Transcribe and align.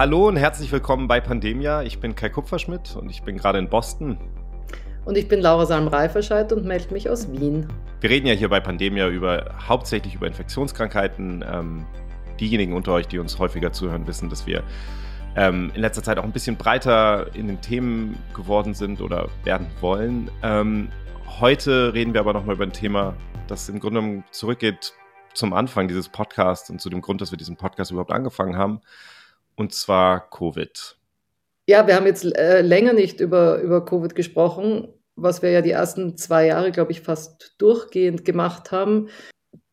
Hallo 0.00 0.28
und 0.28 0.38
herzlich 0.38 0.72
willkommen 0.72 1.08
bei 1.08 1.20
Pandemia. 1.20 1.82
Ich 1.82 2.00
bin 2.00 2.14
Kai 2.14 2.30
Kupferschmidt 2.30 2.96
und 2.96 3.10
ich 3.10 3.22
bin 3.22 3.36
gerade 3.36 3.58
in 3.58 3.68
Boston. 3.68 4.16
Und 5.04 5.18
ich 5.18 5.28
bin 5.28 5.42
Laura 5.42 5.66
Salm-Reiferscheid 5.66 6.54
und 6.54 6.64
melde 6.64 6.94
mich 6.94 7.10
aus 7.10 7.30
Wien. 7.30 7.68
Wir 8.00 8.08
reden 8.08 8.26
ja 8.26 8.32
hier 8.32 8.48
bei 8.48 8.60
Pandemia 8.60 9.08
über 9.08 9.54
hauptsächlich 9.68 10.14
über 10.14 10.26
Infektionskrankheiten. 10.26 11.44
Ähm, 11.46 11.84
diejenigen 12.40 12.72
unter 12.72 12.92
euch, 12.92 13.08
die 13.08 13.18
uns 13.18 13.38
häufiger 13.38 13.72
zuhören, 13.72 14.06
wissen, 14.06 14.30
dass 14.30 14.46
wir 14.46 14.62
ähm, 15.36 15.70
in 15.74 15.82
letzter 15.82 16.02
Zeit 16.02 16.16
auch 16.16 16.24
ein 16.24 16.32
bisschen 16.32 16.56
breiter 16.56 17.26
in 17.34 17.46
den 17.46 17.60
Themen 17.60 18.18
geworden 18.32 18.72
sind 18.72 19.02
oder 19.02 19.28
werden 19.44 19.66
wollen. 19.82 20.30
Ähm, 20.42 20.88
heute 21.40 21.92
reden 21.92 22.14
wir 22.14 22.20
aber 22.20 22.32
nochmal 22.32 22.54
über 22.54 22.64
ein 22.64 22.72
Thema, 22.72 23.14
das 23.48 23.68
im 23.68 23.78
Grunde 23.80 24.00
genommen 24.00 24.24
zurückgeht 24.30 24.94
zum 25.34 25.52
Anfang 25.52 25.88
dieses 25.88 26.08
Podcasts 26.08 26.70
und 26.70 26.80
zu 26.80 26.88
dem 26.88 27.02
Grund, 27.02 27.20
dass 27.20 27.32
wir 27.32 27.36
diesen 27.36 27.56
Podcast 27.56 27.90
überhaupt 27.90 28.12
angefangen 28.12 28.56
haben. 28.56 28.80
Und 29.60 29.74
zwar 29.74 30.30
Covid. 30.30 30.96
Ja, 31.68 31.86
wir 31.86 31.94
haben 31.94 32.06
jetzt 32.06 32.24
äh, 32.24 32.62
länger 32.62 32.94
nicht 32.94 33.20
über, 33.20 33.60
über 33.60 33.84
Covid 33.84 34.14
gesprochen, 34.14 34.88
was 35.16 35.42
wir 35.42 35.50
ja 35.50 35.60
die 35.60 35.72
ersten 35.72 36.16
zwei 36.16 36.46
Jahre, 36.46 36.72
glaube 36.72 36.92
ich, 36.92 37.02
fast 37.02 37.56
durchgehend 37.58 38.24
gemacht 38.24 38.72
haben. 38.72 39.10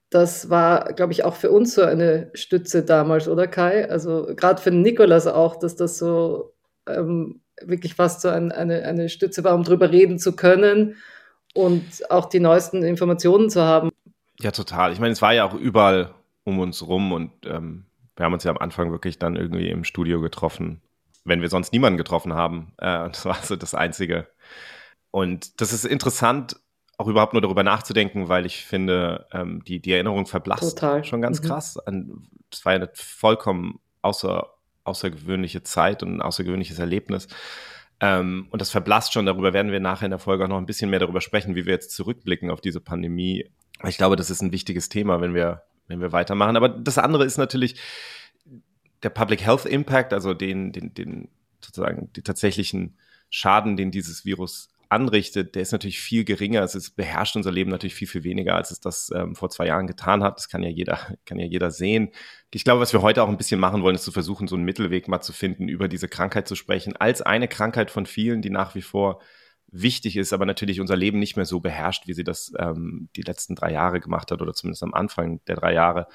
Das 0.09 0.49
war, 0.49 0.91
glaube 0.91 1.13
ich, 1.13 1.23
auch 1.23 1.35
für 1.35 1.51
uns 1.51 1.73
so 1.73 1.83
eine 1.83 2.31
Stütze 2.33 2.83
damals, 2.83 3.29
oder 3.29 3.47
Kai? 3.47 3.89
Also 3.89 4.27
gerade 4.35 4.61
für 4.61 4.71
Nikolas 4.71 5.25
auch, 5.25 5.55
dass 5.55 5.77
das 5.77 5.97
so 5.97 6.53
ähm, 6.85 7.39
wirklich 7.61 7.95
fast 7.95 8.19
so 8.19 8.27
ein, 8.27 8.51
eine, 8.51 8.83
eine 8.83 9.07
Stütze 9.07 9.45
war, 9.45 9.55
um 9.55 9.63
drüber 9.63 9.89
reden 9.89 10.19
zu 10.19 10.35
können 10.35 10.97
und 11.53 12.11
auch 12.11 12.25
die 12.25 12.41
neuesten 12.41 12.83
Informationen 12.83 13.49
zu 13.49 13.61
haben. 13.61 13.89
Ja, 14.41 14.51
total. 14.51 14.91
Ich 14.91 14.99
meine, 14.99 15.13
es 15.13 15.21
war 15.21 15.33
ja 15.33 15.45
auch 15.45 15.53
überall 15.53 16.13
um 16.43 16.59
uns 16.59 16.85
rum 16.85 17.13
und 17.13 17.31
ähm, 17.45 17.85
wir 18.17 18.25
haben 18.25 18.33
uns 18.33 18.43
ja 18.43 18.51
am 18.51 18.57
Anfang 18.57 18.91
wirklich 18.91 19.19
dann 19.19 19.35
irgendwie 19.35 19.69
im 19.69 19.83
Studio 19.83 20.19
getroffen, 20.19 20.81
wenn 21.23 21.41
wir 21.41 21.49
sonst 21.49 21.71
niemanden 21.71 21.97
getroffen 21.97 22.33
haben. 22.33 22.73
Äh, 22.77 23.09
das 23.09 23.25
war 23.25 23.35
so 23.35 23.55
das 23.55 23.73
Einzige. 23.73 24.27
Und 25.11 25.61
das 25.61 25.71
ist 25.71 25.85
interessant, 25.85 26.57
auch 26.97 27.07
überhaupt 27.07 27.33
nur 27.33 27.41
darüber 27.41 27.63
nachzudenken, 27.63 28.27
weil 28.27 28.45
ich 28.45 28.65
finde, 28.65 29.27
ähm, 29.31 29.63
die, 29.63 29.79
die 29.79 29.93
Erinnerung 29.93 30.25
verblasst 30.25 30.79
Total. 30.79 31.03
schon 31.03 31.21
ganz 31.21 31.41
mhm. 31.41 31.47
krass. 31.47 31.79
Das 32.49 32.65
war 32.65 32.73
ja 32.73 32.77
eine 32.77 32.89
vollkommen 32.93 33.79
außer, 34.01 34.47
außergewöhnliche 34.83 35.63
Zeit 35.63 36.01
und 36.01 36.15
ein 36.15 36.21
außergewöhnliches 36.21 36.79
Erlebnis. 36.79 37.27
Ähm, 37.99 38.47
und 38.49 38.61
das 38.61 38.71
verblasst 38.71 39.13
schon, 39.13 39.25
darüber 39.25 39.53
werden 39.53 39.71
wir 39.71 39.79
nachher 39.79 40.05
in 40.05 40.11
der 40.11 40.19
Folge 40.19 40.43
auch 40.43 40.49
noch 40.49 40.57
ein 40.57 40.65
bisschen 40.65 40.89
mehr 40.89 40.99
darüber 40.99 41.21
sprechen, 41.21 41.55
wie 41.55 41.65
wir 41.65 41.73
jetzt 41.73 41.91
zurückblicken 41.91 42.49
auf 42.49 42.61
diese 42.61 42.79
Pandemie. 42.79 43.49
Ich 43.87 43.97
glaube, 43.97 44.15
das 44.15 44.29
ist 44.29 44.41
ein 44.41 44.51
wichtiges 44.51 44.89
Thema, 44.89 45.21
wenn 45.21 45.33
wir, 45.33 45.63
wenn 45.87 46.01
wir 46.01 46.11
weitermachen. 46.11 46.57
Aber 46.57 46.69
das 46.69 46.97
andere 46.97 47.25
ist 47.25 47.37
natürlich 47.37 47.75
der 49.03 49.09
Public 49.09 49.45
Health 49.45 49.65
Impact, 49.65 50.13
also 50.13 50.33
den, 50.33 50.71
den, 50.71 50.93
den 50.93 51.29
sozusagen 51.61 52.11
die 52.13 52.21
tatsächlichen 52.21 52.97
Schaden, 53.29 53.77
den 53.77 53.91
dieses 53.91 54.25
Virus 54.25 54.69
anrichtet, 54.89 55.55
der 55.55 55.61
ist 55.61 55.71
natürlich 55.71 55.99
viel 55.99 56.23
geringer. 56.23 56.61
Es 56.61 56.89
beherrscht 56.91 57.35
unser 57.35 57.51
Leben 57.51 57.69
natürlich 57.69 57.95
viel, 57.95 58.07
viel 58.07 58.23
weniger, 58.23 58.55
als 58.55 58.71
es 58.71 58.79
das 58.79 59.11
ähm, 59.13 59.35
vor 59.35 59.49
zwei 59.49 59.67
Jahren 59.67 59.87
getan 59.87 60.23
hat. 60.23 60.37
Das 60.37 60.49
kann 60.49 60.63
ja 60.63 60.69
jeder, 60.69 60.99
kann 61.25 61.39
ja 61.39 61.45
jeder 61.45 61.71
sehen. 61.71 62.09
Ich 62.53 62.63
glaube, 62.63 62.81
was 62.81 62.93
wir 62.93 63.01
heute 63.01 63.23
auch 63.23 63.29
ein 63.29 63.37
bisschen 63.37 63.59
machen 63.59 63.81
wollen, 63.81 63.95
ist 63.95 64.03
zu 64.03 64.11
versuchen, 64.11 64.47
so 64.47 64.55
einen 64.55 64.65
Mittelweg 64.65 65.07
mal 65.07 65.21
zu 65.21 65.33
finden, 65.33 65.67
über 65.67 65.87
diese 65.87 66.07
Krankheit 66.07 66.47
zu 66.47 66.55
sprechen, 66.55 66.95
als 66.95 67.21
eine 67.21 67.47
Krankheit 67.47 67.91
von 67.91 68.05
vielen, 68.05 68.41
die 68.41 68.49
nach 68.49 68.75
wie 68.75 68.81
vor 68.81 69.21
wichtig 69.69 70.17
ist, 70.17 70.33
aber 70.33 70.45
natürlich 70.45 70.79
unser 70.79 70.95
Leben 70.95 71.19
nicht 71.19 71.35
mehr 71.35 71.45
so 71.45 71.59
beherrscht, 71.59 72.07
wie 72.07 72.13
sie 72.13 72.23
das 72.23 72.53
ähm, 72.57 73.09
die 73.15 73.21
letzten 73.21 73.55
drei 73.55 73.71
Jahre 73.71 73.99
gemacht 73.99 74.31
hat 74.31 74.41
oder 74.41 74.53
zumindest 74.53 74.83
am 74.83 74.93
Anfang 74.93 75.41
der 75.45 75.55
drei 75.57 75.73
Jahre. 75.73 76.07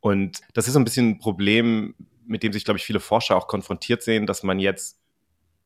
Und 0.00 0.40
das 0.54 0.66
ist 0.66 0.74
so 0.74 0.80
ein 0.80 0.84
bisschen 0.84 1.10
ein 1.10 1.18
Problem, 1.18 1.94
mit 2.26 2.42
dem 2.42 2.52
sich, 2.52 2.64
glaube 2.64 2.78
ich, 2.78 2.84
viele 2.84 3.00
Forscher 3.00 3.36
auch 3.36 3.48
konfrontiert 3.48 4.02
sehen, 4.02 4.26
dass 4.26 4.42
man 4.42 4.58
jetzt 4.58 4.98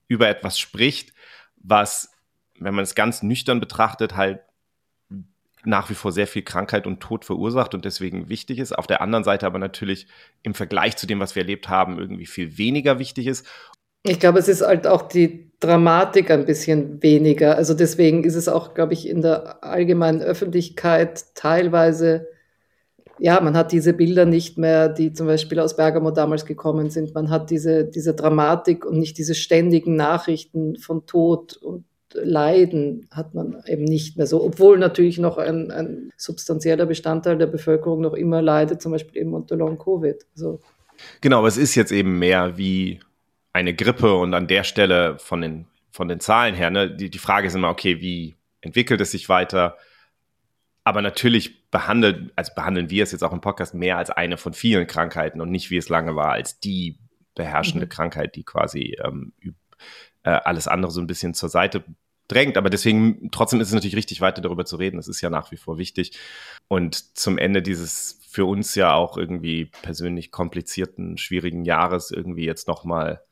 über 0.06 0.28
etwas 0.28 0.58
spricht, 0.58 1.12
was 1.56 2.10
wenn 2.58 2.74
man 2.74 2.84
es 2.84 2.94
ganz 2.94 3.22
nüchtern 3.22 3.60
betrachtet, 3.60 4.16
halt 4.16 4.40
nach 5.64 5.88
wie 5.88 5.94
vor 5.94 6.12
sehr 6.12 6.26
viel 6.26 6.42
Krankheit 6.42 6.86
und 6.86 7.00
Tod 7.00 7.24
verursacht 7.24 7.74
und 7.74 7.84
deswegen 7.84 8.28
wichtig 8.28 8.58
ist. 8.58 8.72
Auf 8.72 8.86
der 8.86 9.00
anderen 9.00 9.24
Seite 9.24 9.46
aber 9.46 9.58
natürlich 9.58 10.06
im 10.42 10.54
Vergleich 10.54 10.96
zu 10.96 11.06
dem, 11.06 11.20
was 11.20 11.34
wir 11.34 11.42
erlebt 11.42 11.68
haben, 11.68 11.98
irgendwie 11.98 12.26
viel 12.26 12.58
weniger 12.58 12.98
wichtig 12.98 13.26
ist. 13.26 13.46
Ich 14.02 14.20
glaube, 14.20 14.38
es 14.38 14.48
ist 14.48 14.60
halt 14.60 14.86
auch 14.86 15.08
die 15.08 15.50
Dramatik 15.64 16.30
ein 16.30 16.44
bisschen 16.44 17.02
weniger. 17.02 17.56
Also 17.56 17.74
deswegen 17.74 18.24
ist 18.24 18.34
es 18.34 18.48
auch, 18.48 18.74
glaube 18.74 18.92
ich, 18.92 19.08
in 19.08 19.22
der 19.22 19.64
allgemeinen 19.64 20.20
Öffentlichkeit 20.20 21.24
teilweise, 21.34 22.28
ja, 23.18 23.40
man 23.40 23.56
hat 23.56 23.72
diese 23.72 23.92
Bilder 23.92 24.26
nicht 24.26 24.58
mehr, 24.58 24.88
die 24.88 25.12
zum 25.12 25.26
Beispiel 25.26 25.60
aus 25.60 25.76
Bergamo 25.76 26.10
damals 26.10 26.44
gekommen 26.44 26.90
sind. 26.90 27.14
Man 27.14 27.30
hat 27.30 27.50
diese, 27.50 27.84
diese 27.84 28.14
Dramatik 28.14 28.84
und 28.84 28.98
nicht 28.98 29.16
diese 29.18 29.34
ständigen 29.34 29.96
Nachrichten 29.96 30.76
von 30.76 31.06
Tod 31.06 31.56
und 31.56 31.84
Leiden 32.12 33.08
hat 33.10 33.34
man 33.34 33.62
eben 33.66 33.84
nicht 33.84 34.16
mehr 34.16 34.26
so, 34.26 34.42
obwohl 34.44 34.78
natürlich 34.78 35.18
noch 35.18 35.38
ein, 35.38 35.70
ein 35.70 36.12
substanzieller 36.16 36.86
Bestandteil 36.86 37.38
der 37.38 37.46
Bevölkerung 37.46 38.00
noch 38.00 38.14
immer 38.14 38.40
leidet, 38.40 38.80
zum 38.80 38.92
Beispiel 38.92 39.22
eben 39.22 39.34
unter 39.34 39.56
Long-Covid. 39.56 40.24
Also 40.34 40.60
genau, 41.20 41.38
aber 41.38 41.48
es 41.48 41.56
ist 41.56 41.74
jetzt 41.74 41.90
eben 41.90 42.18
mehr 42.18 42.56
wie 42.56 43.00
eine 43.54 43.72
Grippe 43.72 44.14
und 44.14 44.34
an 44.34 44.48
der 44.48 44.64
Stelle 44.64 45.18
von 45.18 45.40
den, 45.40 45.66
von 45.90 46.08
den 46.08 46.20
Zahlen 46.20 46.54
her, 46.54 46.70
ne, 46.70 46.94
die, 46.94 47.08
die 47.08 47.18
Frage 47.18 47.46
ist 47.46 47.54
immer, 47.54 47.70
okay, 47.70 48.00
wie 48.00 48.34
entwickelt 48.60 49.00
es 49.00 49.12
sich 49.12 49.28
weiter? 49.28 49.78
Aber 50.82 51.00
natürlich 51.00 51.70
behandelt, 51.70 52.32
also 52.36 52.52
behandeln 52.54 52.90
wir 52.90 53.04
es 53.04 53.12
jetzt 53.12 53.22
auch 53.22 53.32
im 53.32 53.40
Podcast 53.40 53.72
mehr 53.72 53.96
als 53.96 54.10
eine 54.10 54.36
von 54.36 54.52
vielen 54.52 54.86
Krankheiten 54.86 55.40
und 55.40 55.50
nicht 55.50 55.70
wie 55.70 55.76
es 55.76 55.88
lange 55.88 56.16
war, 56.16 56.32
als 56.32 56.58
die 56.60 56.98
beherrschende 57.36 57.86
mhm. 57.86 57.90
Krankheit, 57.90 58.34
die 58.34 58.42
quasi 58.42 58.96
ähm, 59.02 59.32
äh, 60.24 60.30
alles 60.30 60.68
andere 60.68 60.90
so 60.90 61.00
ein 61.00 61.06
bisschen 61.06 61.32
zur 61.32 61.48
Seite 61.48 61.84
drängt. 62.26 62.56
Aber 62.56 62.70
deswegen, 62.70 63.30
trotzdem 63.30 63.60
ist 63.60 63.68
es 63.68 63.74
natürlich 63.74 63.96
richtig, 63.96 64.20
weiter 64.20 64.42
darüber 64.42 64.64
zu 64.64 64.76
reden. 64.76 64.96
Das 64.96 65.08
ist 65.08 65.20
ja 65.20 65.30
nach 65.30 65.52
wie 65.52 65.56
vor 65.56 65.78
wichtig. 65.78 66.18
Und 66.66 67.16
zum 67.16 67.38
Ende 67.38 67.62
dieses 67.62 68.20
für 68.28 68.46
uns 68.46 68.74
ja 68.74 68.94
auch 68.94 69.16
irgendwie 69.16 69.66
persönlich 69.82 70.32
komplizierten, 70.32 71.18
schwierigen 71.18 71.64
Jahres 71.64 72.10
irgendwie 72.10 72.44
jetzt 72.44 72.66
nochmal 72.66 73.22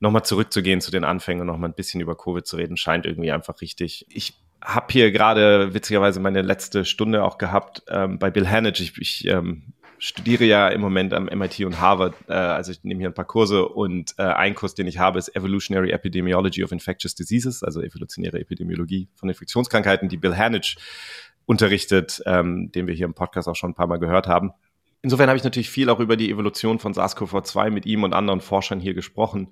noch 0.00 0.10
mal 0.10 0.24
zurückzugehen 0.24 0.80
zu 0.80 0.90
den 0.90 1.04
Anfängen 1.04 1.42
und 1.42 1.46
nochmal 1.46 1.70
ein 1.70 1.74
bisschen 1.74 2.00
über 2.00 2.16
Covid 2.16 2.46
zu 2.46 2.56
reden, 2.56 2.76
scheint 2.76 3.06
irgendwie 3.06 3.30
einfach 3.30 3.60
richtig. 3.60 4.06
Ich 4.08 4.34
habe 4.62 4.86
hier 4.90 5.12
gerade 5.12 5.72
witzigerweise 5.72 6.20
meine 6.20 6.42
letzte 6.42 6.84
Stunde 6.84 7.22
auch 7.22 7.38
gehabt 7.38 7.82
ähm, 7.88 8.18
bei 8.18 8.30
Bill 8.30 8.48
Hanage. 8.48 8.82
Ich, 8.82 8.98
ich 8.98 9.26
ähm, 9.26 9.74
studiere 9.98 10.44
ja 10.44 10.68
im 10.68 10.80
Moment 10.80 11.12
am 11.12 11.26
MIT 11.26 11.60
und 11.60 11.80
Harvard, 11.80 12.14
äh, 12.28 12.32
also 12.32 12.72
ich 12.72 12.82
nehme 12.82 13.00
hier 13.00 13.10
ein 13.10 13.14
paar 13.14 13.26
Kurse 13.26 13.68
und 13.68 14.14
äh, 14.18 14.22
ein 14.22 14.54
Kurs, 14.54 14.74
den 14.74 14.86
ich 14.86 14.98
habe, 14.98 15.18
ist 15.18 15.34
Evolutionary 15.36 15.90
Epidemiology 15.90 16.64
of 16.64 16.72
Infectious 16.72 17.14
Diseases, 17.14 17.62
also 17.62 17.82
evolutionäre 17.82 18.40
Epidemiologie 18.40 19.08
von 19.14 19.28
Infektionskrankheiten, 19.28 20.08
die 20.08 20.16
Bill 20.16 20.36
Hanage 20.36 20.76
unterrichtet, 21.44 22.22
ähm, 22.24 22.72
den 22.72 22.86
wir 22.86 22.94
hier 22.94 23.06
im 23.06 23.14
Podcast 23.14 23.48
auch 23.48 23.56
schon 23.56 23.72
ein 23.72 23.74
paar 23.74 23.86
Mal 23.86 23.98
gehört 23.98 24.26
haben. 24.26 24.52
Insofern 25.02 25.28
habe 25.28 25.36
ich 25.38 25.44
natürlich 25.44 25.70
viel 25.70 25.88
auch 25.88 26.00
über 26.00 26.16
die 26.16 26.30
Evolution 26.30 26.78
von 26.78 26.92
SARS-CoV-2 26.92 27.70
mit 27.70 27.86
ihm 27.86 28.02
und 28.02 28.12
anderen 28.12 28.40
Forschern 28.40 28.80
hier 28.80 28.94
gesprochen. 28.94 29.48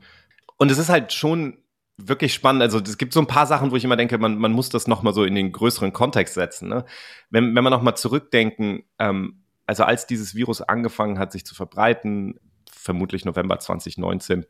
Und 0.58 0.70
es 0.70 0.78
ist 0.78 0.88
halt 0.88 1.12
schon 1.12 1.58
wirklich 1.96 2.32
spannend. 2.32 2.62
Also 2.62 2.78
es 2.78 2.98
gibt 2.98 3.12
so 3.12 3.20
ein 3.20 3.26
paar 3.26 3.46
Sachen, 3.46 3.70
wo 3.70 3.76
ich 3.76 3.84
immer 3.84 3.96
denke, 3.96 4.19
man, 4.19 4.38
man 4.38 4.52
muss 4.52 4.69
das 4.69 4.86
nochmal 4.86 5.14
so 5.14 5.24
in 5.24 5.34
den 5.34 5.52
größeren 5.52 5.92
Kontext 5.92 6.34
setzen. 6.34 6.69
Ne? 6.69 6.84
Wenn, 7.30 7.54
wenn 7.54 7.64
man 7.64 7.72
nochmal 7.72 7.96
zurückdenken, 7.96 8.84
ähm, 8.98 9.42
also 9.66 9.84
als 9.84 10.06
dieses 10.06 10.34
Virus 10.34 10.62
angefangen 10.62 11.18
hat, 11.18 11.32
sich 11.32 11.44
zu 11.44 11.54
verbreiten, 11.54 12.38
vermutlich 12.70 13.24
November 13.24 13.58
2019, 13.58 14.47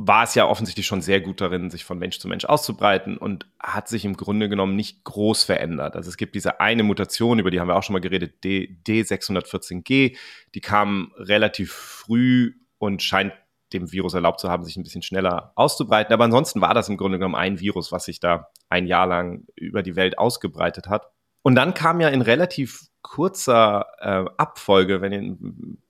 war 0.00 0.22
es 0.22 0.36
ja 0.36 0.46
offensichtlich 0.46 0.86
schon 0.86 1.02
sehr 1.02 1.20
gut 1.20 1.40
darin, 1.40 1.70
sich 1.70 1.84
von 1.84 1.98
Mensch 1.98 2.20
zu 2.20 2.28
Mensch 2.28 2.44
auszubreiten 2.44 3.18
und 3.18 3.46
hat 3.58 3.88
sich 3.88 4.04
im 4.04 4.16
Grunde 4.16 4.48
genommen 4.48 4.76
nicht 4.76 5.02
groß 5.02 5.42
verändert. 5.42 5.96
Also 5.96 6.08
es 6.08 6.16
gibt 6.16 6.36
diese 6.36 6.60
eine 6.60 6.84
Mutation, 6.84 7.40
über 7.40 7.50
die 7.50 7.58
haben 7.58 7.66
wir 7.66 7.74
auch 7.74 7.82
schon 7.82 7.94
mal 7.94 8.00
geredet, 8.00 8.44
D, 8.44 8.78
D614G, 8.86 10.16
die 10.54 10.60
kam 10.60 11.12
relativ 11.16 11.72
früh 11.72 12.54
und 12.78 13.02
scheint 13.02 13.32
dem 13.72 13.92
Virus 13.92 14.14
erlaubt 14.14 14.40
zu 14.40 14.48
haben, 14.48 14.64
sich 14.64 14.76
ein 14.76 14.82
bisschen 14.82 15.02
schneller 15.02 15.52
auszubreiten. 15.54 16.12
Aber 16.12 16.24
ansonsten 16.24 16.60
war 16.60 16.74
das 16.74 16.88
im 16.88 16.96
Grunde 16.96 17.18
genommen 17.18 17.34
ein 17.34 17.60
Virus, 17.60 17.92
was 17.92 18.04
sich 18.04 18.20
da 18.20 18.48
ein 18.68 18.86
Jahr 18.86 19.06
lang 19.06 19.44
über 19.56 19.82
die 19.82 19.96
Welt 19.96 20.18
ausgebreitet 20.18 20.88
hat. 20.88 21.10
Und 21.42 21.54
dann 21.54 21.74
kam 21.74 22.00
ja 22.00 22.08
in 22.08 22.22
relativ 22.22 22.88
kurzer 23.00 23.86
äh, 24.00 24.24
Abfolge, 24.36 25.00
wenn 25.00 25.12
ihr, 25.12 25.36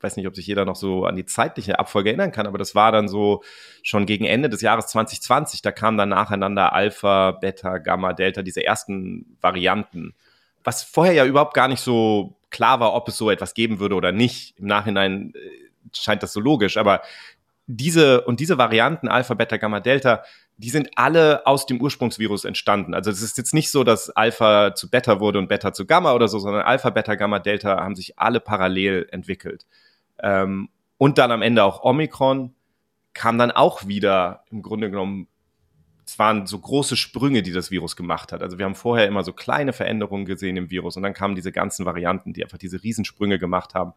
weiß 0.00 0.16
nicht, 0.16 0.28
ob 0.28 0.36
sich 0.36 0.46
jeder 0.46 0.64
noch 0.64 0.76
so 0.76 1.04
an 1.04 1.16
die 1.16 1.24
zeitliche 1.24 1.78
Abfolge 1.78 2.10
erinnern 2.10 2.32
kann, 2.32 2.46
aber 2.46 2.58
das 2.58 2.74
war 2.74 2.92
dann 2.92 3.08
so 3.08 3.42
schon 3.82 4.06
gegen 4.06 4.24
Ende 4.24 4.48
des 4.48 4.60
Jahres 4.60 4.86
2020, 4.88 5.62
da 5.62 5.72
kamen 5.72 5.98
dann 5.98 6.10
nacheinander 6.10 6.72
Alpha, 6.74 7.32
Beta, 7.32 7.78
Gamma, 7.78 8.12
Delta, 8.12 8.42
diese 8.42 8.64
ersten 8.64 9.36
Varianten, 9.40 10.14
was 10.62 10.84
vorher 10.84 11.14
ja 11.14 11.24
überhaupt 11.24 11.54
gar 11.54 11.66
nicht 11.66 11.80
so 11.80 12.36
klar 12.50 12.78
war, 12.78 12.94
ob 12.94 13.08
es 13.08 13.16
so 13.16 13.30
etwas 13.30 13.54
geben 13.54 13.80
würde 13.80 13.94
oder 13.94 14.12
nicht. 14.12 14.58
Im 14.58 14.66
Nachhinein 14.66 15.32
äh, 15.34 15.70
scheint 15.92 16.22
das 16.22 16.32
so 16.32 16.40
logisch, 16.40 16.76
aber 16.76 17.02
diese 17.68 18.22
und 18.22 18.40
diese 18.40 18.58
Varianten 18.58 19.08
Alpha, 19.08 19.34
Beta, 19.34 19.58
Gamma, 19.58 19.78
Delta, 19.80 20.24
die 20.56 20.70
sind 20.70 20.88
alle 20.96 21.46
aus 21.46 21.66
dem 21.66 21.80
Ursprungsvirus 21.80 22.44
entstanden. 22.44 22.94
Also 22.94 23.10
es 23.10 23.22
ist 23.22 23.36
jetzt 23.38 23.54
nicht 23.54 23.70
so, 23.70 23.84
dass 23.84 24.10
Alpha 24.10 24.74
zu 24.74 24.90
Beta 24.90 25.20
wurde 25.20 25.38
und 25.38 25.48
Beta 25.48 25.72
zu 25.72 25.86
Gamma 25.86 26.14
oder 26.14 26.28
so, 26.28 26.38
sondern 26.38 26.62
Alpha, 26.62 26.90
Beta, 26.90 27.14
Gamma, 27.14 27.38
Delta 27.38 27.76
haben 27.84 27.94
sich 27.94 28.18
alle 28.18 28.40
parallel 28.40 29.06
entwickelt. 29.12 29.66
Ähm, 30.20 30.70
und 30.96 31.18
dann 31.18 31.30
am 31.30 31.42
Ende 31.42 31.62
auch 31.62 31.84
Omikron 31.84 32.54
kam 33.12 33.38
dann 33.38 33.50
auch 33.50 33.86
wieder 33.86 34.44
im 34.50 34.62
Grunde 34.62 34.90
genommen 34.90 35.28
es 36.08 36.18
waren 36.18 36.46
so 36.46 36.58
große 36.58 36.96
Sprünge, 36.96 37.42
die 37.42 37.52
das 37.52 37.70
Virus 37.70 37.94
gemacht 37.94 38.32
hat. 38.32 38.42
Also 38.42 38.56
wir 38.56 38.64
haben 38.64 38.74
vorher 38.74 39.06
immer 39.06 39.24
so 39.24 39.34
kleine 39.34 39.74
Veränderungen 39.74 40.24
gesehen 40.24 40.56
im 40.56 40.70
Virus 40.70 40.96
und 40.96 41.02
dann 41.02 41.12
kamen 41.12 41.34
diese 41.34 41.52
ganzen 41.52 41.84
Varianten, 41.84 42.32
die 42.32 42.42
einfach 42.42 42.56
diese 42.56 42.82
Riesensprünge 42.82 43.38
gemacht 43.38 43.74
haben. 43.74 43.92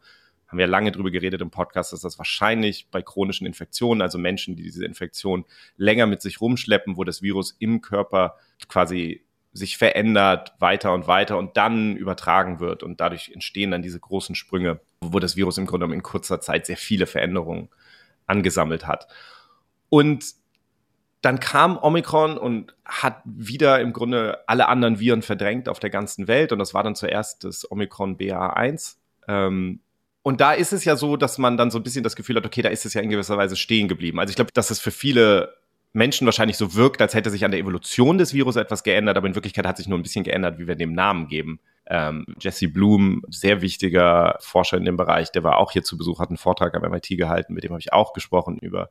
Haben 0.52 0.58
wir 0.58 0.66
lange 0.66 0.92
drüber 0.92 1.10
geredet 1.10 1.40
im 1.40 1.50
Podcast, 1.50 1.94
dass 1.94 2.02
das 2.02 2.18
wahrscheinlich 2.18 2.88
bei 2.90 3.00
chronischen 3.00 3.46
Infektionen, 3.46 4.02
also 4.02 4.18
Menschen, 4.18 4.54
die 4.54 4.62
diese 4.62 4.84
Infektion 4.84 5.46
länger 5.78 6.04
mit 6.04 6.20
sich 6.20 6.42
rumschleppen, 6.42 6.98
wo 6.98 7.04
das 7.04 7.22
Virus 7.22 7.56
im 7.58 7.80
Körper 7.80 8.36
quasi 8.68 9.24
sich 9.54 9.78
verändert 9.78 10.52
weiter 10.58 10.92
und 10.92 11.06
weiter 11.06 11.38
und 11.38 11.56
dann 11.56 11.96
übertragen 11.96 12.60
wird 12.60 12.82
und 12.82 13.00
dadurch 13.00 13.30
entstehen 13.30 13.70
dann 13.70 13.80
diese 13.80 13.98
großen 13.98 14.34
Sprünge, 14.34 14.80
wo 15.00 15.20
das 15.20 15.36
Virus 15.36 15.56
im 15.56 15.64
Grunde 15.64 15.84
genommen 15.84 16.00
in 16.00 16.02
kurzer 16.02 16.38
Zeit 16.42 16.66
sehr 16.66 16.76
viele 16.76 17.06
Veränderungen 17.06 17.70
angesammelt 18.26 18.86
hat. 18.86 19.06
Und 19.88 20.34
dann 21.22 21.40
kam 21.40 21.78
Omikron 21.78 22.36
und 22.36 22.74
hat 22.84 23.22
wieder 23.24 23.80
im 23.80 23.94
Grunde 23.94 24.46
alle 24.48 24.68
anderen 24.68 25.00
Viren 25.00 25.22
verdrängt 25.22 25.70
auf 25.70 25.80
der 25.80 25.88
ganzen 25.88 26.28
Welt. 26.28 26.52
Und 26.52 26.58
das 26.58 26.74
war 26.74 26.82
dann 26.82 26.94
zuerst 26.94 27.44
das 27.44 27.70
Omikron 27.70 28.18
BA1. 28.18 28.96
Ähm, 29.28 29.80
und 30.22 30.40
da 30.40 30.52
ist 30.52 30.72
es 30.72 30.84
ja 30.84 30.96
so, 30.96 31.16
dass 31.16 31.38
man 31.38 31.56
dann 31.56 31.70
so 31.70 31.78
ein 31.78 31.82
bisschen 31.82 32.04
das 32.04 32.16
Gefühl 32.16 32.36
hat, 32.36 32.46
okay, 32.46 32.62
da 32.62 32.68
ist 32.68 32.86
es 32.86 32.94
ja 32.94 33.00
in 33.00 33.10
gewisser 33.10 33.36
Weise 33.36 33.56
stehen 33.56 33.88
geblieben. 33.88 34.20
Also 34.20 34.30
ich 34.30 34.36
glaube, 34.36 34.52
dass 34.52 34.70
es 34.70 34.78
für 34.78 34.92
viele 34.92 35.54
Menschen 35.92 36.26
wahrscheinlich 36.26 36.56
so 36.56 36.74
wirkt, 36.74 37.02
als 37.02 37.14
hätte 37.14 37.30
sich 37.30 37.44
an 37.44 37.50
der 37.50 37.60
Evolution 37.60 38.18
des 38.18 38.32
Virus 38.32 38.56
etwas 38.56 38.82
geändert, 38.82 39.16
aber 39.16 39.26
in 39.26 39.34
Wirklichkeit 39.34 39.66
hat 39.66 39.76
sich 39.76 39.88
nur 39.88 39.98
ein 39.98 40.02
bisschen 40.02 40.24
geändert, 40.24 40.58
wie 40.58 40.66
wir 40.66 40.76
dem 40.76 40.94
Namen 40.94 41.28
geben. 41.28 41.60
Ähm, 41.86 42.24
Jesse 42.40 42.68
Bloom, 42.68 43.22
sehr 43.28 43.60
wichtiger 43.60 44.36
Forscher 44.40 44.78
in 44.78 44.84
dem 44.84 44.96
Bereich, 44.96 45.32
der 45.32 45.42
war 45.42 45.58
auch 45.58 45.72
hier 45.72 45.82
zu 45.82 45.98
Besuch, 45.98 46.20
hat 46.20 46.30
einen 46.30 46.38
Vortrag 46.38 46.74
am 46.74 46.90
MIT 46.90 47.08
gehalten, 47.18 47.52
mit 47.52 47.64
dem 47.64 47.72
habe 47.72 47.80
ich 47.80 47.92
auch 47.92 48.12
gesprochen 48.12 48.58
über 48.58 48.88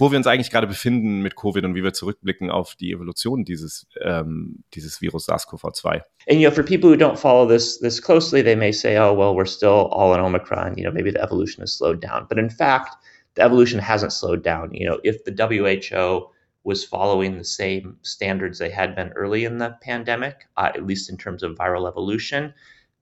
wo 0.00 0.10
wir 0.10 0.16
uns 0.16 0.26
eigentlich 0.26 0.50
gerade 0.50 0.66
befinden 0.66 1.20
mit 1.20 1.36
Covid 1.36 1.64
und 1.64 1.74
wie 1.74 1.84
wir 1.84 1.92
zurückblicken 1.92 2.50
auf 2.50 2.74
die 2.74 2.92
Evolution 2.92 3.44
dieses, 3.44 3.86
ähm, 4.00 4.64
dieses 4.72 5.02
Virus 5.02 5.26
SARS-CoV-2. 5.26 6.00
And 6.28 6.40
you 6.40 6.48
know, 6.48 6.54
for 6.54 6.64
people 6.64 6.88
who 6.88 6.96
don't 6.96 7.18
follow 7.18 7.46
this 7.46 7.78
this 7.80 8.00
closely, 8.00 8.42
they 8.42 8.56
may 8.56 8.72
say, 8.72 8.96
"Oh, 8.98 9.12
well, 9.12 9.34
we're 9.36 9.46
still 9.46 9.88
all 9.92 10.14
in 10.14 10.20
Omicron. 10.20 10.78
You 10.78 10.84
know, 10.84 10.92
maybe 10.92 11.10
the 11.10 11.22
evolution 11.22 11.60
has 11.60 11.76
slowed 11.76 12.00
down." 12.00 12.26
But 12.28 12.38
in 12.38 12.48
fact, 12.48 12.96
the 13.34 13.42
evolution 13.42 13.78
hasn't 13.78 14.12
slowed 14.12 14.42
down. 14.42 14.72
You 14.72 14.88
know, 14.88 15.00
if 15.04 15.24
the 15.24 15.32
WHO 15.32 16.30
was 16.64 16.84
following 16.84 17.36
the 17.36 17.44
same 17.44 17.96
standards 18.02 18.58
they 18.58 18.70
had 18.70 18.94
been 18.94 19.10
early 19.16 19.44
in 19.44 19.58
the 19.58 19.76
pandemic, 19.82 20.46
uh, 20.56 20.70
at 20.74 20.86
least 20.86 21.10
in 21.10 21.16
terms 21.16 21.42
of 21.42 21.56
viral 21.56 21.88
evolution, 21.88 22.54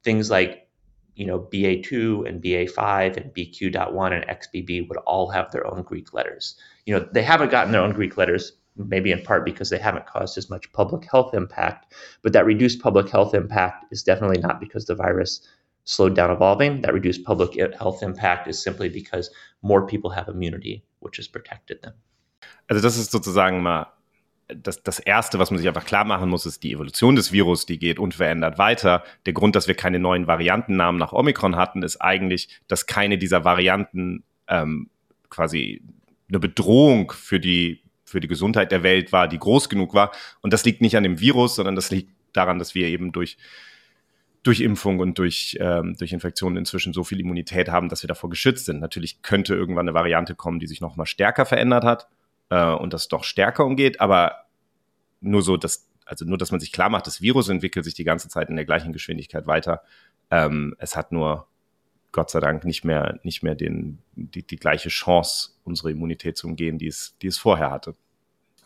things 0.03 0.31
like 0.31 0.69
you 1.19 1.27
know, 1.27 1.41
BA2 1.41 2.29
and 2.29 2.41
BA5 2.41 3.17
and 3.17 3.35
BQ.1 3.35 4.13
and 4.13 4.25
XBB 4.39 4.89
would 4.89 4.99
all 4.99 5.29
have 5.29 5.51
their 5.51 5.67
own 5.67 5.83
Greek 5.83 6.15
letters. 6.15 6.57
You 6.89 6.95
know, 6.95 7.07
they 7.13 7.23
haven't 7.23 7.51
gotten 7.51 7.71
their 7.71 7.83
own 7.83 7.93
Greek 7.93 8.17
letters, 8.17 8.53
maybe 8.75 9.13
in 9.13 9.21
part 9.21 9.45
because 9.45 9.69
they 9.69 9.77
haven't 9.77 10.07
caused 10.07 10.39
as 10.39 10.49
much 10.49 10.73
public 10.73 11.05
health 11.11 11.35
impact. 11.35 11.93
But 12.23 12.33
that 12.33 12.47
reduced 12.47 12.81
public 12.81 13.11
health 13.11 13.35
impact 13.35 13.93
is 13.93 14.03
definitely 14.03 14.41
not 14.41 14.59
because 14.59 14.87
the 14.87 14.95
virus 14.95 15.47
slowed 15.85 16.17
down 16.17 16.31
evolving. 16.31 16.81
That 16.81 16.95
reduced 16.95 17.25
public 17.25 17.53
health 17.75 18.03
impact 18.03 18.49
is 18.49 18.59
simply 18.59 18.89
because 18.89 19.31
more 19.61 19.87
people 19.87 20.09
have 20.09 20.29
immunity, 20.29 20.83
which 21.01 21.19
has 21.19 21.29
protected 21.29 21.83
them. 21.83 21.93
Also 22.71 22.81
das 22.81 22.97
ist 22.97 23.11
sozusagen 23.11 23.61
mal 23.61 23.93
das, 24.49 24.83
das 24.83 24.99
Erste, 24.99 25.39
was 25.39 25.51
man 25.51 25.59
sich 25.59 25.69
einfach 25.69 25.85
klar 25.85 26.07
machen 26.07 26.31
muss, 26.31 26.47
ist 26.47 26.63
die 26.63 26.73
Evolution 26.73 27.17
des 27.17 27.33
Virus, 27.33 27.67
die 27.67 27.79
geht 27.79 27.99
unverändert 27.99 28.57
weiter. 28.57 29.05
Der 29.27 29.35
Grund, 29.35 29.55
dass 29.57 29.69
wir 29.69 29.75
keine 29.75 29.99
neuen 29.99 30.27
Variantennamen 30.27 30.99
nach 30.99 31.13
Omikron 31.13 31.57
hatten, 31.57 31.83
ist 31.83 32.01
eigentlich, 32.01 32.49
dass 32.67 32.87
keine 32.87 33.19
dieser 33.19 33.45
Varianten 33.45 34.25
ähm, 34.49 34.89
quasi 35.29 35.83
eine 36.29 36.39
Bedrohung 36.39 37.13
für 37.13 37.41
die, 37.41 37.83
für 38.05 38.21
die 38.21 38.29
Gesundheit 38.29 38.73
der 38.73 38.83
Welt 38.83 39.13
war, 39.13 39.29
die 39.29 39.39
groß 39.39 39.69
genug 39.69 39.95
war. 39.95 40.13
Und 40.41 40.53
das 40.53 40.65
liegt 40.65 40.81
nicht 40.81 40.97
an 40.97 41.03
dem 41.03 41.21
Virus, 41.21 41.57
sondern 41.57 41.77
das 41.77 41.91
liegt 41.91 42.13
daran, 42.33 42.59
dass 42.59 42.75
wir 42.75 42.89
eben 42.89 43.13
durch, 43.13 43.39
durch 44.43 44.61
Impfung 44.61 45.01
und 45.01 45.19
durch, 45.19 45.57
ähm, 45.61 45.97
durch 45.99 46.13
Infektionen 46.13 46.57
inzwischen 46.57 46.93
so 46.93 47.05
viel 47.05 47.21
Immunität 47.21 47.69
haben, 47.69 47.89
dass 47.89 48.03
wir 48.03 48.09
davor 48.09 48.31
geschützt 48.31 48.67
sind. 48.67 48.81
Natürlich 48.81 49.23
könnte 49.23 49.55
irgendwann 49.55 49.89
eine 49.89 49.95
Variante 49.95 50.35
kommen, 50.35 50.61
die 50.61 50.67
sich 50.67 50.81
noch 50.81 50.97
mal 50.97 51.07
stärker 51.07 51.47
verändert 51.47 51.85
hat 51.85 52.09
äh, 52.51 52.63
und 52.65 52.93
das 52.93 53.09
doch 53.09 53.25
stärker 53.25 53.65
umgeht, 53.65 54.01
aber 54.01 54.45
nur 55.21 55.43
so, 55.43 55.57
dass, 55.57 55.89
also 56.05 56.25
nur, 56.25 56.39
dass 56.39 56.51
man 56.51 56.61
sich 56.61 56.73
klar 56.73 56.91
macht, 56.91 57.07
das 57.07 57.21
Virus 57.21 57.49
entwickelt 57.49 57.85
sich 57.85 57.95
die 57.95 58.05
ganze 58.05 58.29
Zeit 58.29 58.49
in 58.49 58.57
der 58.57 58.65
gleichen 58.65 58.93
Geschwindigkeit 58.93 59.47
weiter. 59.47 59.83
Ähm, 60.31 60.75
es 60.79 60.97
hat 60.97 61.11
nur 61.11 61.49
Gott 62.13 62.31
sei 62.31 62.41
Dank 62.41 62.65
nicht 62.65 62.85
mehr, 62.85 63.19
nicht 63.23 63.43
mehr 63.43 63.55
den, 63.55 63.99
die, 64.15 64.47
die 64.47 64.57
gleiche 64.57 64.89
Chance, 64.89 65.51
unsere 65.65 65.91
Immunität 65.91 66.37
zu 66.37 66.47
umgehen, 66.47 66.79
die 66.79 66.87
es, 66.87 67.17
die 67.21 67.27
es 67.27 67.39
vorher 67.39 67.71
hatte. 67.71 67.95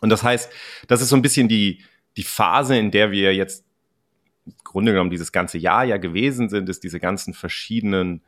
Und 0.01 0.11
das 0.11 0.23
heißt, 0.23 0.51
das 0.89 1.03
ist 1.03 1.09
so 1.09 1.17
ein 1.17 1.23
bisschen 1.23 1.49
die, 1.49 1.83
die 2.17 2.23
Phase, 2.23 2.77
in 2.77 2.91
der 2.91 3.11
wir 3.11 3.35
jetzt 3.35 3.65
im 4.47 4.55
Grunde 4.65 4.93
genommen 4.93 5.11
dieses 5.11 5.33
ganze 5.33 5.59
Jahr 5.59 5.85
ja 5.85 5.97
gewesen 5.99 6.49
sind, 6.49 6.69
ist 6.69 6.83
diese 6.83 7.01
ganzen 7.01 7.35
verschiedenen 7.35 8.23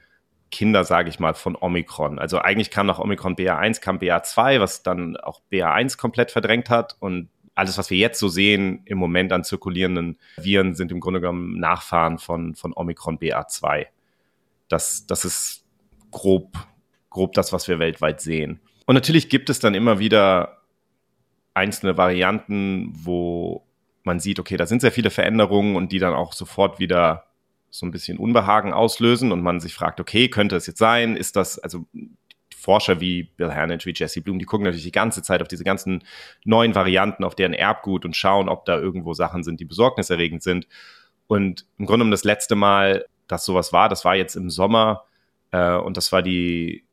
Kinder, 0.50 0.84
sage 0.84 1.08
ich 1.08 1.18
mal, 1.18 1.34
von 1.34 1.56
Omikron. 1.56 2.20
Also 2.20 2.38
eigentlich 2.38 2.70
kam 2.70 2.86
nach 2.86 3.00
Omikron 3.00 3.34
BA1, 3.34 3.80
kam 3.80 3.98
BA2, 3.98 4.60
was 4.60 4.84
dann 4.84 5.16
auch 5.16 5.40
BA1 5.50 5.98
komplett 5.98 6.30
verdrängt 6.30 6.70
hat. 6.70 6.96
Und 7.00 7.28
alles, 7.56 7.76
was 7.78 7.90
wir 7.90 7.98
jetzt 7.98 8.20
so 8.20 8.28
sehen 8.28 8.82
im 8.84 8.98
Moment 8.98 9.32
an 9.32 9.42
zirkulierenden 9.42 10.18
Viren, 10.36 10.74
sind 10.74 10.92
im 10.92 11.00
Grunde 11.00 11.20
genommen 11.20 11.58
Nachfahren 11.58 12.18
von, 12.18 12.54
von 12.54 12.72
Omikron 12.72 13.18
BA2. 13.18 13.86
Das, 14.68 15.06
das 15.06 15.24
ist 15.24 15.64
grob, 16.10 16.52
grob 17.10 17.32
das, 17.34 17.52
was 17.52 17.68
wir 17.68 17.78
weltweit 17.78 18.20
sehen. 18.20 18.60
Und 18.86 18.94
natürlich 18.94 19.28
gibt 19.28 19.50
es 19.50 19.58
dann 19.58 19.74
immer 19.74 19.98
wieder 19.98 20.58
einzelne 21.54 21.96
Varianten, 21.96 22.92
wo 22.94 23.66
man 24.02 24.20
sieht, 24.20 24.38
okay, 24.38 24.56
da 24.56 24.66
sind 24.66 24.80
sehr 24.80 24.92
viele 24.92 25.10
Veränderungen 25.10 25.76
und 25.76 25.92
die 25.92 25.98
dann 25.98 26.14
auch 26.14 26.32
sofort 26.32 26.78
wieder 26.78 27.24
so 27.70 27.86
ein 27.86 27.90
bisschen 27.90 28.18
Unbehagen 28.18 28.72
auslösen 28.72 29.32
und 29.32 29.42
man 29.42 29.60
sich 29.60 29.74
fragt, 29.74 30.00
okay, 30.00 30.28
könnte 30.28 30.56
es 30.56 30.66
jetzt 30.66 30.78
sein? 30.78 31.16
Ist 31.16 31.36
das, 31.36 31.58
also 31.58 31.86
Forscher 32.54 33.00
wie 33.00 33.24
Bill 33.24 33.52
Hanage, 33.52 33.84
wie 33.86 33.92
Jesse 33.94 34.22
Bloom, 34.22 34.38
die 34.38 34.46
gucken 34.46 34.64
natürlich 34.64 34.84
die 34.84 34.92
ganze 34.92 35.22
Zeit 35.22 35.42
auf 35.42 35.48
diese 35.48 35.64
ganzen 35.64 36.02
neuen 36.44 36.74
Varianten, 36.74 37.24
auf 37.24 37.34
deren 37.34 37.52
Erbgut 37.52 38.04
und 38.04 38.16
schauen, 38.16 38.48
ob 38.48 38.64
da 38.64 38.78
irgendwo 38.78 39.12
Sachen 39.12 39.42
sind, 39.42 39.60
die 39.60 39.64
besorgniserregend 39.64 40.42
sind. 40.42 40.66
Und 41.26 41.66
im 41.78 41.86
Grunde 41.86 41.98
genommen 41.98 42.10
das 42.10 42.24
letzte 42.24 42.54
Mal, 42.54 43.06
dass 43.28 43.44
sowas 43.44 43.72
war, 43.72 43.88
das 43.88 44.04
war 44.04 44.16
jetzt 44.16 44.36
im 44.36 44.50
Sommer 44.50 45.04
äh, 45.50 45.74
und 45.76 45.96
das 45.96 46.12
war 46.12 46.22
die, 46.22 46.84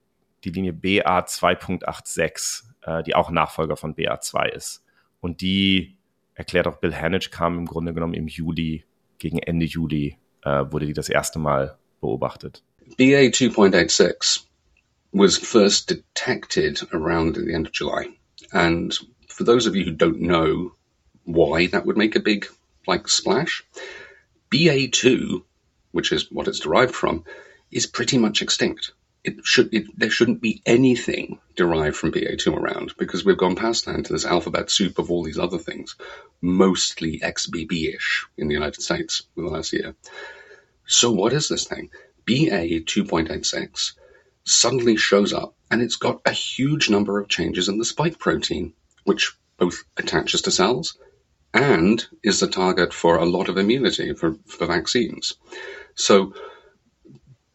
die 0.43 0.51
Linie 0.51 0.73
BA 0.73 1.19
2.86, 1.19 2.63
äh, 2.83 3.03
die 3.03 3.15
auch 3.15 3.29
Nachfolger 3.29 3.77
von 3.77 3.95
BA2 3.95 4.49
ist. 4.49 4.83
Und 5.19 5.41
die, 5.41 5.97
erklärt 6.33 6.67
auch 6.67 6.77
Bill 6.77 6.95
Hanage, 6.95 7.29
kam 7.29 7.57
im 7.57 7.65
Grunde 7.65 7.93
genommen 7.93 8.13
im 8.13 8.27
Juli, 8.27 8.85
gegen 9.17 9.39
Ende 9.39 9.65
Juli 9.65 10.17
äh, 10.43 10.65
wurde 10.71 10.87
die 10.87 10.93
das 10.93 11.09
erste 11.09 11.39
Mal 11.39 11.77
beobachtet. 11.99 12.63
BA 12.97 13.29
2.86 13.29 14.45
was 15.11 15.37
first 15.37 15.89
detected 15.89 16.81
around 16.93 17.35
the 17.35 17.53
end 17.53 17.67
of 17.67 17.73
July. 17.73 18.07
And 18.53 18.97
for 19.27 19.43
those 19.43 19.67
of 19.67 19.75
you 19.75 19.83
who 19.83 19.91
don't 19.91 20.21
know 20.21 20.75
why 21.25 21.67
that 21.67 21.85
would 21.85 21.97
make 21.97 22.15
a 22.15 22.21
big 22.21 22.47
like 22.87 23.07
splash, 23.07 23.63
BA2, 24.51 25.43
which 25.91 26.11
is 26.11 26.31
what 26.31 26.47
it's 26.47 26.59
derived 26.59 26.95
from, 26.95 27.23
is 27.71 27.85
pretty 27.85 28.17
much 28.17 28.41
extinct. 28.41 28.91
It 29.23 29.45
should 29.45 29.73
it, 29.73 29.85
there 29.97 30.09
shouldn't 30.09 30.41
be 30.41 30.61
anything 30.65 31.39
derived 31.55 31.95
from 31.95 32.11
BA2 32.11 32.55
around 32.55 32.93
because 32.97 33.23
we've 33.23 33.37
gone 33.37 33.55
past 33.55 33.85
that 33.85 33.95
into 33.95 34.13
this 34.13 34.25
alphabet 34.25 34.71
soup 34.71 34.97
of 34.97 35.11
all 35.11 35.23
these 35.23 35.37
other 35.37 35.59
things, 35.59 35.95
mostly 36.41 37.19
XBB-ish 37.19 38.25
in 38.37 38.47
the 38.47 38.55
United 38.55 38.81
States 38.81 39.23
in 39.37 39.45
the 39.45 39.51
last 39.51 39.73
year. 39.73 39.95
So 40.87 41.11
what 41.11 41.33
is 41.33 41.47
this 41.47 41.65
thing? 41.65 41.91
BA 42.25 42.81
2.86 42.81 43.93
suddenly 44.43 44.97
shows 44.97 45.33
up 45.33 45.55
and 45.69 45.81
it's 45.81 45.95
got 45.95 46.21
a 46.25 46.31
huge 46.31 46.89
number 46.89 47.19
of 47.19 47.29
changes 47.29 47.69
in 47.69 47.77
the 47.77 47.85
spike 47.85 48.17
protein, 48.17 48.73
which 49.03 49.33
both 49.57 49.83
attaches 49.97 50.41
to 50.43 50.51
cells 50.51 50.97
and 51.53 52.05
is 52.23 52.39
the 52.39 52.47
target 52.47 52.93
for 52.93 53.17
a 53.17 53.25
lot 53.25 53.49
of 53.49 53.57
immunity 53.57 54.13
for, 54.13 54.35
for 54.45 54.65
vaccines. 54.65 55.33
So 55.95 56.33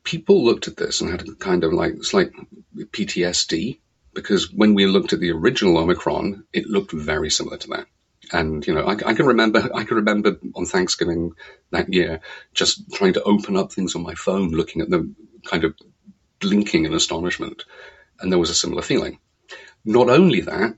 people 0.04 0.44
looked 0.44 0.68
at 0.68 0.76
this 0.76 1.00
and 1.00 1.10
had 1.10 1.28
a 1.28 1.34
kind 1.34 1.64
of 1.64 1.72
like 1.72 1.94
it's 1.94 2.14
like 2.14 2.32
PTSD 2.76 3.78
because 4.14 4.52
when 4.52 4.74
we 4.74 4.86
looked 4.86 5.12
at 5.12 5.20
the 5.20 5.32
original 5.32 5.76
Omicron, 5.78 6.44
it 6.52 6.66
looked 6.66 6.92
very 6.92 7.30
similar 7.30 7.58
to 7.58 7.68
that. 7.68 7.86
And 8.32 8.66
you 8.66 8.74
know, 8.74 8.84
I, 8.84 8.92
I, 8.92 9.14
can 9.14 9.26
remember, 9.26 9.68
I 9.74 9.84
can 9.84 9.98
remember 9.98 10.38
on 10.54 10.64
Thanksgiving 10.64 11.32
that 11.70 11.92
year, 11.92 12.20
just 12.54 12.92
trying 12.92 13.12
to 13.12 13.22
open 13.22 13.56
up 13.56 13.72
things 13.72 13.94
on 13.94 14.02
my 14.02 14.14
phone, 14.14 14.50
looking 14.50 14.82
at 14.82 14.90
them, 14.90 15.16
kind 15.44 15.64
of 15.64 15.74
blinking 16.40 16.86
in 16.86 16.94
astonishment, 16.94 17.64
and 18.18 18.32
there 18.32 18.38
was 18.38 18.50
a 18.50 18.54
similar 18.54 18.82
feeling. 18.82 19.18
Not 19.84 20.08
only 20.08 20.40
that, 20.40 20.76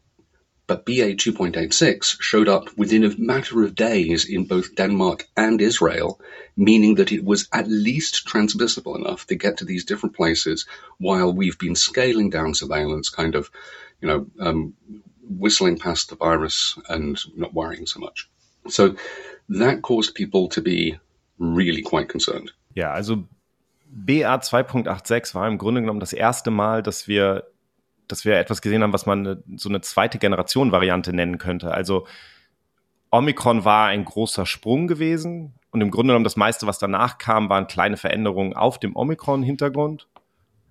But 0.68 0.84
BA 0.84 1.16
2.86 1.16 2.20
showed 2.20 2.46
up 2.46 2.68
within 2.76 3.02
a 3.02 3.16
matter 3.18 3.64
of 3.64 3.74
days 3.74 4.26
in 4.26 4.44
both 4.44 4.74
Denmark 4.74 5.26
and 5.34 5.62
Israel, 5.62 6.20
meaning 6.58 6.96
that 6.96 7.10
it 7.10 7.24
was 7.24 7.48
at 7.54 7.66
least 7.66 8.26
transmissible 8.26 8.94
enough 8.94 9.26
to 9.28 9.34
get 9.34 9.56
to 9.56 9.64
these 9.64 9.86
different 9.86 10.14
places 10.14 10.66
while 10.98 11.32
we've 11.32 11.58
been 11.58 11.74
scaling 11.74 12.28
down 12.28 12.52
surveillance, 12.52 13.08
kind 13.08 13.34
of, 13.34 13.50
you 14.02 14.08
know, 14.08 14.26
um, 14.40 14.74
whistling 15.22 15.78
past 15.78 16.10
the 16.10 16.16
virus 16.16 16.78
and 16.86 17.18
not 17.34 17.54
worrying 17.54 17.86
so 17.86 18.00
much. 18.00 18.28
So 18.68 18.94
that 19.48 19.80
caused 19.80 20.14
people 20.14 20.48
to 20.48 20.60
be 20.60 20.98
really 21.38 21.80
quite 21.80 22.10
concerned. 22.10 22.52
Ja, 22.74 22.92
also 22.92 23.26
BA 23.86 24.34
2.86 24.36 25.34
war 25.34 25.48
im 25.48 25.56
Grunde 25.56 25.80
genommen 25.80 26.00
das 26.00 26.12
erste 26.12 26.50
Mal, 26.50 26.82
dass 26.82 27.08
wir 27.08 27.44
dass 28.08 28.24
wir 28.24 28.36
etwas 28.36 28.62
gesehen 28.62 28.82
haben, 28.82 28.92
was 28.92 29.06
man 29.06 29.26
eine, 29.26 29.42
so 29.56 29.68
eine 29.68 29.80
zweite 29.80 30.18
Generation 30.18 30.72
Variante 30.72 31.12
nennen 31.12 31.38
könnte. 31.38 31.72
Also 31.72 32.06
Omikron 33.10 33.64
war 33.64 33.86
ein 33.88 34.04
großer 34.04 34.46
Sprung 34.46 34.86
gewesen 34.86 35.54
und 35.70 35.80
im 35.80 35.90
Grunde 35.90 36.12
genommen 36.12 36.24
das 36.24 36.36
meiste, 36.36 36.66
was 36.66 36.78
danach 36.78 37.18
kam, 37.18 37.48
waren 37.48 37.66
kleine 37.66 37.96
Veränderungen 37.96 38.54
auf 38.54 38.78
dem 38.78 38.96
Omikron-Hintergrund. 38.96 40.08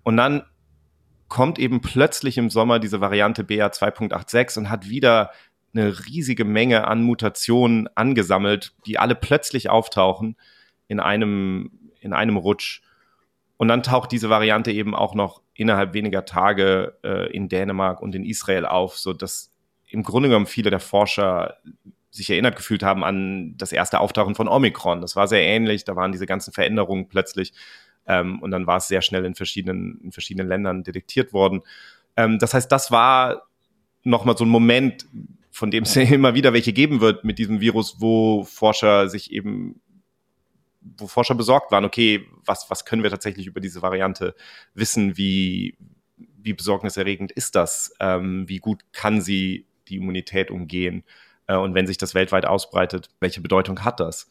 Und 0.02 0.16
dann 0.16 0.42
kommt 1.28 1.58
eben 1.58 1.80
plötzlich 1.80 2.38
im 2.38 2.50
Sommer 2.50 2.78
diese 2.78 3.00
Variante 3.00 3.44
BA 3.44 3.66
2.86 3.66 4.58
und 4.58 4.70
hat 4.70 4.88
wieder 4.88 5.30
eine 5.74 6.06
riesige 6.06 6.44
Menge 6.44 6.86
an 6.86 7.02
Mutationen 7.02 7.88
angesammelt, 7.94 8.74
die 8.86 8.98
alle 8.98 9.14
plötzlich 9.14 9.68
auftauchen 9.68 10.36
in 10.88 11.00
einem, 11.00 11.92
in 12.00 12.12
einem 12.12 12.36
Rutsch. 12.36 12.80
Und 13.58 13.68
dann 13.68 13.82
taucht 13.82 14.12
diese 14.12 14.30
Variante 14.30 14.72
eben 14.72 14.94
auch 14.94 15.14
noch 15.14 15.42
innerhalb 15.58 15.92
weniger 15.92 16.24
Tage 16.24 16.96
äh, 17.02 17.30
in 17.32 17.48
Dänemark 17.48 18.00
und 18.00 18.14
in 18.14 18.24
Israel 18.24 18.64
auf, 18.64 18.96
so 18.96 19.12
dass 19.12 19.52
im 19.88 20.04
Grunde 20.04 20.28
genommen 20.28 20.46
viele 20.46 20.70
der 20.70 20.78
Forscher 20.78 21.56
sich 22.10 22.30
erinnert 22.30 22.54
gefühlt 22.54 22.84
haben 22.84 23.02
an 23.02 23.56
das 23.58 23.72
erste 23.72 23.98
Auftauchen 23.98 24.36
von 24.36 24.46
Omikron. 24.46 25.00
Das 25.00 25.16
war 25.16 25.26
sehr 25.26 25.42
ähnlich, 25.42 25.84
da 25.84 25.96
waren 25.96 26.12
diese 26.12 26.26
ganzen 26.26 26.52
Veränderungen 26.52 27.08
plötzlich 27.08 27.52
ähm, 28.06 28.40
und 28.40 28.52
dann 28.52 28.68
war 28.68 28.76
es 28.76 28.86
sehr 28.86 29.02
schnell 29.02 29.24
in 29.24 29.34
verschiedenen, 29.34 30.00
in 30.04 30.12
verschiedenen 30.12 30.46
Ländern 30.46 30.84
detektiert 30.84 31.32
worden. 31.32 31.62
Ähm, 32.16 32.38
das 32.38 32.54
heißt, 32.54 32.70
das 32.70 32.92
war 32.92 33.48
nochmal 34.04 34.36
so 34.36 34.44
ein 34.44 34.50
Moment, 34.50 35.06
von 35.50 35.72
dem 35.72 35.82
es 35.82 35.94
ja 35.96 36.02
immer 36.14 36.34
wieder 36.34 36.52
welche 36.52 36.72
geben 36.72 37.00
wird 37.00 37.24
mit 37.24 37.40
diesem 37.40 37.60
Virus, 37.60 37.96
wo 37.98 38.44
Forscher 38.44 39.08
sich 39.08 39.32
eben 39.32 39.80
wo 40.96 41.06
Forscher 41.06 41.34
besorgt 41.34 41.70
waren, 41.72 41.84
okay, 41.84 42.26
was, 42.44 42.70
was 42.70 42.84
können 42.84 43.02
wir 43.02 43.10
tatsächlich 43.10 43.46
über 43.46 43.60
diese 43.60 43.82
Variante 43.82 44.34
wissen, 44.74 45.16
wie, 45.16 45.76
wie 46.16 46.52
besorgniserregend 46.52 47.32
ist 47.32 47.54
das, 47.54 47.92
ähm, 48.00 48.48
wie 48.48 48.58
gut 48.58 48.82
kann 48.92 49.20
sie 49.20 49.66
die 49.88 49.96
Immunität 49.96 50.50
umgehen 50.50 51.04
äh, 51.46 51.56
und 51.56 51.74
wenn 51.74 51.86
sich 51.86 51.98
das 51.98 52.14
weltweit 52.14 52.46
ausbreitet, 52.46 53.10
welche 53.20 53.40
Bedeutung 53.40 53.84
hat 53.84 54.00
das? 54.00 54.28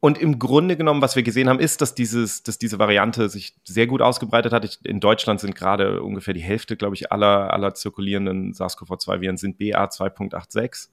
Und 0.00 0.18
im 0.18 0.38
Grunde 0.38 0.76
genommen, 0.76 1.00
was 1.00 1.16
wir 1.16 1.22
gesehen 1.22 1.48
haben, 1.48 1.58
ist, 1.58 1.80
dass, 1.80 1.94
dieses, 1.94 2.42
dass 2.42 2.58
diese 2.58 2.78
Variante 2.78 3.28
sich 3.28 3.56
sehr 3.64 3.86
gut 3.86 4.02
ausgebreitet 4.02 4.52
hat. 4.52 4.78
In 4.84 5.00
Deutschland 5.00 5.40
sind 5.40 5.54
gerade 5.56 6.02
ungefähr 6.02 6.34
die 6.34 6.42
Hälfte, 6.42 6.76
glaube 6.76 6.94
ich, 6.94 7.10
aller, 7.10 7.52
aller 7.52 7.74
zirkulierenden 7.74 8.52
SARS-CoV-2-Viren 8.52 9.38
sind 9.38 9.58
BA 9.58 9.84
2.86. 9.86 10.88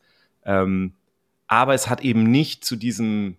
Ähm, 0.45 0.93
aber 1.47 1.73
es 1.73 1.89
hat 1.89 2.01
eben 2.01 2.23
nicht 2.23 2.63
zu 2.63 2.77
diesem 2.77 3.37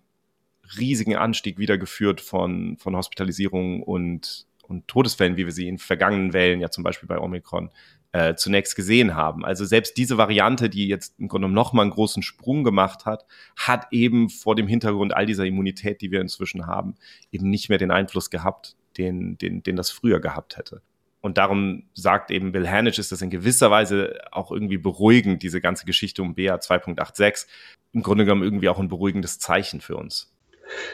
riesigen 0.77 1.15
Anstieg 1.15 1.57
wiedergeführt 1.57 2.21
von, 2.21 2.77
von 2.77 2.95
Hospitalisierungen 2.95 3.83
und, 3.83 4.45
und 4.63 4.87
Todesfällen, 4.87 5.37
wie 5.37 5.45
wir 5.45 5.53
sie 5.53 5.67
in 5.67 5.77
vergangenen 5.77 6.33
Wellen, 6.33 6.61
ja 6.61 6.69
zum 6.69 6.83
Beispiel 6.83 7.07
bei 7.07 7.19
Omikron, 7.19 7.69
äh, 8.15 8.35
zunächst 8.35 8.77
gesehen 8.77 9.13
haben. 9.15 9.43
Also 9.43 9.65
selbst 9.65 9.97
diese 9.97 10.17
Variante, 10.17 10.69
die 10.69 10.87
jetzt 10.87 11.19
im 11.19 11.27
Grunde 11.27 11.49
noch 11.49 11.73
mal 11.73 11.81
einen 11.81 11.91
großen 11.91 12.23
Sprung 12.23 12.63
gemacht 12.63 13.05
hat, 13.05 13.25
hat 13.57 13.87
eben 13.91 14.29
vor 14.29 14.55
dem 14.55 14.67
Hintergrund 14.67 15.13
all 15.13 15.25
dieser 15.25 15.45
Immunität, 15.45 16.01
die 16.01 16.11
wir 16.11 16.21
inzwischen 16.21 16.65
haben, 16.65 16.95
eben 17.31 17.49
nicht 17.49 17.67
mehr 17.67 17.77
den 17.77 17.91
Einfluss 17.91 18.29
gehabt, 18.29 18.77
den, 18.97 19.37
den, 19.37 19.63
den 19.63 19.75
das 19.75 19.91
früher 19.91 20.21
gehabt 20.21 20.55
hätte. 20.55 20.81
Und 21.19 21.39
darum 21.39 21.89
sagt 21.93 22.29
eben 22.29 22.51
Bill 22.51 22.69
Hanich, 22.69 22.99
ist 22.99 23.11
das 23.11 23.21
in 23.21 23.31
gewisser 23.31 23.71
Weise 23.71 24.19
auch 24.31 24.51
irgendwie 24.51 24.77
beruhigend, 24.77 25.41
diese 25.41 25.59
ganze 25.59 25.85
Geschichte 25.85 26.21
um 26.21 26.35
BA 26.35 26.55
2.86. 26.55 27.47
Im 27.93 28.03
Grunde 28.03 28.25
genommen 28.25 28.43
irgendwie 28.43 28.69
auch 28.69 28.79
ein 28.79 28.89
beruhigendes 28.89 29.39
Zeichen 29.39 29.81
für 29.81 29.97
uns. 29.97 30.34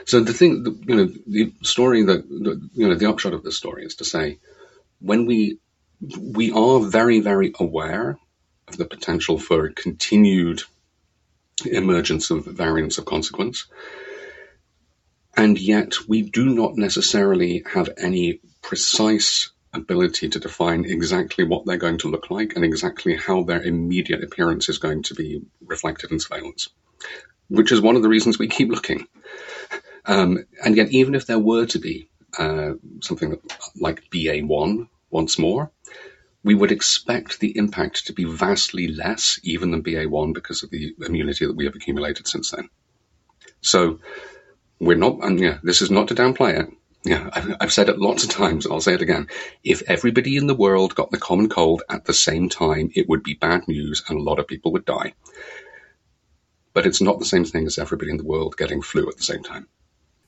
So 0.06 0.20
the 0.20 0.34
thing, 0.34 0.84
you 0.88 0.96
know, 0.96 1.10
the 1.28 1.54
story 1.64 2.04
that, 2.04 2.28
the, 2.28 2.70
you 2.74 2.88
know, 2.88 2.96
the 2.96 3.10
upshot 3.10 3.34
of 3.34 3.44
the 3.44 3.52
story 3.52 3.86
is 3.86 3.96
to 3.96 4.06
say, 4.06 4.40
when 5.00 5.26
we, 5.26 5.60
we 6.20 6.52
are 6.52 6.80
very, 6.80 7.20
very 7.20 7.54
aware 7.60 8.18
of 8.68 8.78
the 8.78 8.86
potential 8.86 9.38
for 9.38 9.70
continued 9.70 10.64
emergence 11.66 12.32
of 12.32 12.46
variants 12.46 12.98
of 12.98 13.06
consequence. 13.06 13.68
And 15.36 15.60
yet 15.60 16.08
we 16.08 16.24
do 16.24 16.46
not 16.46 16.76
necessarily 16.76 17.64
have 17.72 17.90
any 17.98 18.42
precise 18.62 19.52
ability 19.74 20.30
to 20.30 20.40
define 20.40 20.86
exactly 20.86 21.46
what 21.46 21.66
they're 21.66 21.78
going 21.78 22.00
to 22.00 22.10
look 22.10 22.30
like 22.30 22.56
and 22.56 22.66
exactly 22.66 23.16
how 23.16 23.44
their 23.44 23.62
immediate 23.62 24.24
appearance 24.24 24.68
is 24.70 24.80
going 24.80 25.04
to 25.04 25.16
be 25.16 25.42
reflected 25.66 26.12
in 26.12 26.20
surveillance, 26.20 26.70
which 27.48 27.72
is 27.72 27.80
one 27.80 27.96
of 27.96 28.02
the 28.02 28.10
reasons 28.10 28.38
we 28.38 28.48
keep 28.48 28.70
looking. 28.70 29.08
Um, 30.06 30.46
and 30.64 30.76
yet, 30.76 30.90
even 30.90 31.16
if 31.16 31.28
there 31.28 31.40
were 31.40 31.66
to 31.68 31.80
be 31.80 32.10
uh, 32.38 32.74
something 33.02 33.40
like 33.80 34.10
BA1 34.12 34.88
once 35.10 35.38
more, 35.38 35.72
we 36.44 36.56
would 36.56 36.72
expect 36.72 37.40
the 37.40 37.56
impact 37.58 38.08
to 38.08 38.14
be 38.14 38.24
vastly 38.24 38.88
less 38.88 39.40
even 39.44 39.72
than 39.72 39.84
BA1 39.84 40.34
because 40.34 40.64
of 40.64 40.72
the 40.72 40.96
immunity 41.06 41.46
that 41.46 41.56
we 41.56 41.66
have 41.66 41.76
accumulated 41.76 42.28
since 42.28 42.52
then. 42.52 42.70
So 43.62 44.00
we're 44.80 44.98
not, 44.98 45.24
and 45.24 45.40
yeah, 45.40 45.60
this 45.62 45.82
is 45.82 45.92
not 45.92 46.08
to 46.08 46.16
downplay 46.16 46.60
it. 46.60 46.70
Yeah, 47.04 47.30
I've, 47.34 47.56
I've 47.62 47.74
said 47.74 47.90
it 47.90 48.00
lots 48.00 48.24
of 48.24 48.30
times 48.30 48.66
and 48.66 48.74
I'll 48.74 48.82
say 48.82 48.94
it 48.94 49.02
again. 49.02 49.28
If 49.64 49.84
everybody 49.88 50.38
in 50.38 50.48
the 50.48 50.56
world 50.56 50.96
got 50.96 51.12
the 51.12 51.18
common 51.18 51.50
cold 51.50 51.84
at 51.90 52.06
the 52.06 52.14
same 52.14 52.50
time, 52.50 52.92
it 52.96 53.10
would 53.10 53.24
be 53.24 53.34
bad 53.34 53.68
news 53.68 54.04
and 54.08 54.20
a 54.20 54.24
lot 54.24 54.40
of 54.40 54.48
people 54.48 54.72
would 54.74 54.86
die. 54.86 55.14
But 56.74 56.86
it's 56.86 57.02
not 57.02 57.20
the 57.20 57.26
same 57.26 57.46
thing 57.46 57.66
as 57.66 57.78
everybody 57.78 58.12
in 58.12 58.18
the 58.18 58.24
world 58.24 58.56
getting 58.56 58.82
flu 58.82 59.10
at 59.10 59.18
the 59.18 59.24
same 59.24 59.44
time. 59.44 59.68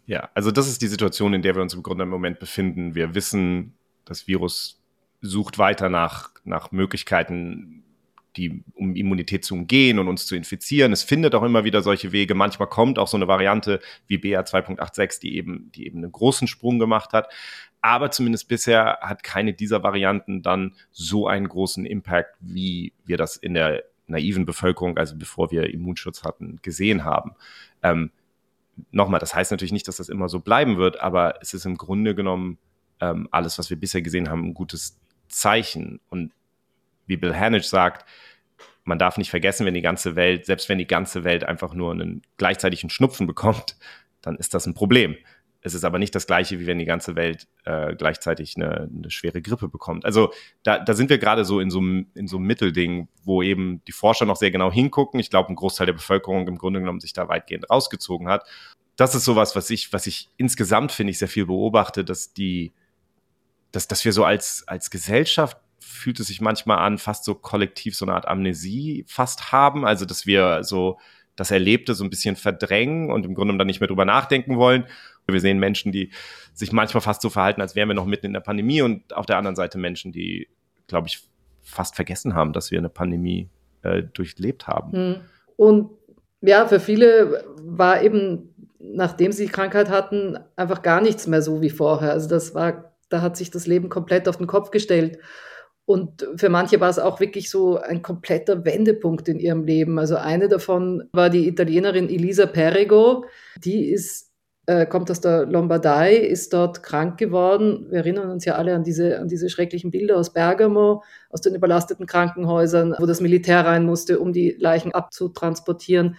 Ja, 0.06 0.30
also 0.34 0.52
das 0.52 0.68
ist 0.68 0.82
die 0.82 0.88
Situation, 0.88 1.34
in 1.34 1.42
der 1.42 1.56
wir 1.56 1.62
uns 1.62 1.74
im 1.74 1.84
Grunde 1.84 2.04
im 2.04 2.10
Moment 2.10 2.40
befinden. 2.40 2.96
Wir 2.96 3.16
wissen, 3.16 3.74
das 4.06 4.28
Virus 4.28 4.82
sucht 5.22 5.58
weiter 5.58 5.90
nach, 5.90 6.32
nach 6.44 6.72
Möglichkeiten, 6.72 7.84
die, 8.36 8.64
um 8.74 8.96
Immunität 8.96 9.46
zu 9.46 9.54
umgehen 9.54 10.00
und 10.00 10.08
uns 10.08 10.26
zu 10.26 10.36
infizieren. 10.36 10.92
Es 10.92 11.04
findet 11.04 11.36
auch 11.36 11.44
immer 11.44 11.64
wieder 11.64 11.82
solche 11.82 12.12
Wege. 12.12 12.36
Manchmal 12.36 12.68
kommt 12.68 13.00
auch 13.00 13.08
so 13.08 13.16
eine 13.16 13.28
Variante 13.28 13.80
wie 14.08 14.18
BA 14.18 14.42
2.86, 14.42 15.22
die 15.22 15.38
eben, 15.38 15.72
die 15.74 15.86
eben 15.86 16.00
einen 16.00 16.12
großen 16.12 16.48
Sprung 16.48 16.80
gemacht 16.80 17.14
hat. 17.14 17.32
Aber 17.82 18.12
zumindest 18.12 18.48
bisher 18.48 19.00
hat 19.02 19.24
keine 19.24 19.54
dieser 19.54 19.84
Varianten 19.84 20.42
dann 20.42 20.74
so 20.92 21.28
einen 21.28 21.48
großen 21.48 21.86
Impact, 21.86 22.36
wie 22.40 22.94
wir 23.06 23.18
das 23.18 23.36
in 23.36 23.54
der 23.54 23.84
naiven 24.08 24.46
Bevölkerung, 24.46 24.98
also 24.98 25.16
bevor 25.16 25.52
wir 25.52 25.74
Immunschutz 25.74 26.24
hatten, 26.24 26.60
gesehen 26.62 27.04
haben. 27.04 27.36
Ähm, 27.84 28.12
nochmal, 28.92 29.20
das 29.20 29.36
heißt 29.36 29.52
natürlich 29.52 29.72
nicht, 29.72 29.88
dass 29.88 29.98
das 29.98 30.10
immer 30.10 30.30
so 30.30 30.40
bleiben 30.40 30.78
wird, 30.78 31.00
aber 31.00 31.36
es 31.42 31.54
ist 31.54 31.66
im 31.66 31.78
Grunde 31.78 32.16
genommen 32.16 32.58
ähm, 33.00 33.28
alles, 33.32 33.58
was 33.60 33.70
wir 33.70 33.80
bisher 33.80 34.02
gesehen 34.02 34.30
haben, 34.30 34.46
ein 34.46 34.54
gutes 34.54 35.00
Zeichen. 35.28 36.00
Und 36.10 36.32
wie 37.06 37.18
Bill 37.18 37.36
Hanich 37.36 37.68
sagt, 37.68 38.08
man 38.84 39.00
darf 39.00 39.18
nicht 39.18 39.30
vergessen, 39.30 39.66
wenn 39.66 39.74
die 39.74 39.82
ganze 39.82 40.16
Welt, 40.16 40.46
selbst 40.46 40.70
wenn 40.70 40.78
die 40.78 40.88
ganze 40.88 41.24
Welt 41.24 41.44
einfach 41.44 41.74
nur 41.74 41.92
einen 41.92 42.22
gleichzeitigen 42.38 42.90
Schnupfen 42.90 43.28
bekommt, 43.28 43.78
dann 44.22 44.36
ist 44.38 44.54
das 44.54 44.66
ein 44.66 44.74
Problem. 44.74 45.16
Es 45.64 45.74
ist 45.74 45.86
aber 45.86 45.98
nicht 45.98 46.14
das 46.14 46.28
gleiche, 46.28 46.60
wie 46.60 46.68
wenn 46.68 46.78
die 46.78 46.86
ganze 46.86 47.16
Welt 47.16 47.48
äh, 47.64 47.96
gleichzeitig 47.96 48.56
eine, 48.58 48.90
eine, 48.94 49.10
schwere 49.10 49.42
Grippe 49.42 49.70
bekommt. 49.70 50.04
Also 50.04 50.34
da, 50.64 50.78
da 50.78 50.94
sind 50.94 51.10
wir 51.10 51.18
gerade 51.18 51.46
so 51.46 51.62
in 51.62 51.70
so, 51.70 51.80
in 51.80 52.28
so 52.28 52.38
einem 52.38 52.46
Mittelding, 52.46 53.08
wo 53.24 53.42
eben 53.42 53.82
die 53.88 53.94
Forscher 53.94 54.26
noch 54.26 54.36
sehr 54.36 54.52
genau 54.52 54.72
hingucken. 54.72 55.22
Ich 55.22 55.30
glaube, 55.30 55.50
ein 55.50 55.56
Großteil 55.56 55.86
der 55.86 55.94
Bevölkerung 55.94 56.48
im 56.50 56.58
Grunde 56.58 56.82
genommen 56.82 57.00
sich 57.00 57.14
da 57.14 57.30
weitgehend 57.30 57.70
rausgezogen 57.70 58.28
hat. 58.28 58.46
Das 58.98 59.16
ist 59.16 59.24
sowas, 59.24 59.56
was 59.56 59.70
ich, 59.70 59.94
was 59.94 60.06
ich 60.06 60.30
insgesamt 60.36 60.92
finde 60.92 61.12
ich 61.12 61.18
sehr 61.18 61.30
viel 61.30 61.46
beobachte, 61.46 62.04
dass 62.04 62.34
die, 62.34 62.74
dass, 63.72 63.88
dass 63.88 64.04
wir 64.04 64.12
so 64.12 64.26
als, 64.26 64.68
als 64.68 64.92
Gesellschaft 64.92 65.58
fühlt 65.80 66.20
es 66.20 66.28
sich 66.28 66.42
manchmal 66.42 66.80
an, 66.80 66.98
fast 66.98 67.24
so 67.24 67.36
kollektiv 67.36 67.96
so 67.96 68.06
eine 68.06 68.16
Art 68.16 68.28
Amnesie 68.28 69.06
fast 69.08 69.52
haben. 69.54 69.86
Also, 69.86 70.06
dass 70.06 70.26
wir 70.26 70.64
so 70.64 71.00
das 71.36 71.52
Erlebte 71.52 71.96
so 71.96 72.04
ein 72.04 72.10
bisschen 72.10 72.36
verdrängen 72.36 73.12
und 73.12 73.26
im 73.26 73.34
Grunde 73.34 73.58
dann 73.58 73.68
nicht 73.68 73.80
mehr 73.80 73.88
drüber 73.88 74.06
nachdenken 74.06 74.58
wollen. 74.58 74.86
Wir 75.28 75.40
sehen 75.40 75.60
Menschen, 75.60 75.92
die 75.92 76.12
sich 76.54 76.72
manchmal 76.72 77.02
fast 77.02 77.22
so 77.22 77.30
verhalten, 77.30 77.62
als 77.62 77.76
wären 77.76 77.88
wir 77.88 77.96
noch 77.96 78.06
mitten 78.06 78.28
in 78.28 78.34
der 78.34 78.42
Pandemie 78.42 78.82
und 78.82 79.16
auf 79.16 79.26
der 79.26 79.38
anderen 79.38 79.56
Seite 79.56 79.78
Menschen, 79.78 80.12
die, 80.12 80.48
glaube 80.88 81.08
ich, 81.08 81.28
fast 81.62 81.96
vergessen 81.96 82.36
haben, 82.36 82.54
dass 82.54 82.72
wir 82.72 82.78
eine 82.78 82.90
Pandemie 82.90 83.50
äh, 83.84 84.04
durchlebt 84.04 84.68
haben. 84.68 84.92
Hm. 84.92 85.16
Und 85.56 85.92
ja, 86.42 86.68
für 86.68 86.80
viele 86.80 87.46
war 87.62 88.02
eben, 88.02 88.54
nachdem 88.80 89.32
sie 89.32 89.48
Krankheit 89.48 89.90
hatten, 89.90 90.38
einfach 90.58 90.82
gar 90.82 91.00
nichts 91.00 91.26
mehr 91.26 91.42
so 91.42 91.62
wie 91.62 91.70
vorher. 91.70 92.12
Also 92.12 92.28
das 92.28 92.54
war, 92.54 92.94
da 93.10 93.22
hat 93.22 93.38
sich 93.38 93.50
das 93.50 93.66
Leben 93.66 93.90
komplett 93.90 94.28
auf 94.28 94.38
den 94.38 94.48
Kopf 94.48 94.72
gestellt. 94.72 95.20
Und 95.86 96.28
für 96.36 96.50
manche 96.50 96.80
war 96.80 96.90
es 96.90 97.00
auch 97.00 97.20
wirklich 97.20 97.50
so 97.50 97.78
ein 97.78 98.02
kompletter 98.02 98.64
Wendepunkt 98.66 99.28
in 99.28 99.40
ihrem 99.40 99.64
Leben. 99.64 100.00
Also 100.00 100.16
eine 100.16 100.48
davon 100.48 101.10
war 101.12 101.30
die 101.30 101.48
Italienerin 101.48 102.10
Elisa 102.10 102.46
Perego. 102.46 103.26
Die 103.58 103.90
ist, 103.90 104.33
äh, 104.66 104.86
kommt 104.86 105.12
aus 105.12 105.20
der 105.20 105.46
Lombardei, 105.46 106.16
ist 106.16 106.54
dort 106.54 106.84
krank 106.84 107.18
geworden. 107.18 107.88
Wir 107.90 108.00
erinnern 108.00 108.30
uns 108.30 108.46
ja 108.46 108.56
alle 108.56 108.74
an 108.74 108.84
diese, 108.84 109.20
an 109.20 109.28
diese 109.28 109.50
schrecklichen 109.50 109.92
Bilder 109.92 110.18
aus 110.18 110.32
Bergamo, 110.32 111.04
aus 111.30 111.42
den 111.42 111.56
überlasteten 111.56 112.06
Krankenhäusern, 112.06 112.96
wo 112.98 113.06
das 113.06 113.20
Militär 113.20 113.66
rein 113.66 113.86
musste, 113.86 114.20
um 114.20 114.32
die 114.32 114.56
Leichen 114.58 114.94
abzutransportieren. 114.94 116.16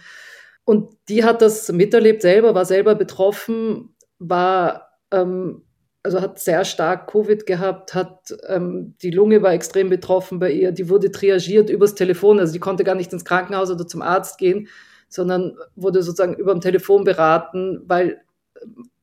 Und 0.63 0.95
die 1.09 1.23
hat 1.23 1.41
das 1.41 1.71
miterlebt 1.71 2.21
selber, 2.21 2.53
war 2.55 2.65
selber 2.65 2.95
betroffen, 2.95 3.95
war 4.19 4.91
ähm, 5.11 5.63
also 6.05 6.21
hat 6.21 6.39
sehr 6.39 6.65
stark 6.65 7.07
Covid 7.11 7.47
gehabt, 7.47 7.95
hat 7.95 8.35
ähm, 8.47 8.95
die 9.01 9.09
Lunge 9.09 9.41
war 9.41 9.53
extrem 9.53 9.89
betroffen 9.89 10.37
bei 10.37 10.51
ihr, 10.51 10.71
die 10.71 10.87
wurde 10.87 11.11
triagiert 11.11 11.69
übers 11.69 11.95
Telefon, 11.95 12.39
also 12.39 12.53
die 12.53 12.59
konnte 12.59 12.83
gar 12.83 12.93
nicht 12.93 13.11
ins 13.11 13.25
Krankenhaus 13.25 13.71
oder 13.71 13.87
zum 13.87 14.03
Arzt 14.03 14.37
gehen, 14.37 14.67
sondern 15.09 15.57
wurde 15.75 16.03
sozusagen 16.03 16.35
über 16.35 16.53
dem 16.53 16.61
Telefon 16.61 17.03
beraten, 17.05 17.81
weil 17.87 18.21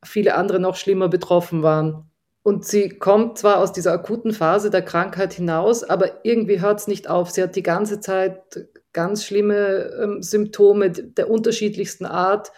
viele 0.04 0.34
andere 0.34 0.60
noch 0.60 0.76
schlimmer 0.76 1.08
betroffen 1.08 1.62
waren. 1.62 2.10
Und 2.42 2.64
sie 2.64 2.88
kommt 2.88 3.38
zwar 3.38 3.58
aus 3.58 3.72
dieser 3.72 3.92
akuten 3.92 4.32
Phase 4.32 4.70
der 4.70 4.82
Krankheit 4.82 5.32
hinaus, 5.32 5.84
aber 5.84 6.24
irgendwie 6.24 6.60
hört 6.60 6.80
es 6.80 6.88
nicht 6.88 7.08
auf. 7.08 7.30
Sie 7.30 7.42
hat 7.42 7.54
die 7.54 7.62
ganze 7.62 8.00
Zeit 8.00 8.68
ganz 8.92 9.24
schlimme 9.24 9.90
ähm, 10.02 10.22
Symptome 10.22 10.90
der 10.90 11.30
unterschiedlichsten 11.30 12.04
Art 12.04 12.52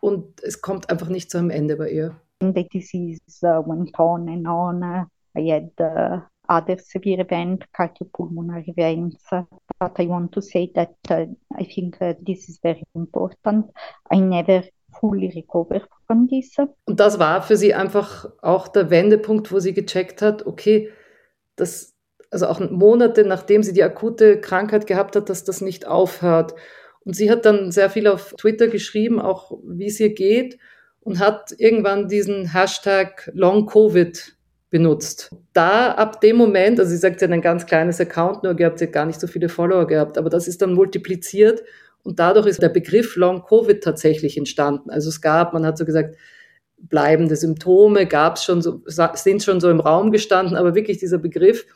und 0.00 0.40
es 0.42 0.62
kommt 0.62 0.90
einfach 0.90 1.08
nicht 1.08 1.30
zu 1.30 1.38
einem 1.38 1.50
Ende 1.50 1.76
bei 1.76 1.90
ihr. 1.90 2.16
the 2.40 2.66
disease 2.72 3.20
uh, 3.42 3.60
went 3.60 3.98
on 3.98 4.28
and 4.28 4.46
on. 4.46 4.82
Uh, 4.82 5.04
I 5.36 5.42
had 5.42 5.70
uh, 5.78 6.20
other 6.48 6.78
severe 6.78 7.20
events, 7.20 7.66
cardiopulmonary 7.76 8.68
events, 8.68 9.24
but 9.78 9.92
I 9.98 10.06
want 10.06 10.32
to 10.32 10.42
say 10.42 10.70
that 10.74 10.96
uh, 11.10 11.26
I 11.56 11.64
think 11.64 11.98
uh, 12.00 12.14
this 12.20 12.48
is 12.48 12.58
very 12.62 12.82
important. 12.94 13.66
I 14.10 14.16
never 14.16 14.62
fully 15.00 15.28
recovered 15.34 15.82
from 16.06 16.28
this. 16.28 16.54
Und 16.84 17.00
das 17.00 17.18
war 17.18 17.42
für 17.42 17.56
sie 17.56 17.74
einfach 17.74 18.30
auch 18.42 18.68
der 18.68 18.90
Wendepunkt, 18.90 19.50
wo 19.50 19.58
sie 19.58 19.72
gecheckt 19.72 20.22
hat, 20.22 20.46
okay, 20.46 20.90
das, 21.56 21.96
also 22.30 22.46
auch 22.46 22.60
Monate 22.60 23.24
nachdem 23.24 23.62
sie 23.62 23.72
die 23.72 23.82
akute 23.82 24.40
Krankheit 24.40 24.86
gehabt 24.86 25.16
hat, 25.16 25.28
dass 25.28 25.44
das 25.44 25.60
nicht 25.60 25.86
aufhört. 25.86 26.54
Und 27.04 27.16
sie 27.16 27.30
hat 27.30 27.46
dann 27.46 27.72
sehr 27.72 27.90
viel 27.90 28.06
auf 28.06 28.34
Twitter 28.38 28.68
geschrieben, 28.68 29.20
auch 29.20 29.58
wie 29.64 29.86
es 29.86 29.98
ihr 29.98 30.14
geht 30.14 30.58
und 31.00 31.18
hat 31.18 31.54
irgendwann 31.58 32.08
diesen 32.08 32.52
Hashtag 32.52 33.30
Long 33.34 33.66
Covid 33.66 34.36
benutzt. 34.68 35.34
Da 35.52 35.92
ab 35.92 36.20
dem 36.20 36.36
Moment, 36.36 36.78
also 36.78 36.90
sie 36.90 36.98
sagt, 36.98 37.18
sie 37.18 37.24
hat 37.24 37.32
ein 37.32 37.40
ganz 37.40 37.66
kleines 37.66 38.00
Account 38.00 38.44
nur 38.44 38.54
gehabt, 38.54 38.78
sie 38.78 38.86
hat 38.86 38.92
gar 38.92 39.06
nicht 39.06 39.18
so 39.18 39.26
viele 39.26 39.48
Follower 39.48 39.86
gehabt, 39.86 40.16
aber 40.16 40.30
das 40.30 40.46
ist 40.46 40.62
dann 40.62 40.74
multipliziert 40.74 41.62
und 42.02 42.18
dadurch 42.18 42.46
ist 42.46 42.62
der 42.62 42.68
Begriff 42.68 43.16
Long 43.16 43.42
Covid 43.42 43.82
tatsächlich 43.82 44.36
entstanden. 44.36 44.90
Also 44.90 45.08
es 45.08 45.20
gab, 45.20 45.52
man 45.52 45.66
hat 45.66 45.78
so 45.78 45.84
gesagt, 45.84 46.16
bleibende 46.78 47.36
Symptome 47.36 48.06
gab 48.06 48.36
es 48.36 48.44
schon 48.44 48.62
so, 48.62 48.82
sind 48.86 49.42
schon 49.42 49.60
so 49.60 49.70
im 49.70 49.80
Raum 49.80 50.10
gestanden, 50.10 50.56
aber 50.56 50.74
wirklich 50.74 50.98
dieser 50.98 51.18
Begriff 51.18 51.66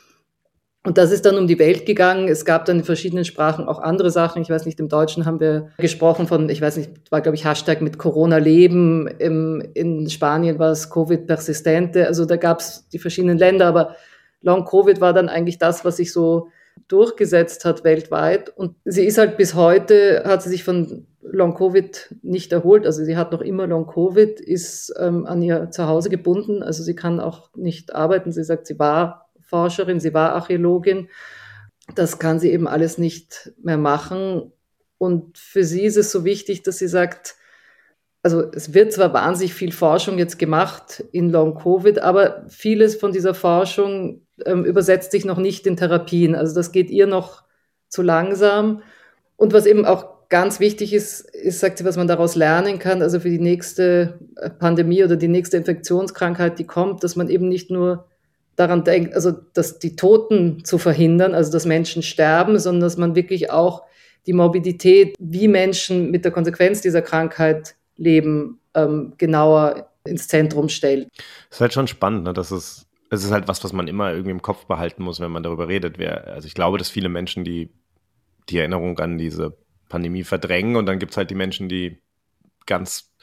und 0.86 0.98
das 0.98 1.12
ist 1.12 1.24
dann 1.24 1.38
um 1.38 1.46
die 1.46 1.58
Welt 1.58 1.86
gegangen. 1.86 2.28
Es 2.28 2.44
gab 2.44 2.66
dann 2.66 2.80
in 2.80 2.84
verschiedenen 2.84 3.24
Sprachen 3.24 3.66
auch 3.66 3.78
andere 3.78 4.10
Sachen. 4.10 4.42
Ich 4.42 4.50
weiß 4.50 4.66
nicht, 4.66 4.78
im 4.78 4.90
Deutschen 4.90 5.24
haben 5.24 5.40
wir 5.40 5.70
gesprochen 5.78 6.26
von, 6.26 6.50
ich 6.50 6.60
weiß 6.60 6.76
nicht, 6.76 7.10
war 7.10 7.22
glaube 7.22 7.36
ich 7.36 7.46
Hashtag 7.46 7.80
mit 7.80 7.96
Corona 7.96 8.36
leben. 8.36 9.06
Im, 9.06 9.62
in 9.72 10.10
Spanien 10.10 10.58
war 10.58 10.72
es 10.72 10.90
Covid 10.90 11.26
persistente. 11.26 12.06
Also 12.06 12.26
da 12.26 12.36
gab 12.36 12.60
es 12.60 12.86
die 12.90 12.98
verschiedenen 12.98 13.38
Länder, 13.38 13.66
aber 13.66 13.96
Long 14.42 14.66
Covid 14.66 15.00
war 15.00 15.14
dann 15.14 15.30
eigentlich 15.30 15.56
das, 15.56 15.86
was 15.86 15.96
sich 15.96 16.12
so 16.12 16.48
durchgesetzt 16.88 17.64
hat 17.64 17.84
weltweit. 17.84 18.50
Und 18.50 18.76
sie 18.84 19.04
ist 19.04 19.18
halt 19.18 19.36
bis 19.36 19.54
heute, 19.54 20.24
hat 20.24 20.42
sie 20.42 20.50
sich 20.50 20.64
von 20.64 21.06
Long 21.22 21.54
Covid 21.54 22.14
nicht 22.22 22.52
erholt. 22.52 22.86
Also 22.86 23.04
sie 23.04 23.16
hat 23.16 23.32
noch 23.32 23.40
immer 23.40 23.66
Long 23.66 23.86
Covid, 23.86 24.40
ist 24.40 24.92
ähm, 24.98 25.26
an 25.26 25.42
ihr 25.42 25.70
Zuhause 25.70 26.10
gebunden. 26.10 26.62
Also 26.62 26.82
sie 26.82 26.94
kann 26.94 27.20
auch 27.20 27.54
nicht 27.56 27.94
arbeiten. 27.94 28.32
Sie 28.32 28.44
sagt, 28.44 28.66
sie 28.66 28.78
war 28.78 29.30
Forscherin, 29.40 30.00
sie 30.00 30.14
war 30.14 30.32
Archäologin. 30.32 31.08
Das 31.94 32.18
kann 32.18 32.38
sie 32.38 32.50
eben 32.50 32.68
alles 32.68 32.98
nicht 32.98 33.52
mehr 33.62 33.78
machen. 33.78 34.52
Und 34.98 35.38
für 35.38 35.64
sie 35.64 35.82
ist 35.82 35.96
es 35.96 36.10
so 36.10 36.24
wichtig, 36.24 36.62
dass 36.62 36.78
sie 36.78 36.88
sagt, 36.88 37.36
also 38.22 38.42
es 38.52 38.72
wird 38.72 38.92
zwar 38.92 39.12
wahnsinnig 39.12 39.52
viel 39.52 39.72
Forschung 39.72 40.16
jetzt 40.18 40.38
gemacht 40.38 41.04
in 41.12 41.30
Long 41.30 41.54
Covid, 41.54 41.98
aber 41.98 42.46
vieles 42.48 42.96
von 42.96 43.12
dieser 43.12 43.34
Forschung 43.34 44.23
ähm, 44.44 44.64
übersetzt 44.64 45.12
sich 45.12 45.24
noch 45.24 45.38
nicht 45.38 45.66
in 45.66 45.76
Therapien. 45.76 46.34
Also 46.34 46.54
das 46.54 46.72
geht 46.72 46.90
ihr 46.90 47.06
noch 47.06 47.44
zu 47.88 48.02
langsam. 48.02 48.82
Und 49.36 49.52
was 49.52 49.66
eben 49.66 49.84
auch 49.84 50.28
ganz 50.28 50.60
wichtig 50.60 50.92
ist, 50.92 51.20
ist, 51.20 51.60
sagt 51.60 51.78
sie, 51.78 51.84
was 51.84 51.96
man 51.96 52.08
daraus 52.08 52.34
lernen 52.34 52.78
kann, 52.78 53.02
also 53.02 53.20
für 53.20 53.30
die 53.30 53.38
nächste 53.38 54.18
äh, 54.36 54.50
Pandemie 54.50 55.04
oder 55.04 55.16
die 55.16 55.28
nächste 55.28 55.56
Infektionskrankheit, 55.56 56.58
die 56.58 56.64
kommt, 56.64 57.04
dass 57.04 57.16
man 57.16 57.28
eben 57.28 57.48
nicht 57.48 57.70
nur 57.70 58.06
daran 58.56 58.84
denkt, 58.84 59.14
also 59.14 59.32
dass 59.52 59.78
die 59.78 59.96
Toten 59.96 60.64
zu 60.64 60.78
verhindern, 60.78 61.34
also 61.34 61.50
dass 61.50 61.66
Menschen 61.66 62.02
sterben, 62.02 62.58
sondern 62.58 62.82
dass 62.82 62.96
man 62.96 63.14
wirklich 63.14 63.50
auch 63.50 63.82
die 64.26 64.32
Morbidität, 64.32 65.16
wie 65.18 65.48
Menschen 65.48 66.10
mit 66.10 66.24
der 66.24 66.32
Konsequenz 66.32 66.80
dieser 66.80 67.02
Krankheit 67.02 67.74
leben, 67.96 68.58
ähm, 68.74 69.12
genauer 69.18 69.90
ins 70.04 70.28
Zentrum 70.28 70.68
stellt. 70.68 71.08
Das 71.48 71.58
ist 71.58 71.60
halt 71.60 71.72
schon 71.72 71.88
spannend, 71.88 72.24
ne? 72.24 72.32
dass 72.32 72.50
es, 72.50 72.86
es 73.14 73.24
ist 73.24 73.30
halt 73.30 73.48
was, 73.48 73.62
was 73.64 73.72
man 73.72 73.88
immer 73.88 74.12
irgendwie 74.12 74.30
im 74.30 74.42
Kopf 74.42 74.66
behalten 74.66 75.02
muss, 75.02 75.20
wenn 75.20 75.30
man 75.30 75.42
darüber 75.42 75.68
redet. 75.68 75.98
Also 76.00 76.46
ich 76.46 76.54
glaube, 76.54 76.78
dass 76.78 76.90
viele 76.90 77.08
Menschen 77.08 77.44
die, 77.44 77.70
die 78.48 78.58
Erinnerung 78.58 78.98
an 78.98 79.18
diese 79.18 79.56
Pandemie 79.88 80.24
verdrängen 80.24 80.76
und 80.76 80.86
dann 80.86 80.98
gibt 80.98 81.12
es 81.12 81.16
halt 81.16 81.30
die 81.30 81.34
Menschen, 81.34 81.68
die 81.68 81.98
ganz 82.66 83.14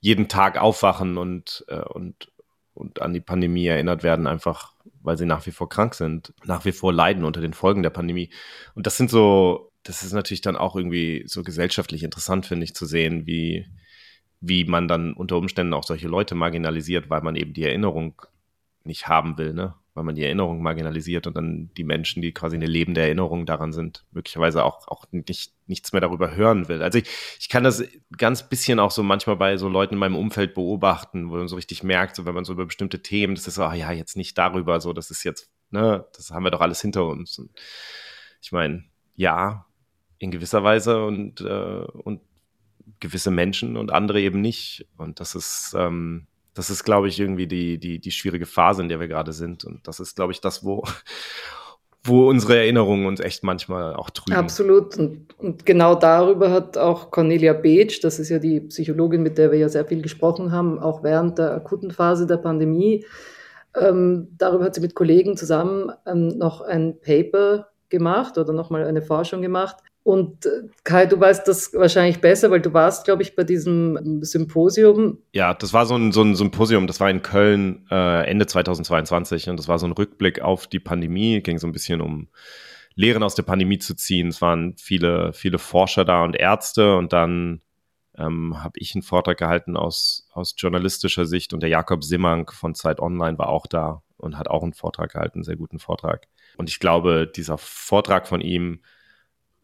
jeden 0.00 0.28
Tag 0.28 0.58
aufwachen 0.58 1.18
und, 1.18 1.64
äh, 1.68 1.80
und 1.80 2.30
und 2.78 3.02
an 3.02 3.12
die 3.12 3.20
Pandemie 3.20 3.66
erinnert 3.66 4.02
werden, 4.04 4.26
einfach 4.26 4.72
weil 5.02 5.18
sie 5.18 5.26
nach 5.26 5.46
wie 5.46 5.50
vor 5.50 5.68
krank 5.68 5.94
sind, 5.94 6.32
nach 6.44 6.64
wie 6.64 6.72
vor 6.72 6.92
leiden 6.92 7.24
unter 7.24 7.40
den 7.40 7.52
Folgen 7.52 7.82
der 7.82 7.90
Pandemie. 7.90 8.30
Und 8.74 8.86
das 8.86 8.96
sind 8.96 9.10
so, 9.10 9.72
das 9.82 10.02
ist 10.02 10.12
natürlich 10.12 10.42
dann 10.42 10.56
auch 10.56 10.76
irgendwie 10.76 11.24
so 11.26 11.42
gesellschaftlich 11.42 12.02
interessant, 12.02 12.46
finde 12.46 12.64
ich, 12.64 12.74
zu 12.74 12.86
sehen, 12.86 13.26
wie, 13.26 13.66
wie 14.40 14.64
man 14.64 14.86
dann 14.86 15.14
unter 15.14 15.36
Umständen 15.36 15.74
auch 15.74 15.84
solche 15.84 16.08
Leute 16.08 16.34
marginalisiert, 16.34 17.10
weil 17.10 17.22
man 17.22 17.36
eben 17.36 17.52
die 17.52 17.64
Erinnerung 17.64 18.22
nicht 18.88 19.06
haben 19.06 19.38
will, 19.38 19.54
ne? 19.54 19.74
weil 19.98 20.04
man 20.04 20.14
die 20.14 20.24
Erinnerung 20.24 20.62
marginalisiert 20.62 21.26
und 21.26 21.36
dann 21.36 21.70
die 21.76 21.82
Menschen, 21.82 22.22
die 22.22 22.32
quasi 22.32 22.56
eine 22.56 22.66
lebende 22.66 23.00
Erinnerung 23.00 23.46
daran 23.46 23.72
sind, 23.72 24.04
möglicherweise 24.12 24.64
auch, 24.64 24.86
auch 24.86 25.04
nicht, 25.10 25.52
nichts 25.66 25.92
mehr 25.92 26.00
darüber 26.00 26.34
hören 26.36 26.68
will. 26.68 26.82
Also 26.82 26.98
ich, 26.98 27.08
ich 27.40 27.48
kann 27.48 27.64
das 27.64 27.82
ganz 28.16 28.48
bisschen 28.48 28.78
auch 28.78 28.92
so 28.92 29.02
manchmal 29.02 29.36
bei 29.36 29.56
so 29.56 29.68
Leuten 29.68 29.94
in 29.94 30.00
meinem 30.00 30.16
Umfeld 30.16 30.54
beobachten, 30.54 31.30
wo 31.30 31.36
man 31.36 31.48
so 31.48 31.56
richtig 31.56 31.82
merkt, 31.82 32.14
so 32.14 32.26
wenn 32.26 32.34
man 32.34 32.44
so 32.44 32.52
über 32.52 32.66
bestimmte 32.66 33.02
Themen, 33.02 33.34
das 33.34 33.48
ist 33.48 33.56
so, 33.56 33.64
ah 33.64 33.74
ja, 33.74 33.90
jetzt 33.90 34.16
nicht 34.16 34.38
darüber, 34.38 34.80
so, 34.80 34.92
das 34.92 35.10
ist 35.10 35.24
jetzt, 35.24 35.50
ne, 35.70 36.06
das 36.16 36.30
haben 36.30 36.44
wir 36.44 36.52
doch 36.52 36.60
alles 36.60 36.80
hinter 36.80 37.04
uns. 37.06 37.38
Und 37.38 37.50
ich 38.40 38.52
meine, 38.52 38.84
ja, 39.16 39.66
in 40.18 40.30
gewisser 40.30 40.62
Weise 40.62 41.04
und, 41.04 41.40
äh, 41.40 41.84
und 42.04 42.20
gewisse 43.00 43.32
Menschen 43.32 43.76
und 43.76 43.92
andere 43.92 44.20
eben 44.20 44.40
nicht. 44.40 44.86
Und 44.96 45.18
das 45.18 45.34
ist, 45.34 45.74
ähm, 45.76 46.28
das 46.54 46.70
ist, 46.70 46.84
glaube 46.84 47.08
ich, 47.08 47.20
irgendwie 47.20 47.46
die, 47.46 47.78
die, 47.78 47.98
die 47.98 48.10
schwierige 48.10 48.46
Phase, 48.46 48.82
in 48.82 48.88
der 48.88 49.00
wir 49.00 49.08
gerade 49.08 49.32
sind. 49.32 49.64
Und 49.64 49.86
das 49.86 50.00
ist, 50.00 50.16
glaube 50.16 50.32
ich, 50.32 50.40
das, 50.40 50.64
wo, 50.64 50.84
wo 52.02 52.28
unsere 52.28 52.56
Erinnerungen 52.56 53.06
uns 53.06 53.20
echt 53.20 53.44
manchmal 53.44 53.94
auch 53.94 54.10
trüben. 54.10 54.36
Absolut. 54.36 54.96
Und, 54.96 55.38
und, 55.38 55.66
genau 55.66 55.94
darüber 55.94 56.50
hat 56.50 56.76
auch 56.76 57.10
Cornelia 57.10 57.52
Beetsch, 57.52 58.02
das 58.02 58.18
ist 58.18 58.28
ja 58.28 58.38
die 58.38 58.60
Psychologin, 58.60 59.22
mit 59.22 59.38
der 59.38 59.52
wir 59.52 59.58
ja 59.58 59.68
sehr 59.68 59.84
viel 59.84 60.02
gesprochen 60.02 60.52
haben, 60.52 60.78
auch 60.78 61.02
während 61.02 61.38
der 61.38 61.52
akuten 61.52 61.90
Phase 61.90 62.26
der 62.26 62.38
Pandemie, 62.38 63.04
ähm, 63.76 64.28
darüber 64.38 64.64
hat 64.64 64.74
sie 64.74 64.80
mit 64.80 64.94
Kollegen 64.94 65.36
zusammen 65.36 65.92
ähm, 66.06 66.28
noch 66.28 66.62
ein 66.62 67.00
Paper 67.00 67.68
gemacht 67.88 68.38
oder 68.38 68.52
nochmal 68.52 68.84
eine 68.84 69.02
Forschung 69.02 69.42
gemacht, 69.42 69.76
und 70.08 70.46
äh, 70.46 70.62
Kai, 70.84 71.04
du 71.04 71.20
weißt 71.20 71.46
das 71.46 71.74
wahrscheinlich 71.74 72.22
besser, 72.22 72.50
weil 72.50 72.62
du 72.62 72.72
warst, 72.72 73.04
glaube 73.04 73.20
ich, 73.20 73.36
bei 73.36 73.44
diesem 73.44 74.24
Symposium. 74.24 75.18
Ja, 75.34 75.52
das 75.52 75.74
war 75.74 75.84
so 75.84 75.96
ein, 75.96 76.12
so 76.12 76.22
ein 76.22 76.34
Symposium, 76.34 76.86
das 76.86 76.98
war 76.98 77.10
in 77.10 77.20
Köln 77.20 77.86
äh, 77.90 78.26
Ende 78.26 78.46
2022 78.46 79.50
und 79.50 79.58
das 79.58 79.68
war 79.68 79.78
so 79.78 79.86
ein 79.86 79.92
Rückblick 79.92 80.40
auf 80.40 80.66
die 80.66 80.80
Pandemie, 80.80 81.42
ging 81.42 81.58
so 81.58 81.66
ein 81.66 81.72
bisschen 81.72 82.00
um 82.00 82.28
Lehren 82.94 83.22
aus 83.22 83.34
der 83.34 83.42
Pandemie 83.42 83.78
zu 83.80 83.94
ziehen. 83.94 84.28
Es 84.28 84.40
waren 84.40 84.76
viele, 84.78 85.34
viele 85.34 85.58
Forscher 85.58 86.06
da 86.06 86.24
und 86.24 86.36
Ärzte 86.36 86.96
und 86.96 87.12
dann 87.12 87.60
ähm, 88.16 88.62
habe 88.64 88.78
ich 88.80 88.94
einen 88.94 89.02
Vortrag 89.02 89.36
gehalten 89.36 89.76
aus, 89.76 90.26
aus 90.32 90.54
journalistischer 90.56 91.26
Sicht 91.26 91.52
und 91.52 91.60
der 91.60 91.68
Jakob 91.68 92.02
Simmank 92.02 92.54
von 92.54 92.74
Zeit 92.74 92.98
Online 93.00 93.36
war 93.36 93.50
auch 93.50 93.66
da 93.66 94.02
und 94.16 94.38
hat 94.38 94.48
auch 94.48 94.62
einen 94.62 94.72
Vortrag 94.72 95.12
gehalten, 95.12 95.40
einen 95.40 95.44
sehr 95.44 95.56
guten 95.56 95.78
Vortrag. 95.78 96.28
Und 96.56 96.70
ich 96.70 96.80
glaube, 96.80 97.30
dieser 97.30 97.58
Vortrag 97.58 98.26
von 98.26 98.40
ihm 98.40 98.80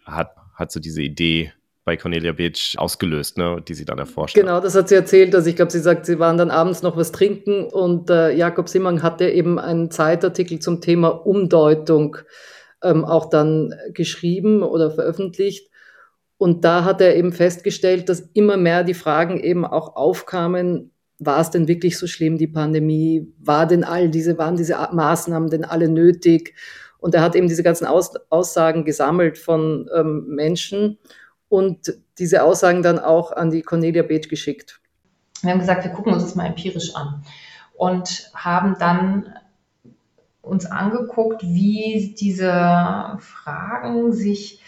hat, 0.05 0.37
hat 0.55 0.73
so 0.73 0.81
diese 0.81 1.03
Idee 1.03 1.53
bei 1.85 1.97
Cornelia 1.97 2.33
Beetsch 2.33 2.77
ausgelöst, 2.79 3.37
ne, 3.37 3.63
die 3.67 3.75
sie 3.75 3.85
dann 3.85 3.99
erforscht 3.99 4.35
Genau, 4.35 4.61
das 4.61 4.75
hat 4.75 4.89
sie 4.89 4.95
erzählt. 4.95 5.35
Also 5.35 5.51
ich 5.51 5.57
glaube, 5.57 5.71
sie 5.71 5.81
sagt, 5.81 6.07
sie 6.07 6.19
waren 6.19 6.39
dann 6.39 6.51
abends 6.51 6.83
noch 6.83 6.97
was 6.97 7.13
trinken 7.13 7.65
und 7.65 8.09
äh, 8.09 8.35
Jakob 8.35 8.69
Simmang 8.69 9.03
hatte 9.03 9.29
eben 9.29 9.59
einen 9.59 9.91
Zeitartikel 9.91 10.61
zum 10.61 10.81
Thema 10.81 11.09
Umdeutung 11.09 12.17
ähm, 12.83 13.05
auch 13.05 13.29
dann 13.29 13.75
geschrieben 13.93 14.63
oder 14.63 14.91
veröffentlicht. 14.91 15.71
Und 16.39 16.65
da 16.65 16.85
hat 16.85 17.01
er 17.01 17.17
eben 17.17 17.33
festgestellt, 17.33 18.09
dass 18.09 18.21
immer 18.33 18.57
mehr 18.57 18.83
die 18.83 18.95
Fragen 18.95 19.41
eben 19.41 19.65
auch 19.65 19.97
aufkamen, 19.97 20.91
war 21.19 21.41
es 21.41 21.51
denn 21.51 21.69
wirklich 21.69 21.97
so 21.99 22.07
schlimm, 22.07 22.39
die 22.39 22.49
Pandemie? 22.49 23.33
War 23.39 23.67
denn 23.67 23.85
all 23.85 24.09
diese, 24.11 24.37
waren 24.37 24.57
diese 24.57 24.77
Maßnahmen 24.93 25.49
denn 25.49 25.65
alle 25.65 25.89
nötig? 25.89 26.55
Und 27.05 27.15
er 27.15 27.21
hat 27.21 27.37
eben 27.37 27.49
diese 27.49 27.63
ganzen 27.63 27.85
Aus 27.85 28.13
Aussagen 28.31 28.87
gesammelt 28.87 29.37
von 29.37 29.91
ähm, 29.95 30.25
Menschen 30.27 30.97
und 31.51 31.93
diese 32.17 32.43
Aussagen 32.43 32.83
dann 32.83 32.99
auch 32.99 33.31
an 33.31 33.51
die 33.51 33.61
Cornelia 33.61 34.03
Beeth 34.03 34.31
geschickt. 34.31 34.81
Wir 35.43 35.51
haben 35.51 35.59
gesagt, 35.59 35.85
wir 35.85 35.91
gucken 35.93 36.15
uns 36.15 36.23
das 36.23 36.35
mal 36.35 36.47
empirisch 36.47 36.97
an 36.97 37.23
und 37.77 38.31
haben 38.35 38.77
dann 38.79 39.35
uns 40.41 40.65
angeguckt, 40.65 41.43
wie 41.43 42.15
diese 42.19 43.19
Fragen 43.19 44.15
sich 44.15 44.63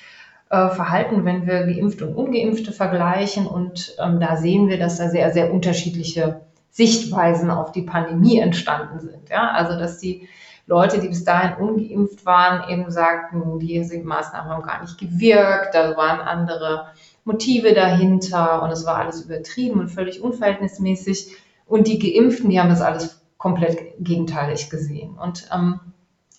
äh, 0.51 0.69
verhalten, 0.69 1.25
wenn 1.25 1.47
wir 1.47 1.65
Geimpfte 1.65 2.07
und 2.07 2.17
Ungeimpfte 2.17 2.73
vergleichen. 2.73 3.47
Und 3.47 3.97
ähm, 3.99 4.21
da 4.21 4.37
sehen 4.37 4.69
wir, 4.69 4.79
dass 4.79 4.99
da 4.99 5.09
sehr, 5.09 5.33
sehr 5.33 5.55
unterschiedliche 5.55 6.43
Sichtweisen 6.71 7.51
auf 7.51 7.73
die 7.73 7.85
Pandemie 7.85 8.41
entstanden 8.41 9.01
sind. 9.01 9.31
Ja? 9.31 9.53
Also, 9.53 9.79
dass 9.79 9.97
die 9.97 10.29
Leute, 10.67 10.99
die 10.99 11.09
bis 11.09 11.25
dahin 11.25 11.55
ungeimpft 11.57 12.27
waren, 12.27 12.69
eben 12.69 12.91
sagten, 12.91 13.61
diese 13.61 13.99
Maßnahmen 13.99 14.51
haben 14.51 14.63
gar 14.63 14.81
nicht 14.81 14.99
gewirkt, 14.99 15.75
da 15.75 15.97
waren 15.97 16.21
andere 16.21 16.89
Motive 17.25 17.73
dahinter 17.73 18.63
und 18.63 18.71
es 18.71 18.85
war 18.85 18.97
alles 18.97 19.23
übertrieben 19.23 19.81
und 19.81 19.89
völlig 19.89 20.21
unverhältnismäßig. 20.21 21.37
Und 21.67 21.87
die 21.87 21.99
Geimpften, 21.99 22.51
die 22.51 22.61
haben 22.61 22.69
das 22.69 22.81
alles 22.81 23.21
komplett 23.39 23.79
gegenteilig 24.01 24.71
gesehen. 24.71 25.17
Und 25.17 25.49
ähm, 25.53 25.81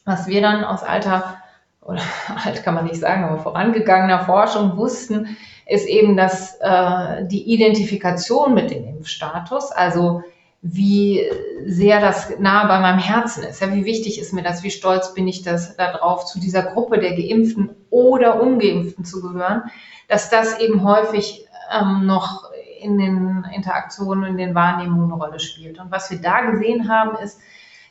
was 0.04 0.28
wir 0.28 0.42
dann 0.42 0.64
aus 0.64 0.84
alter, 0.84 1.38
oder 1.82 2.02
alt 2.44 2.64
kann 2.64 2.76
man 2.76 2.86
nicht 2.86 3.00
sagen, 3.00 3.24
aber 3.24 3.40
vorangegangener 3.40 4.26
Forschung 4.26 4.76
wussten, 4.76 5.38
ist 5.66 5.88
eben, 5.88 6.18
dass 6.18 6.56
äh, 6.60 7.26
die 7.28 7.54
Identifikation 7.54 8.54
mit 8.54 8.72
dem 8.72 8.86
Impfstatus, 8.86 9.72
also 9.72 10.24
wie 10.62 11.22
sehr 11.66 12.02
das 12.02 12.40
nahe 12.40 12.68
bei 12.68 12.80
meinem 12.80 13.00
Herzen 13.00 13.44
ist. 13.44 13.62
Ja, 13.62 13.74
wie 13.74 13.86
wichtig 13.86 14.20
ist 14.20 14.34
mir 14.34 14.44
das? 14.44 14.64
Wie 14.64 14.72
stolz 14.72 15.14
bin 15.14 15.28
ich 15.28 15.44
das 15.44 15.76
darauf, 15.78 16.26
zu 16.26 16.40
dieser 16.40 16.64
Gruppe 16.64 17.00
der 17.00 17.16
Geimpften 17.16 17.70
oder 17.90 18.42
Ungeimpften 18.42 19.06
zu 19.06 19.22
gehören, 19.22 19.64
dass 20.08 20.30
das 20.30 20.60
eben 20.60 20.84
häufig 20.84 21.46
ähm, 21.72 22.06
noch 22.06 22.52
in 22.82 22.98
den 22.98 23.46
Interaktionen, 23.54 24.32
in 24.32 24.38
den 24.38 24.56
Wahrnehmungen 24.56 25.12
eine 25.12 25.22
Rolle 25.22 25.40
spielt. 25.40 25.80
Und 25.80 25.92
was 25.92 26.10
wir 26.12 26.20
da 26.20 26.42
gesehen 26.42 26.90
haben, 26.90 27.18
ist, 27.18 27.40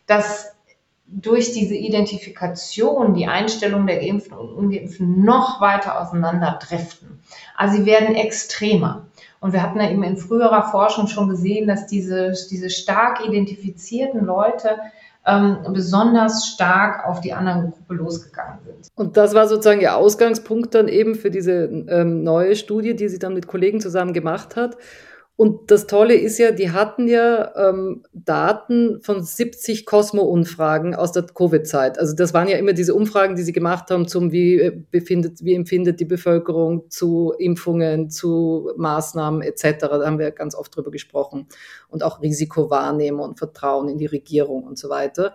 dass 0.07 0.57
durch 1.07 1.53
diese 1.53 1.75
Identifikation 1.75 3.15
die 3.15 3.27
Einstellungen 3.27 3.87
der 3.87 4.01
Geimpften 4.01 4.37
und 4.37 4.53
Ungeimpften 4.53 5.25
noch 5.25 5.61
weiter 5.61 6.01
auseinanderdriften. 6.01 7.21
Also 7.57 7.77
sie 7.77 7.87
werden 7.87 8.17
extremer. 8.17 9.07
Und 9.47 9.53
wir 9.53 9.63
hatten 9.63 9.79
ja 9.79 9.89
eben 9.89 10.03
in 10.03 10.17
früherer 10.17 10.65
Forschung 10.73 11.07
schon 11.07 11.29
gesehen, 11.29 11.69
dass 11.69 11.87
diese, 11.87 12.33
diese 12.51 12.69
stark 12.69 13.25
identifizierten 13.25 14.25
Leute 14.25 14.71
ähm, 15.25 15.59
besonders 15.73 16.49
stark 16.49 17.07
auf 17.07 17.21
die 17.21 17.33
anderen 17.33 17.71
Gruppe 17.71 17.95
losgegangen 17.95 18.59
sind. 18.65 18.89
Und 18.97 19.17
das 19.17 19.37
war 19.37 19.47
sozusagen 19.47 19.81
Ihr 19.81 19.95
Ausgangspunkt 19.95 20.75
dann 20.75 20.89
eben 20.89 21.15
für 21.15 21.31
diese 21.31 21.67
ähm, 21.89 22.25
neue 22.25 22.57
Studie, 22.57 22.97
die 22.97 23.09
sie 23.09 23.21
dann 23.21 23.35
mit 23.35 23.47
Kollegen 23.47 23.81
zusammen 23.81 24.13
gemacht 24.13 24.57
hat. 24.57 24.77
Und 25.39 25.71
das 25.71 25.87
Tolle 25.87 26.15
ist 26.15 26.39
ja, 26.39 26.51
die 26.51 26.71
hatten 26.71 27.09
ja 27.09 27.53
ähm, 27.69 28.05
Daten 28.15 29.03
von 29.03 29.23
70 29.23 29.85
Cosmo-Umfragen 29.85 30.95
aus 30.95 31.13
der 31.13 31.25
Covid-Zeit. 31.25 31.99
Also 31.99 32.17
das 32.17 32.33
waren 32.33 32.49
ja 32.49 32.57
immer 32.57 32.73
diese 32.73 32.95
Umfragen, 32.95 33.37
die 33.37 33.43
sie 33.43 33.53
gemacht 33.53 33.91
haben 33.91 34.09
zum, 34.09 34.33
wie, 34.33 34.59
äh, 34.59 34.73
befindet, 34.91 35.45
wie 35.45 35.55
empfindet 35.55 36.01
die 36.01 36.07
Bevölkerung 36.07 36.91
zu 36.91 37.35
Impfungen, 37.39 38.09
zu 38.09 38.73
Maßnahmen 38.79 39.43
etc. 39.43 39.81
Da 39.81 40.07
haben 40.07 40.19
wir 40.19 40.31
ganz 40.31 40.55
oft 40.55 40.75
drüber 40.75 40.91
gesprochen. 40.91 41.49
Und 41.89 42.03
auch 42.03 42.23
Risikowahrnehmung 42.23 43.29
und 43.29 43.39
Vertrauen 43.39 43.91
in 43.91 43.99
die 43.99 44.07
Regierung 44.07 44.65
und 44.65 44.79
so 44.79 44.89
weiter. 44.89 45.35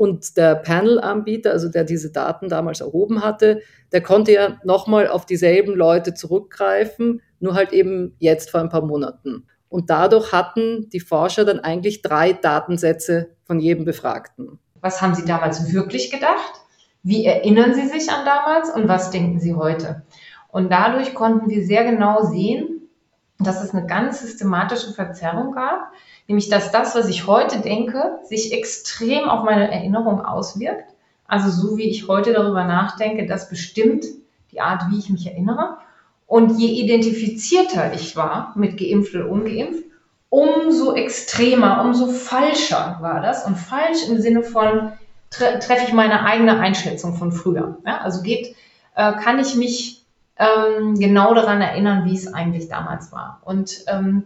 Und 0.00 0.38
der 0.38 0.54
Panel-Anbieter, 0.54 1.50
also 1.50 1.68
der 1.68 1.84
diese 1.84 2.10
Daten 2.10 2.48
damals 2.48 2.80
erhoben 2.80 3.22
hatte, 3.22 3.60
der 3.92 4.02
konnte 4.02 4.32
ja 4.32 4.56
nochmal 4.64 5.06
auf 5.08 5.26
dieselben 5.26 5.74
Leute 5.74 6.14
zurückgreifen, 6.14 7.20
nur 7.38 7.52
halt 7.52 7.74
eben 7.74 8.16
jetzt 8.18 8.50
vor 8.50 8.60
ein 8.60 8.70
paar 8.70 8.80
Monaten. 8.80 9.46
Und 9.68 9.90
dadurch 9.90 10.32
hatten 10.32 10.88
die 10.88 11.00
Forscher 11.00 11.44
dann 11.44 11.60
eigentlich 11.60 12.00
drei 12.00 12.32
Datensätze 12.32 13.36
von 13.44 13.60
jedem 13.60 13.84
Befragten. 13.84 14.58
Was 14.80 15.02
haben 15.02 15.14
Sie 15.14 15.26
damals 15.26 15.70
wirklich 15.74 16.10
gedacht? 16.10 16.62
Wie 17.02 17.26
erinnern 17.26 17.74
Sie 17.74 17.86
sich 17.86 18.10
an 18.10 18.24
damals 18.24 18.70
und 18.70 18.88
was 18.88 19.10
denken 19.10 19.38
Sie 19.38 19.52
heute? 19.52 20.06
Und 20.48 20.72
dadurch 20.72 21.12
konnten 21.12 21.50
wir 21.50 21.62
sehr 21.66 21.84
genau 21.84 22.22
sehen, 22.22 22.69
dass 23.40 23.62
es 23.62 23.74
eine 23.74 23.86
ganz 23.86 24.20
systematische 24.20 24.92
Verzerrung 24.92 25.52
gab, 25.52 25.92
nämlich 26.28 26.48
dass 26.48 26.70
das, 26.70 26.94
was 26.94 27.08
ich 27.08 27.26
heute 27.26 27.60
denke, 27.60 28.18
sich 28.24 28.52
extrem 28.52 29.28
auf 29.28 29.44
meine 29.44 29.70
Erinnerung 29.70 30.24
auswirkt. 30.24 30.84
Also 31.26 31.50
so 31.50 31.76
wie 31.76 31.88
ich 31.88 32.08
heute 32.08 32.32
darüber 32.32 32.64
nachdenke, 32.64 33.26
das 33.26 33.48
bestimmt 33.48 34.04
die 34.52 34.60
Art, 34.60 34.90
wie 34.90 34.98
ich 34.98 35.10
mich 35.10 35.26
erinnere. 35.26 35.78
Und 36.26 36.58
je 36.58 36.68
identifizierter 36.68 37.92
ich 37.92 38.16
war 38.16 38.52
mit 38.56 38.78
geimpft 38.78 39.14
oder 39.14 39.28
ungeimpft, 39.28 39.84
umso 40.28 40.94
extremer, 40.94 41.82
umso 41.84 42.06
falscher 42.06 42.98
war 43.00 43.20
das. 43.20 43.46
Und 43.46 43.56
falsch 43.56 44.08
im 44.08 44.20
Sinne 44.20 44.42
von 44.42 44.92
tre 45.30 45.58
treffe 45.58 45.86
ich 45.86 45.92
meine 45.92 46.24
eigene 46.24 46.58
Einschätzung 46.58 47.14
von 47.14 47.32
früher. 47.32 47.78
Ja, 47.84 47.98
also 47.98 48.22
geht, 48.22 48.54
äh, 48.94 49.12
kann 49.14 49.38
ich 49.38 49.56
mich 49.56 49.99
ähm, 50.40 50.94
genau 50.94 51.34
daran 51.34 51.60
erinnern, 51.60 52.06
wie 52.06 52.14
es 52.14 52.32
eigentlich 52.32 52.68
damals 52.68 53.12
war. 53.12 53.40
Und 53.44 53.84
ähm, 53.86 54.24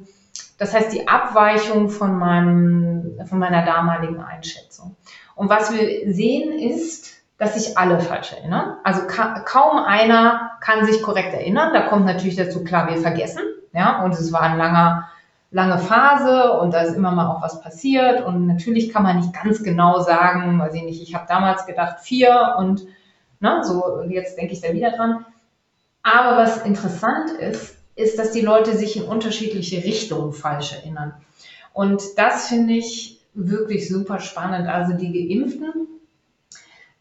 das 0.59 0.73
heißt, 0.73 0.93
die 0.93 1.09
Abweichung 1.09 1.91
von, 1.91 2.17
meinem, 2.17 3.19
von 3.27 3.41
meiner 3.41 3.65
damaligen 3.65 4.21
Einschätzung. 4.21 4.95
Und 5.35 5.51
was 5.51 5.73
wir 5.73 6.15
sehen 6.15 6.57
ist, 6.57 7.15
dass 7.37 7.55
sich 7.55 7.77
alle 7.77 7.99
falsch 7.99 8.33
erinnern. 8.33 8.77
Also 8.85 9.09
ka 9.09 9.41
kaum 9.41 9.79
einer 9.79 10.53
kann 10.61 10.87
sich 10.87 11.03
korrekt 11.03 11.35
erinnern. 11.35 11.73
Da 11.75 11.89
kommt 11.89 12.07
natürlich 12.07 12.37
dazu, 12.37 12.63
klar, 12.63 12.89
wir 12.89 12.99
vergessen. 12.99 13.43
Ja, 13.73 14.05
und 14.05 14.13
es 14.13 14.33
war 14.33 14.43
eine 14.43 14.57
lange, 14.57 15.05
lange 15.51 15.79
Phase 15.79 16.53
und 16.61 16.73
da 16.73 16.83
ist 16.83 16.95
immer 16.95 17.11
mal 17.11 17.27
auch 17.27 17.43
was 17.43 17.61
passiert. 17.61 18.25
Und 18.25 18.47
natürlich 18.47 18.93
kann 18.93 19.03
man 19.03 19.17
nicht 19.17 19.33
ganz 19.33 19.65
genau 19.65 19.99
sagen, 19.99 20.61
weiß 20.61 20.75
ich 20.75 20.85
nicht, 20.85 21.03
ich 21.03 21.17
habe 21.17 21.27
damals 21.29 21.67
gedacht 21.67 21.99
vier 21.99 22.55
und 22.57 22.87
ne, 23.41 23.65
so, 23.65 24.03
jetzt 24.09 24.39
denke 24.39 24.53
ich 24.53 24.61
da 24.61 24.73
wieder 24.73 24.93
dran. 24.93 25.27
Aber 26.05 26.37
was 26.37 26.65
interessant 26.65 27.31
ist, 27.33 27.77
ist, 27.97 28.19
dass 28.19 28.31
die 28.31 28.43
Leute 28.43 28.77
sich 28.77 28.97
in 28.97 29.05
unterschiedliche 29.05 29.83
Richtungen 29.83 30.33
falsch 30.33 30.73
erinnern. 30.73 31.15
Und 31.73 32.03
das 32.17 32.49
finde 32.49 32.75
ich 32.75 33.21
wirklich 33.33 33.89
super 33.89 34.21
spannend. 34.21 34.69
Also 34.69 34.93
die 34.97 35.13
Geimpften, 35.13 35.89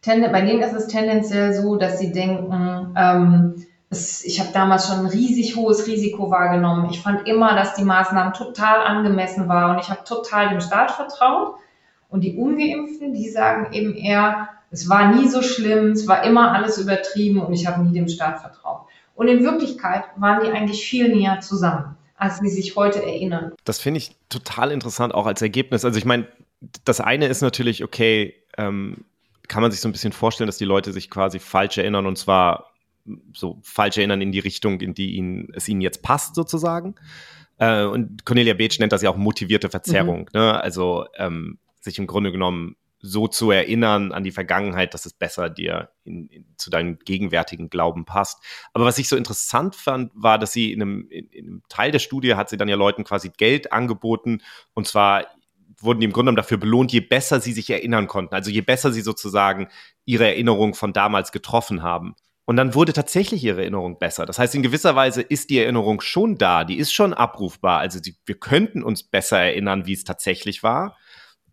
bei 0.05 0.41
denen 0.41 0.61
ist 0.61 0.73
es 0.73 0.87
tendenziell 0.87 1.53
so, 1.53 1.75
dass 1.75 1.99
sie 1.99 2.11
denken, 2.11 2.93
ähm, 2.97 3.65
es, 3.89 4.23
ich 4.23 4.39
habe 4.39 4.51
damals 4.53 4.87
schon 4.87 4.99
ein 4.99 5.05
riesig 5.05 5.55
hohes 5.55 5.85
Risiko 5.85 6.31
wahrgenommen. 6.31 6.89
Ich 6.89 7.01
fand 7.01 7.27
immer, 7.27 7.55
dass 7.55 7.75
die 7.75 7.83
Maßnahmen 7.83 8.33
total 8.33 8.85
angemessen 8.85 9.47
waren 9.47 9.75
und 9.75 9.81
ich 9.81 9.89
habe 9.89 10.03
total 10.03 10.49
dem 10.49 10.61
Staat 10.61 10.91
vertraut. 10.91 11.55
Und 12.09 12.21
die 12.21 12.37
Ungeimpften, 12.37 13.13
die 13.13 13.29
sagen 13.29 13.73
eben 13.73 13.95
eher, 13.95 14.49
es 14.73 14.89
war 14.89 15.13
nie 15.15 15.27
so 15.27 15.43
schlimm, 15.43 15.91
es 15.91 16.07
war 16.07 16.23
immer 16.23 16.51
alles 16.51 16.79
übertrieben 16.79 17.39
und 17.39 17.53
ich 17.53 17.67
habe 17.67 17.83
nie 17.83 17.93
dem 17.93 18.07
Staat 18.07 18.41
vertraut. 18.41 18.88
Und 19.13 19.27
in 19.27 19.43
Wirklichkeit 19.43 20.05
waren 20.17 20.43
die 20.43 20.51
eigentlich 20.51 20.83
viel 20.83 21.15
näher 21.15 21.39
zusammen, 21.41 21.95
als 22.15 22.39
sie 22.39 22.49
sich 22.49 22.75
heute 22.75 23.03
erinnern. 23.03 23.53
Das 23.65 23.79
finde 23.79 23.99
ich 23.99 24.15
total 24.29 24.71
interessant, 24.71 25.13
auch 25.13 25.27
als 25.27 25.43
Ergebnis. 25.43 25.86
Also 25.86 25.99
ich 25.99 26.05
meine, 26.05 26.27
das 26.86 27.01
eine 27.01 27.27
ist 27.27 27.41
natürlich, 27.41 27.83
okay, 27.83 28.33
ähm, 28.57 29.05
kann 29.47 29.62
man 29.62 29.69
sich 29.69 29.79
so 29.79 29.88
ein 29.88 29.91
bisschen 29.91 30.12
vorstellen, 30.12 30.47
dass 30.47 30.57
die 30.57 30.65
Leute 30.65 30.91
sich 30.91 31.12
quasi 31.12 31.38
falsch 31.38 31.77
erinnern 31.77 32.07
und 32.07 32.17
zwar 32.17 32.71
so 33.33 33.59
falsch 33.62 33.97
erinnern 33.97 34.21
in 34.21 34.31
die 34.31 34.39
Richtung, 34.39 34.81
in 34.81 34.95
die 34.95 35.15
ihnen, 35.15 35.49
es 35.53 35.69
ihnen 35.69 35.81
jetzt 35.81 36.01
passt, 36.01 36.33
sozusagen. 36.33 36.95
Äh, 37.59 37.83
und 37.83 38.25
Cornelia 38.25 38.55
Beetsch 38.55 38.79
nennt 38.79 38.91
das 38.91 39.03
ja 39.03 39.12
auch 39.12 39.17
motivierte 39.17 39.69
Verzerrung. 39.69 40.29
Mhm. 40.33 40.39
Ne? 40.39 40.63
Also 40.63 41.05
ähm, 41.17 41.59
sich 41.79 41.99
im 41.99 42.07
Grunde 42.07 42.31
genommen 42.31 42.75
so 43.05 43.27
zu 43.27 43.51
erinnern 43.51 44.13
an 44.13 44.23
die 44.23 44.31
Vergangenheit, 44.31 44.93
dass 44.93 45.05
es 45.05 45.13
besser 45.13 45.49
dir 45.49 45.89
in, 46.05 46.27
in, 46.29 46.45
zu 46.57 46.69
deinem 46.69 46.97
gegenwärtigen 46.99 47.69
Glauben 47.69 48.05
passt. 48.05 48.41
Aber 48.71 48.85
was 48.85 48.97
ich 48.97 49.09
so 49.09 49.17
interessant 49.17 49.75
fand, 49.75 50.11
war, 50.15 50.39
dass 50.39 50.53
sie 50.53 50.71
in 50.71 50.81
einem, 50.81 51.07
in, 51.09 51.27
in 51.27 51.45
einem 51.45 51.63
Teil 51.67 51.91
der 51.91 51.99
Studie 51.99 52.35
hat 52.35 52.49
sie 52.49 52.57
dann 52.57 52.69
ja 52.69 52.77
Leuten 52.77 53.03
quasi 53.03 53.29
Geld 53.29 53.73
angeboten 53.73 54.41
und 54.73 54.87
zwar 54.87 55.27
wurden 55.79 55.99
die 55.99 56.05
im 56.05 56.13
Grunde 56.13 56.29
genommen 56.29 56.37
dafür 56.37 56.57
belohnt, 56.57 56.93
je 56.93 57.01
besser 57.01 57.41
sie 57.41 57.51
sich 57.51 57.69
erinnern 57.69 58.07
konnten. 58.07 58.33
Also 58.33 58.49
je 58.49 58.61
besser 58.61 58.93
sie 58.93 59.01
sozusagen 59.01 59.67
ihre 60.05 60.25
Erinnerung 60.25 60.73
von 60.73 60.93
damals 60.93 61.33
getroffen 61.33 61.83
haben. 61.83 62.15
Und 62.45 62.57
dann 62.57 62.73
wurde 62.73 62.93
tatsächlich 62.93 63.43
ihre 63.43 63.61
Erinnerung 63.61 63.99
besser. 63.99 64.25
Das 64.25 64.37
heißt, 64.37 64.55
in 64.55 64.63
gewisser 64.63 64.95
Weise 64.95 65.21
ist 65.21 65.49
die 65.49 65.59
Erinnerung 65.59 65.99
schon 65.99 66.37
da, 66.37 66.63
die 66.63 66.77
ist 66.77 66.93
schon 66.93 67.13
abrufbar. 67.13 67.79
Also 67.79 67.99
die, 67.99 68.15
wir 68.25 68.35
könnten 68.35 68.83
uns 68.83 69.03
besser 69.03 69.39
erinnern, 69.39 69.85
wie 69.85 69.93
es 69.93 70.03
tatsächlich 70.03 70.63
war. 70.63 70.97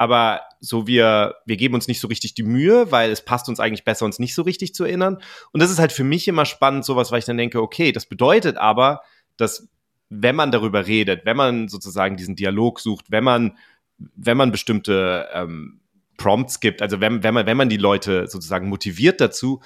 Aber 0.01 0.41
so 0.61 0.87
wir, 0.87 1.35
wir 1.45 1.59
geben 1.59 1.75
uns 1.75 1.87
nicht 1.87 2.01
so 2.01 2.09
richtig 2.09 2.33
die 2.33 2.43
Mühe, 2.43 2.91
weil 2.91 3.11
es 3.11 3.23
passt 3.23 3.51
uns 3.51 3.61
eigentlich 3.61 3.85
besser, 3.85 4.07
uns 4.07 4.19
nicht 4.19 4.35
so 4.35 4.41
richtig 4.41 4.75
zu 4.75 4.85
erinnern. 4.85 5.19
Und 5.53 5.63
das 5.63 5.71
ist 5.71 5.79
halt 5.79 5.93
für 5.93 6.05
mich 6.05 6.27
immer 6.27 6.47
spannend, 6.47 6.87
sowas, 6.87 7.13
weil 7.13 7.19
ich 7.19 7.27
dann 7.27 7.37
denke, 7.37 7.61
okay, 7.61 7.93
das 7.93 8.07
bedeutet 8.07 8.57
aber, 8.57 9.03
dass 9.37 9.69
wenn 10.09 10.37
man 10.37 10.53
darüber 10.53 10.87
redet, 10.87 11.27
wenn 11.27 11.37
man 11.37 11.69
sozusagen 11.69 12.17
diesen 12.17 12.35
Dialog 12.35 12.81
sucht, 12.81 13.11
wenn 13.11 13.25
man, 13.25 13.59
wenn 13.99 14.39
man 14.39 14.53
bestimmte 14.53 15.29
ähm, 15.35 15.81
Prompts 16.17 16.61
gibt, 16.61 16.81
also 16.81 17.03
wenn, 17.03 17.23
wenn 17.23 17.35
man, 17.35 17.45
wenn 17.45 17.59
man 17.59 17.69
die 17.69 17.77
Leute 17.77 18.27
sozusagen 18.27 18.71
motiviert 18.71 19.21
dazu, 19.21 19.61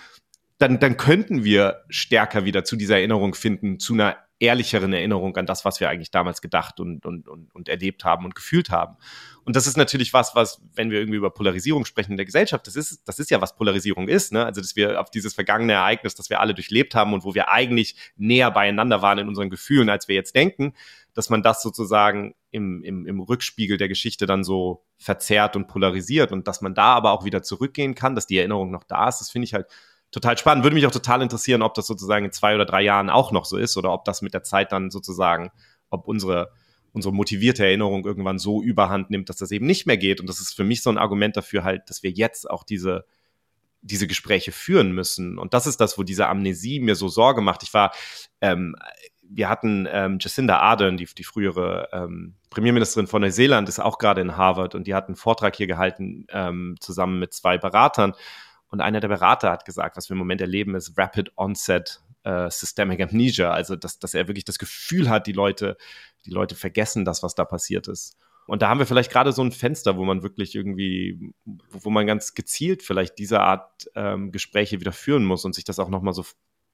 dann, 0.58 0.80
dann 0.80 0.96
könnten 0.96 1.44
wir 1.44 1.84
stärker 1.90 2.44
wieder 2.44 2.64
zu 2.64 2.74
dieser 2.74 2.96
Erinnerung 2.96 3.36
finden, 3.36 3.78
zu 3.78 3.94
einer 3.94 4.16
ehrlicheren 4.40 4.92
Erinnerung 4.92 5.36
an 5.36 5.46
das, 5.46 5.64
was 5.64 5.80
wir 5.80 5.88
eigentlich 5.88 6.10
damals 6.10 6.42
gedacht 6.42 6.80
und, 6.80 7.06
und, 7.06 7.28
und, 7.28 7.54
und 7.54 7.68
erlebt 7.68 8.04
haben 8.04 8.24
und 8.24 8.34
gefühlt 8.34 8.70
haben. 8.70 8.96
Und 9.44 9.56
das 9.56 9.66
ist 9.66 9.76
natürlich 9.76 10.12
was, 10.12 10.34
was, 10.34 10.60
wenn 10.74 10.90
wir 10.90 10.98
irgendwie 10.98 11.18
über 11.18 11.30
Polarisierung 11.30 11.84
sprechen 11.84 12.12
in 12.12 12.16
der 12.16 12.26
Gesellschaft, 12.26 12.66
das 12.66 12.76
ist, 12.76 13.06
das 13.06 13.18
ist 13.18 13.30
ja, 13.30 13.40
was 13.40 13.54
Polarisierung 13.54 14.08
ist, 14.08 14.32
ne? 14.32 14.44
Also, 14.44 14.60
dass 14.60 14.74
wir 14.74 15.00
auf 15.00 15.10
dieses 15.10 15.34
vergangene 15.34 15.74
Ereignis, 15.74 16.14
das 16.14 16.30
wir 16.30 16.40
alle 16.40 16.54
durchlebt 16.54 16.94
haben 16.94 17.12
und 17.12 17.24
wo 17.24 17.34
wir 17.34 17.48
eigentlich 17.48 17.96
näher 18.16 18.50
beieinander 18.50 19.02
waren 19.02 19.18
in 19.18 19.28
unseren 19.28 19.50
Gefühlen, 19.50 19.88
als 19.88 20.08
wir 20.08 20.14
jetzt 20.14 20.34
denken, 20.34 20.74
dass 21.14 21.30
man 21.30 21.42
das 21.42 21.62
sozusagen 21.62 22.34
im, 22.50 22.82
im, 22.82 23.06
im 23.06 23.20
Rückspiegel 23.20 23.76
der 23.76 23.88
Geschichte 23.88 24.26
dann 24.26 24.44
so 24.44 24.84
verzerrt 24.96 25.56
und 25.56 25.68
polarisiert 25.68 26.32
und 26.32 26.48
dass 26.48 26.60
man 26.60 26.74
da 26.74 26.94
aber 26.94 27.12
auch 27.12 27.24
wieder 27.24 27.42
zurückgehen 27.42 27.94
kann, 27.94 28.14
dass 28.14 28.26
die 28.26 28.38
Erinnerung 28.38 28.70
noch 28.70 28.84
da 28.84 29.08
ist, 29.08 29.20
das 29.20 29.30
finde 29.30 29.44
ich 29.46 29.54
halt 29.54 29.66
total 30.14 30.38
spannend. 30.38 30.64
Würde 30.64 30.74
mich 30.74 30.86
auch 30.86 30.92
total 30.92 31.22
interessieren, 31.22 31.60
ob 31.60 31.74
das 31.74 31.86
sozusagen 31.86 32.24
in 32.24 32.32
zwei 32.32 32.54
oder 32.54 32.64
drei 32.64 32.82
Jahren 32.82 33.10
auch 33.10 33.32
noch 33.32 33.44
so 33.44 33.56
ist 33.56 33.76
oder 33.76 33.92
ob 33.92 34.04
das 34.04 34.22
mit 34.22 34.32
der 34.32 34.44
Zeit 34.44 34.70
dann 34.70 34.90
sozusagen, 34.90 35.50
ob 35.90 36.06
unsere, 36.06 36.52
unsere 36.92 37.12
motivierte 37.12 37.64
Erinnerung 37.64 38.06
irgendwann 38.06 38.38
so 38.38 38.62
überhand 38.62 39.10
nimmt, 39.10 39.28
dass 39.28 39.36
das 39.36 39.50
eben 39.50 39.66
nicht 39.66 39.86
mehr 39.86 39.96
geht. 39.96 40.20
Und 40.20 40.28
das 40.28 40.40
ist 40.40 40.54
für 40.54 40.64
mich 40.64 40.82
so 40.82 40.90
ein 40.90 40.98
Argument 40.98 41.36
dafür 41.36 41.64
halt, 41.64 41.90
dass 41.90 42.04
wir 42.04 42.10
jetzt 42.10 42.48
auch 42.48 42.62
diese, 42.62 43.04
diese 43.82 44.06
Gespräche 44.06 44.52
führen 44.52 44.92
müssen. 44.92 45.36
Und 45.36 45.52
das 45.52 45.66
ist 45.66 45.80
das, 45.80 45.98
wo 45.98 46.04
diese 46.04 46.28
Amnesie 46.28 46.78
mir 46.78 46.94
so 46.94 47.08
Sorge 47.08 47.40
macht. 47.40 47.64
Ich 47.64 47.74
war, 47.74 47.92
ähm, 48.40 48.76
wir 49.28 49.48
hatten 49.48 49.88
ähm, 49.90 50.18
Jacinda 50.20 50.60
Ardern, 50.60 50.96
die, 50.96 51.06
die 51.06 51.24
frühere 51.24 51.88
ähm, 51.92 52.36
Premierministerin 52.50 53.08
von 53.08 53.22
Neuseeland, 53.22 53.68
ist 53.68 53.80
auch 53.80 53.98
gerade 53.98 54.20
in 54.20 54.36
Harvard 54.36 54.76
und 54.76 54.86
die 54.86 54.94
hat 54.94 55.08
einen 55.08 55.16
Vortrag 55.16 55.56
hier 55.56 55.66
gehalten, 55.66 56.26
ähm, 56.30 56.76
zusammen 56.78 57.18
mit 57.18 57.34
zwei 57.34 57.58
Beratern. 57.58 58.14
Und 58.68 58.80
einer 58.80 59.00
der 59.00 59.08
Berater 59.08 59.50
hat 59.50 59.64
gesagt, 59.64 59.96
was 59.96 60.08
wir 60.08 60.14
im 60.14 60.18
Moment 60.18 60.40
erleben, 60.40 60.74
ist 60.74 60.98
Rapid 60.98 61.32
Onset 61.36 62.00
äh, 62.24 62.50
Systemic 62.50 63.00
Amnesia. 63.00 63.50
Also, 63.50 63.76
dass, 63.76 63.98
dass 63.98 64.14
er 64.14 64.28
wirklich 64.28 64.44
das 64.44 64.58
Gefühl 64.58 65.08
hat, 65.08 65.26
die 65.26 65.32
Leute, 65.32 65.76
die 66.24 66.30
Leute 66.30 66.54
vergessen 66.54 67.04
das, 67.04 67.22
was 67.22 67.34
da 67.34 67.44
passiert 67.44 67.88
ist. 67.88 68.16
Und 68.46 68.60
da 68.62 68.68
haben 68.68 68.78
wir 68.78 68.86
vielleicht 68.86 69.10
gerade 69.10 69.32
so 69.32 69.42
ein 69.42 69.52
Fenster, 69.52 69.96
wo 69.96 70.04
man 70.04 70.22
wirklich 70.22 70.54
irgendwie, 70.54 71.32
wo 71.44 71.90
man 71.90 72.06
ganz 72.06 72.34
gezielt 72.34 72.82
vielleicht 72.82 73.18
diese 73.18 73.40
Art 73.40 73.90
ähm, 73.94 74.32
Gespräche 74.32 74.80
wieder 74.80 74.92
führen 74.92 75.24
muss 75.24 75.44
und 75.44 75.54
sich 75.54 75.64
das 75.64 75.78
auch 75.78 75.88
nochmal 75.88 76.12
so 76.12 76.24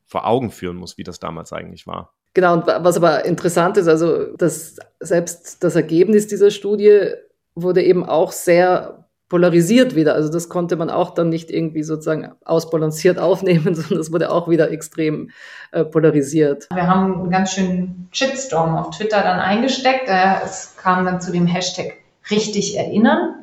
vor 0.05 0.27
Augen 0.27 0.51
führen 0.51 0.77
muss, 0.77 0.99
wie 0.99 1.05
das 1.05 1.21
damals 1.21 1.53
eigentlich 1.53 1.87
war. 1.87 2.13
Genau, 2.35 2.55
und 2.55 2.67
was 2.67 2.97
aber 2.97 3.25
interessant 3.25 3.77
ist, 3.77 3.87
also 3.87 4.37
dass 4.37 4.77
selbst 4.99 5.63
das 5.63 5.77
Ergebnis 5.77 6.27
dieser 6.27 6.51
Studie 6.51 7.13
wurde 7.55 7.83
eben 7.83 8.05
auch 8.05 8.33
sehr 8.33 9.09
polarisiert 9.31 9.95
wieder. 9.95 10.15
Also 10.15 10.31
das 10.31 10.51
konnte 10.51 10.77
man 10.77 10.91
auch 10.91 11.15
dann 11.15 11.31
nicht 11.31 11.51
irgendwie 11.51 11.85
sozusagen 11.85 12.33
ausbalanciert 12.45 13.19
aufnehmen, 13.31 13.75
sondern 13.75 13.97
das 13.97 14.13
wurde 14.13 14.31
auch 14.31 14.49
wieder 14.49 14.71
extrem 14.71 15.31
äh, 15.73 15.85
polarisiert. 15.85 16.69
Wir 16.75 16.87
haben 16.87 17.15
einen 17.15 17.31
ganz 17.31 17.53
schönen 17.55 18.09
Shitstorm 18.13 18.77
auf 18.77 18.91
Twitter 18.91 19.23
dann 19.23 19.41
eingesteckt. 19.41 20.09
Äh, 20.09 20.45
es 20.45 20.77
kam 20.77 21.07
dann 21.07 21.23
zu 21.23 21.33
dem 21.33 21.47
Hashtag 21.47 21.95
richtig 22.31 22.77
erinnern. 22.77 23.37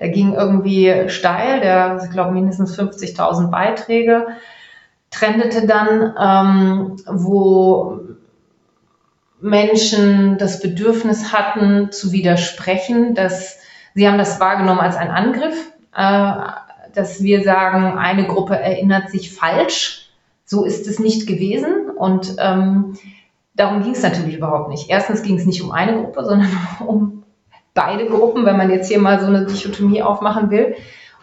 Der 0.00 0.08
ging 0.08 0.34
irgendwie 0.34 1.08
steil, 1.08 1.60
der, 1.60 2.00
ich 2.04 2.10
glaube, 2.10 2.32
mindestens 2.32 2.78
50.000 2.78 3.50
Beiträge, 3.50 4.26
trendete 5.10 5.66
dann, 5.66 6.14
ähm, 6.18 6.96
wo 7.06 8.00
Menschen 9.40 10.38
das 10.38 10.60
Bedürfnis 10.60 11.32
hatten, 11.32 11.92
zu 11.92 12.12
widersprechen, 12.12 13.14
dass 13.14 13.59
Sie 13.94 14.06
haben 14.06 14.18
das 14.18 14.40
wahrgenommen 14.40 14.80
als 14.80 14.96
einen 14.96 15.10
Angriff, 15.10 15.72
äh, 15.94 16.32
dass 16.94 17.22
wir 17.22 17.42
sagen, 17.42 17.98
eine 17.98 18.26
Gruppe 18.26 18.58
erinnert 18.58 19.10
sich 19.10 19.34
falsch. 19.34 20.08
So 20.44 20.64
ist 20.64 20.86
es 20.86 20.98
nicht 20.98 21.26
gewesen. 21.26 21.90
Und 21.96 22.36
ähm, 22.38 22.96
darum 23.54 23.82
ging 23.82 23.92
es 23.92 24.02
natürlich 24.02 24.36
überhaupt 24.36 24.68
nicht. 24.68 24.90
Erstens 24.90 25.22
ging 25.22 25.36
es 25.36 25.46
nicht 25.46 25.62
um 25.62 25.72
eine 25.72 25.94
Gruppe, 25.94 26.24
sondern 26.24 26.50
um 26.86 27.24
beide 27.74 28.06
Gruppen, 28.06 28.44
wenn 28.44 28.56
man 28.56 28.70
jetzt 28.70 28.88
hier 28.88 28.98
mal 28.98 29.20
so 29.20 29.26
eine 29.26 29.46
Dichotomie 29.46 30.02
aufmachen 30.02 30.50
will. 30.50 30.74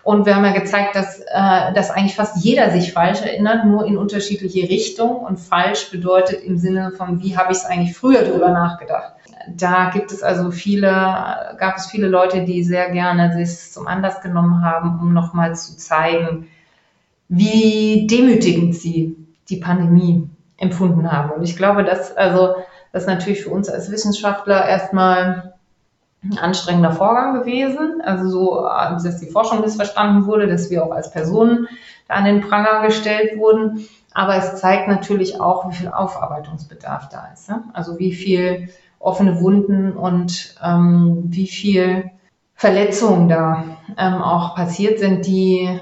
Und 0.03 0.25
wir 0.25 0.37
haben 0.37 0.45
ja 0.45 0.53
gezeigt, 0.53 0.95
dass, 0.95 1.19
äh, 1.19 1.73
dass 1.73 1.91
eigentlich 1.91 2.15
fast 2.15 2.37
jeder 2.37 2.69
sich 2.71 2.93
falsch 2.93 3.21
erinnert, 3.21 3.65
nur 3.65 3.85
in 3.85 3.97
unterschiedliche 3.97 4.69
Richtungen. 4.69 5.17
Und 5.17 5.37
falsch 5.37 5.91
bedeutet 5.91 6.43
im 6.43 6.57
Sinne 6.57 6.91
von, 6.91 7.21
wie 7.21 7.37
habe 7.37 7.51
ich 7.51 7.57
es 7.57 7.65
eigentlich 7.65 7.97
früher 7.97 8.23
drüber 8.23 8.49
nachgedacht 8.49 9.16
da 9.55 9.89
gibt 9.91 10.11
es 10.11 10.23
also 10.23 10.51
viele, 10.51 10.87
gab 10.87 11.77
es 11.77 11.87
viele 11.87 12.07
Leute, 12.07 12.43
die 12.43 12.63
sehr 12.63 12.89
gerne 12.91 13.33
sich 13.33 13.71
zum 13.71 13.87
Anlass 13.87 14.21
genommen 14.21 14.63
haben, 14.63 14.99
um 14.99 15.13
nochmal 15.13 15.55
zu 15.55 15.77
zeigen, 15.77 16.47
wie 17.29 18.07
demütigend 18.07 18.75
sie 18.75 19.15
die 19.49 19.57
Pandemie 19.57 20.29
empfunden 20.57 21.11
haben. 21.11 21.31
Und 21.31 21.43
ich 21.43 21.55
glaube, 21.55 21.83
dass 21.83 22.15
also 22.15 22.55
das 22.91 23.05
natürlich 23.05 23.43
für 23.43 23.49
uns 23.49 23.69
als 23.69 23.91
Wissenschaftler 23.91 24.65
erstmal 24.65 25.53
ein 26.23 26.37
anstrengender 26.37 26.91
Vorgang 26.91 27.33
gewesen. 27.35 28.01
Also 28.03 28.29
so, 28.29 28.63
dass 28.63 29.19
die 29.19 29.29
Forschung 29.29 29.61
missverstanden 29.61 30.25
wurde, 30.25 30.47
dass 30.47 30.69
wir 30.69 30.83
auch 30.83 30.91
als 30.91 31.11
Personen 31.11 31.67
da 32.07 32.15
an 32.15 32.25
den 32.25 32.41
Pranger 32.41 32.81
gestellt 32.85 33.37
wurden. 33.37 33.87
Aber 34.13 34.35
es 34.35 34.55
zeigt 34.55 34.87
natürlich 34.87 35.39
auch, 35.39 35.69
wie 35.69 35.75
viel 35.75 35.89
Aufarbeitungsbedarf 35.89 37.09
da 37.09 37.29
ist. 37.33 37.49
Ne? 37.49 37.63
Also 37.73 37.99
wie 37.99 38.13
viel 38.13 38.69
offene 38.99 39.39
Wunden 39.41 39.93
und 39.93 40.55
ähm, 40.63 41.23
wie 41.27 41.47
viel 41.47 42.11
Verletzungen 42.55 43.29
da 43.29 43.77
ähm, 43.97 44.15
auch 44.15 44.55
passiert 44.55 44.99
sind, 44.99 45.25
die 45.25 45.79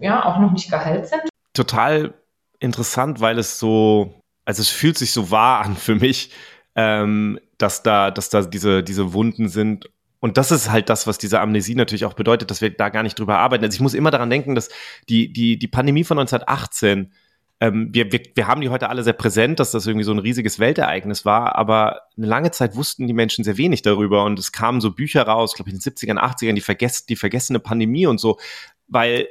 ja 0.00 0.24
auch 0.24 0.38
noch 0.38 0.52
nicht 0.52 0.70
geheilt 0.70 1.08
sind. 1.08 1.22
Total 1.54 2.14
interessant, 2.58 3.20
weil 3.20 3.38
es 3.38 3.58
so, 3.58 4.14
also 4.44 4.60
es 4.60 4.68
fühlt 4.68 4.98
sich 4.98 5.12
so 5.12 5.30
wahr 5.30 5.64
an 5.64 5.76
für 5.76 5.94
mich, 5.94 6.30
ähm, 6.76 7.40
dass 7.58 7.82
da, 7.82 8.10
dass 8.10 8.28
da 8.28 8.42
diese, 8.42 8.82
diese 8.82 9.12
Wunden 9.12 9.48
sind. 9.48 9.90
Und 10.20 10.36
das 10.36 10.50
ist 10.50 10.70
halt 10.70 10.90
das, 10.90 11.06
was 11.06 11.16
diese 11.16 11.40
Amnesie 11.40 11.74
natürlich 11.74 12.04
auch 12.04 12.12
bedeutet, 12.12 12.50
dass 12.50 12.60
wir 12.60 12.70
da 12.70 12.90
gar 12.90 13.02
nicht 13.02 13.18
drüber 13.18 13.38
arbeiten. 13.38 13.64
Also 13.64 13.74
ich 13.74 13.80
muss 13.80 13.94
immer 13.94 14.10
daran 14.10 14.28
denken, 14.28 14.54
dass 14.54 14.68
die, 15.08 15.32
die, 15.32 15.58
die 15.58 15.68
Pandemie 15.68 16.04
von 16.04 16.18
1918 16.18 17.12
ähm, 17.60 17.88
wir, 17.92 18.10
wir, 18.10 18.20
wir 18.34 18.46
haben 18.46 18.62
die 18.62 18.70
heute 18.70 18.88
alle 18.88 19.02
sehr 19.02 19.12
präsent, 19.12 19.60
dass 19.60 19.70
das 19.70 19.86
irgendwie 19.86 20.04
so 20.04 20.12
ein 20.12 20.18
riesiges 20.18 20.58
Weltereignis 20.58 21.24
war, 21.24 21.56
aber 21.56 22.02
eine 22.16 22.26
lange 22.26 22.50
Zeit 22.50 22.74
wussten 22.74 23.06
die 23.06 23.12
Menschen 23.12 23.44
sehr 23.44 23.58
wenig 23.58 23.82
darüber 23.82 24.24
und 24.24 24.38
es 24.38 24.50
kamen 24.50 24.80
so 24.80 24.90
Bücher 24.90 25.22
raus, 25.22 25.54
glaube 25.54 25.70
ich 25.70 25.74
in 25.74 25.80
den 25.80 25.92
70ern, 25.92 26.18
80ern, 26.18 26.54
die, 26.54 26.60
vergess 26.62 27.06
die 27.06 27.16
vergessene 27.16 27.60
Pandemie 27.60 28.06
und 28.06 28.18
so, 28.18 28.38
weil 28.88 29.28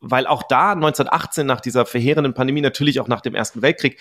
weil 0.00 0.28
auch 0.28 0.44
da 0.44 0.72
1918 0.72 1.44
nach 1.44 1.60
dieser 1.60 1.84
verheerenden 1.84 2.34
Pandemie, 2.34 2.60
natürlich 2.60 3.00
auch 3.00 3.08
nach 3.08 3.20
dem 3.20 3.34
Ersten 3.34 3.62
Weltkrieg, 3.62 3.98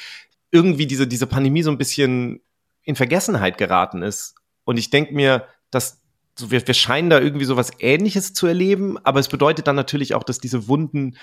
irgendwie 0.52 0.86
diese, 0.86 1.08
diese 1.08 1.28
Pandemie 1.28 1.63
so 1.63 1.72
ein 1.72 1.80
bisschen 1.80 2.41
in 2.84 2.96
Vergessenheit 2.96 3.58
geraten 3.58 4.04
ist. 4.04 4.36
Und 4.63 4.78
ich 4.78 4.91
denke 4.91 5.13
mir, 5.13 5.48
dass 5.72 6.02
so, 6.38 6.52
wir, 6.52 6.65
wir 6.65 6.74
scheinen 6.74 7.10
da 7.10 7.20
irgendwie 7.20 7.46
so 7.46 7.58
was 7.58 7.72
Ähnliches 7.80 8.34
zu 8.34 8.48
erleben, 8.48 8.98
aber 9.04 9.20
es 9.20 9.28
bedeutet 9.28 9.67
dann 9.67 9.76
natürlich 9.76 10.13
auch, 10.13 10.24
dass 10.24 10.38
diese 10.39 10.67
Wunden 10.67 11.17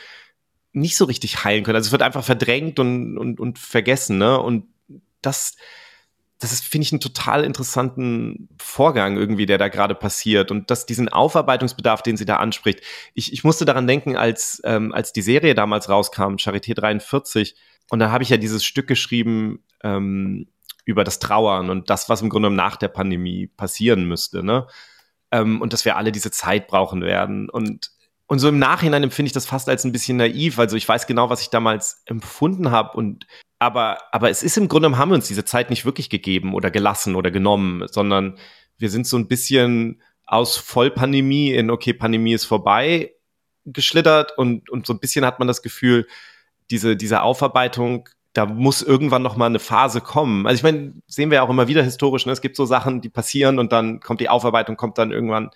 nicht 0.75 0.97
so 0.97 1.05
richtig 1.05 1.45
heilen 1.45 1.65
können. 1.65 1.77
Also 1.77 1.89
es 1.89 1.93
wird 1.93 2.03
einfach 2.03 2.25
verdrängt 2.25 2.79
und, 2.79 3.17
und, 3.17 3.41
und 3.41 3.59
vergessen, 3.59 4.19
ne? 4.19 4.41
Und 4.41 4.67
das, 5.23 5.57
das 6.41 6.53
ist, 6.53 6.65
finde 6.65 6.85
ich, 6.85 6.93
einen 6.93 7.01
total 7.01 7.45
interessanten 7.45 8.49
Vorgang 8.61 9.17
irgendwie, 9.17 9.47
der 9.47 9.57
da 9.57 9.69
gerade 9.69 9.95
passiert. 9.95 10.51
Und 10.51 10.71
dass 10.71 10.85
diesen 10.85 11.09
Aufarbeitungsbedarf, 11.09 12.03
den 12.03 12.17
sie 12.17 12.25
da 12.27 12.37
anspricht, 12.37 12.81
ich, 13.15 13.33
ich 13.33 13.45
musste 13.45 13.65
daran 13.65 13.87
denken, 13.87 14.17
als, 14.17 14.61
ähm, 14.65 14.93
als 14.93 15.13
die 15.13 15.23
Serie 15.23 15.55
damals 15.55 15.89
rauskam, 15.89 16.35
Charité 16.35 16.75
43, 16.75 17.55
und 17.91 17.99
da 17.99 18.11
habe 18.11 18.25
ich 18.25 18.31
ja 18.31 18.37
dieses 18.37 18.65
Stück 18.65 18.87
geschrieben 18.87 19.63
ähm, 19.83 20.49
über 20.85 21.05
das 21.05 21.19
Trauern 21.19 21.71
und 21.71 21.89
das, 21.91 22.09
was 22.09 22.23
im 22.23 22.31
Grunde 22.31 22.51
nach 22.51 22.77
der 22.77 22.89
Pandemie 22.89 23.47
passieren 23.47 24.07
müsste, 24.07 24.43
ne? 24.43 24.67
Ähm, 25.31 25.61
und 25.61 25.73
dass 25.73 25.85
wir 25.85 25.97
alle 25.97 26.13
diese 26.13 26.31
Zeit 26.31 26.67
brauchen 26.67 27.03
werden. 27.03 27.49
Und 27.49 27.91
und 28.27 28.39
so 28.39 28.49
im 28.49 28.59
Nachhinein 28.59 29.03
empfinde 29.03 29.29
ich 29.29 29.33
das 29.33 29.47
fast 29.47 29.69
als 29.69 29.85
ein 29.85 29.93
bisschen 29.93 30.17
naiv. 30.17 30.59
Also 30.59 30.77
ich 30.77 30.89
weiß 30.89 31.07
genau, 31.07 31.29
was 31.31 31.43
ich 31.43 31.51
damals 31.51 32.03
empfunden 32.07 32.71
habe 32.71 32.97
und 32.97 33.27
aber, 33.59 33.99
aber 34.13 34.31
es 34.31 34.43
ist 34.43 34.57
im 34.57 34.69
Grunde, 34.69 34.97
haben 34.97 35.11
wir 35.11 35.15
uns 35.15 35.29
diese 35.29 35.45
Zeit 35.45 35.71
nicht 35.71 35.85
wirklich 35.85 36.11
gegeben 36.11 36.55
oder 36.55 36.71
gelassen 36.71 37.15
oder 37.15 37.31
genommen, 37.31 37.87
sondern 37.89 38.39
wir 38.79 38.91
sind 38.91 39.07
so 39.07 39.17
ein 39.17 39.29
bisschen 39.29 40.03
aus 40.27 40.57
Vollpandemie 40.57 41.53
in, 41.53 41.71
okay, 41.71 41.93
Pandemie 41.93 42.35
ist 42.35 42.45
vorbei 42.45 43.13
geschlittert 43.65 44.37
und, 44.37 44.69
und 44.71 44.87
so 44.87 44.93
ein 44.93 45.01
bisschen 45.01 45.25
hat 45.25 45.39
man 45.39 45.49
das 45.49 45.63
Gefühl, 45.63 46.07
diese, 46.71 46.97
diese 46.97 47.23
Aufarbeitung, 47.23 48.09
da 48.33 48.47
muss 48.47 48.83
irgendwann 48.83 49.23
noch 49.23 49.37
mal 49.37 49.47
eine 49.47 49.61
Phase 49.61 50.01
kommen. 50.01 50.47
Also 50.47 50.57
ich 50.57 50.63
meine, 50.63 50.95
sehen 51.07 51.31
wir 51.31 51.37
ja 51.37 51.43
auch 51.43 51.51
immer 51.51 51.69
wieder 51.69 51.83
historisch, 51.83 52.27
ne? 52.27 52.33
es 52.33 52.41
gibt 52.41 52.57
so 52.57 52.67
Sachen, 52.67 53.01
die 53.01 53.09
passieren 53.09 53.59
und 53.59 53.73
dann 53.73 54.01
kommt 54.01 54.21
die 54.21 54.29
Aufarbeitung, 54.29 54.77
kommt 54.77 54.99
dann 54.99 55.13
irgendwann 55.13 55.51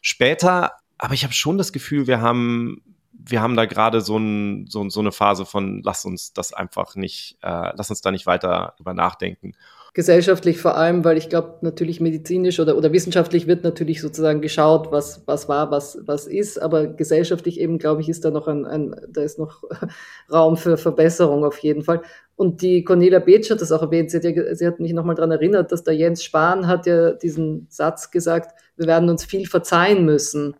später. 0.00 0.72
Aber 1.02 1.14
ich 1.14 1.24
habe 1.24 1.34
schon 1.34 1.58
das 1.58 1.72
Gefühl, 1.72 2.06
wir 2.06 2.20
haben 2.20 2.80
wir 3.12 3.42
haben 3.42 3.56
da 3.56 3.66
gerade 3.66 4.00
so, 4.00 4.16
ein, 4.16 4.66
so, 4.68 4.88
so 4.88 5.00
eine 5.00 5.12
Phase 5.12 5.44
von, 5.46 5.82
lass 5.82 6.04
uns 6.04 6.32
das 6.32 6.52
einfach 6.52 6.94
nicht, 6.96 7.38
äh, 7.42 7.72
lass 7.74 7.90
uns 7.90 8.00
da 8.00 8.10
nicht 8.10 8.26
weiter 8.26 8.74
über 8.78 8.94
nachdenken 8.94 9.54
gesellschaftlich 9.94 10.58
vor 10.58 10.76
allem, 10.76 11.04
weil 11.04 11.18
ich 11.18 11.28
glaube, 11.28 11.58
natürlich 11.60 12.00
medizinisch 12.00 12.58
oder, 12.60 12.78
oder 12.78 12.92
wissenschaftlich 12.92 13.46
wird 13.46 13.62
natürlich 13.62 14.00
sozusagen 14.00 14.40
geschaut, 14.40 14.90
was, 14.90 15.22
was 15.26 15.50
war, 15.50 15.70
was, 15.70 15.98
was 16.06 16.26
ist, 16.26 16.60
aber 16.60 16.86
gesellschaftlich 16.86 17.60
eben, 17.60 17.78
glaube 17.78 18.00
ich, 18.00 18.08
ist 18.08 18.24
da 18.24 18.30
noch 18.30 18.48
ein, 18.48 18.64
ein, 18.64 18.96
da 19.08 19.22
ist 19.22 19.38
noch 19.38 19.62
Raum 20.32 20.56
für 20.56 20.78
Verbesserung 20.78 21.44
auf 21.44 21.58
jeden 21.58 21.82
Fall. 21.82 22.00
Und 22.36 22.62
die 22.62 22.84
Cornelia 22.84 23.18
Beetsch 23.18 23.50
hat 23.50 23.60
das 23.60 23.70
auch 23.70 23.82
erwähnt, 23.82 24.10
sie 24.10 24.16
hat, 24.16 24.24
ja, 24.24 24.54
sie 24.54 24.66
hat 24.66 24.80
mich 24.80 24.94
nochmal 24.94 25.14
daran 25.14 25.30
erinnert, 25.30 25.70
dass 25.72 25.84
der 25.84 25.94
Jens 25.94 26.24
Spahn 26.24 26.66
hat 26.66 26.86
ja 26.86 27.12
diesen 27.12 27.66
Satz 27.68 28.10
gesagt, 28.10 28.58
wir 28.76 28.86
werden 28.86 29.10
uns 29.10 29.26
viel 29.26 29.46
verzeihen 29.46 30.06
müssen. 30.06 30.56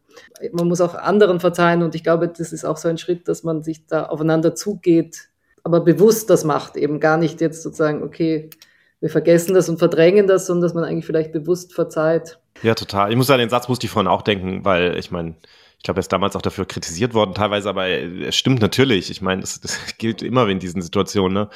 Man 0.52 0.68
muss 0.68 0.82
auch 0.82 0.94
anderen 0.94 1.40
verzeihen 1.40 1.82
und 1.82 1.94
ich 1.94 2.04
glaube, 2.04 2.28
das 2.28 2.52
ist 2.52 2.66
auch 2.66 2.76
so 2.76 2.88
ein 2.88 2.98
Schritt, 2.98 3.28
dass 3.28 3.44
man 3.44 3.62
sich 3.62 3.86
da 3.86 4.04
aufeinander 4.04 4.54
zugeht, 4.54 5.30
aber 5.62 5.80
bewusst 5.80 6.28
das 6.28 6.44
macht, 6.44 6.76
eben 6.76 7.00
gar 7.00 7.16
nicht 7.16 7.40
jetzt 7.40 7.62
sozusagen, 7.62 8.02
okay, 8.02 8.50
wir 9.02 9.10
vergessen 9.10 9.52
das 9.52 9.68
und 9.68 9.78
verdrängen 9.78 10.28
das, 10.28 10.46
sondern 10.46 10.62
dass 10.62 10.74
man 10.74 10.84
eigentlich 10.84 11.04
vielleicht 11.04 11.32
bewusst 11.32 11.74
verzeiht. 11.74 12.38
Ja, 12.62 12.74
total. 12.74 13.10
Ich 13.10 13.16
muss 13.16 13.28
an 13.30 13.40
den 13.40 13.50
Satz 13.50 13.68
musste 13.68 13.84
ich 13.84 13.90
vorhin 13.90 14.06
auch 14.06 14.22
denken, 14.22 14.64
weil 14.64 14.96
ich 14.96 15.10
meine, 15.10 15.34
ich 15.76 15.82
glaube, 15.82 15.98
er 15.98 16.02
ist 16.02 16.12
damals 16.12 16.36
auch 16.36 16.42
dafür 16.42 16.66
kritisiert 16.66 17.12
worden, 17.12 17.34
teilweise, 17.34 17.68
aber 17.68 17.88
es 17.88 18.36
stimmt 18.36 18.60
natürlich. 18.60 19.10
Ich 19.10 19.20
meine, 19.20 19.40
das, 19.40 19.60
das 19.60 19.76
gilt 19.98 20.22
immer 20.22 20.48
in 20.48 20.60
diesen 20.60 20.80
Situationen, 20.80 21.34
ne? 21.34 21.50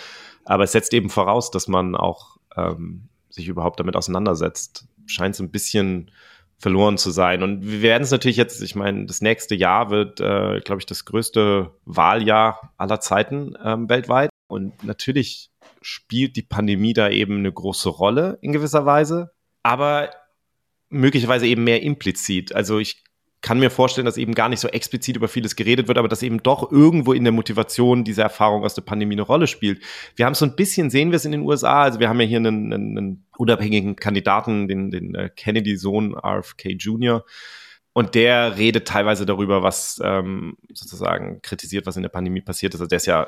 Aber 0.45 0.65
es 0.65 0.73
setzt 0.73 0.93
eben 0.93 1.09
voraus, 1.09 1.53
dass 1.53 1.69
man 1.69 1.95
auch 1.95 2.37
ähm, 2.57 3.09
sich 3.31 3.47
überhaupt 3.47 3.79
damit 3.79 3.95
auseinandersetzt. 3.95 4.87
Scheint 5.07 5.37
so 5.37 5.45
ein 5.45 5.51
bisschen 5.51 6.11
verloren 6.59 6.99
zu 6.99 7.13
sein. 7.13 7.45
Und 7.45 7.65
wir 7.65 7.83
werden 7.83 8.03
es 8.03 8.11
natürlich 8.11 8.37
jetzt, 8.37 8.61
ich 8.61 8.75
meine, 8.75 9.07
das 9.07 9.21
nächste 9.21 9.55
Jahr 9.55 9.91
wird, 9.91 10.21
äh, 10.21 10.61
glaube 10.61 10.81
ich, 10.81 10.87
das 10.87 11.05
größte 11.05 11.71
Wahljahr 11.85 12.73
aller 12.77 12.99
Zeiten 12.99 13.55
ähm, 13.63 13.89
weltweit. 13.89 14.31
Und 14.49 14.83
natürlich 14.83 15.51
spielt 15.87 16.35
die 16.35 16.43
Pandemie 16.43 16.95
da 16.95 17.09
eben 17.09 17.39
eine 17.39 17.53
große 17.53 17.89
Rolle 17.89 18.39
in 18.43 18.53
gewisser 18.53 18.87
Weise, 18.87 19.31
aber 19.63 20.11
möglicherweise 20.89 21.47
eben 21.47 21.63
mehr 21.63 21.81
implizit. 21.83 22.53
Also 22.53 22.81
ich 22.81 23.05
kann 23.41 23.61
mir 23.61 23.71
vorstellen, 23.71 24.05
dass 24.05 24.17
eben 24.17 24.35
gar 24.35 24.49
nicht 24.49 24.59
so 24.59 24.67
explizit 24.67 25.15
über 25.15 25.29
vieles 25.29 25.55
geredet 25.55 25.87
wird, 25.87 25.97
aber 25.97 26.09
dass 26.09 26.25
eben 26.25 26.43
doch 26.43 26.73
irgendwo 26.73 27.13
in 27.13 27.23
der 27.23 27.33
Motivation 27.33 28.03
diese 28.03 28.23
Erfahrung 28.23 28.65
aus 28.65 28.75
der 28.75 28.83
Pandemie 28.83 29.15
eine 29.15 29.23
Rolle 29.23 29.47
spielt. 29.47 29.81
Wir 30.17 30.27
haben 30.27 30.35
so 30.35 30.45
ein 30.45 30.57
bisschen, 30.57 30.91
sehen 30.91 31.13
wir 31.13 31.17
es 31.17 31.25
in 31.25 31.31
den 31.31 31.43
USA, 31.43 31.85
also 31.85 32.01
wir 32.01 32.09
haben 32.09 32.21
ja 32.21 32.27
hier 32.27 32.39
einen, 32.39 32.73
einen 32.73 33.27
unabhängigen 33.37 33.95
Kandidaten, 33.95 34.67
den, 34.67 34.91
den 34.91 35.15
äh, 35.15 35.31
Kennedy-Sohn 35.35 36.17
RFK 36.17 36.71
Jr., 36.71 37.25
und 37.93 38.15
der 38.15 38.59
redet 38.59 38.87
teilweise 38.87 39.25
darüber, 39.25 39.63
was 39.63 39.99
ähm, 40.05 40.59
sozusagen 40.75 41.41
kritisiert, 41.41 41.87
was 41.87 41.97
in 41.97 42.03
der 42.03 42.11
Pandemie 42.11 42.43
passiert 42.43 42.75
ist. 42.75 42.81
Also 42.81 42.89
der 42.89 42.99
ist 42.99 43.07
ja 43.07 43.27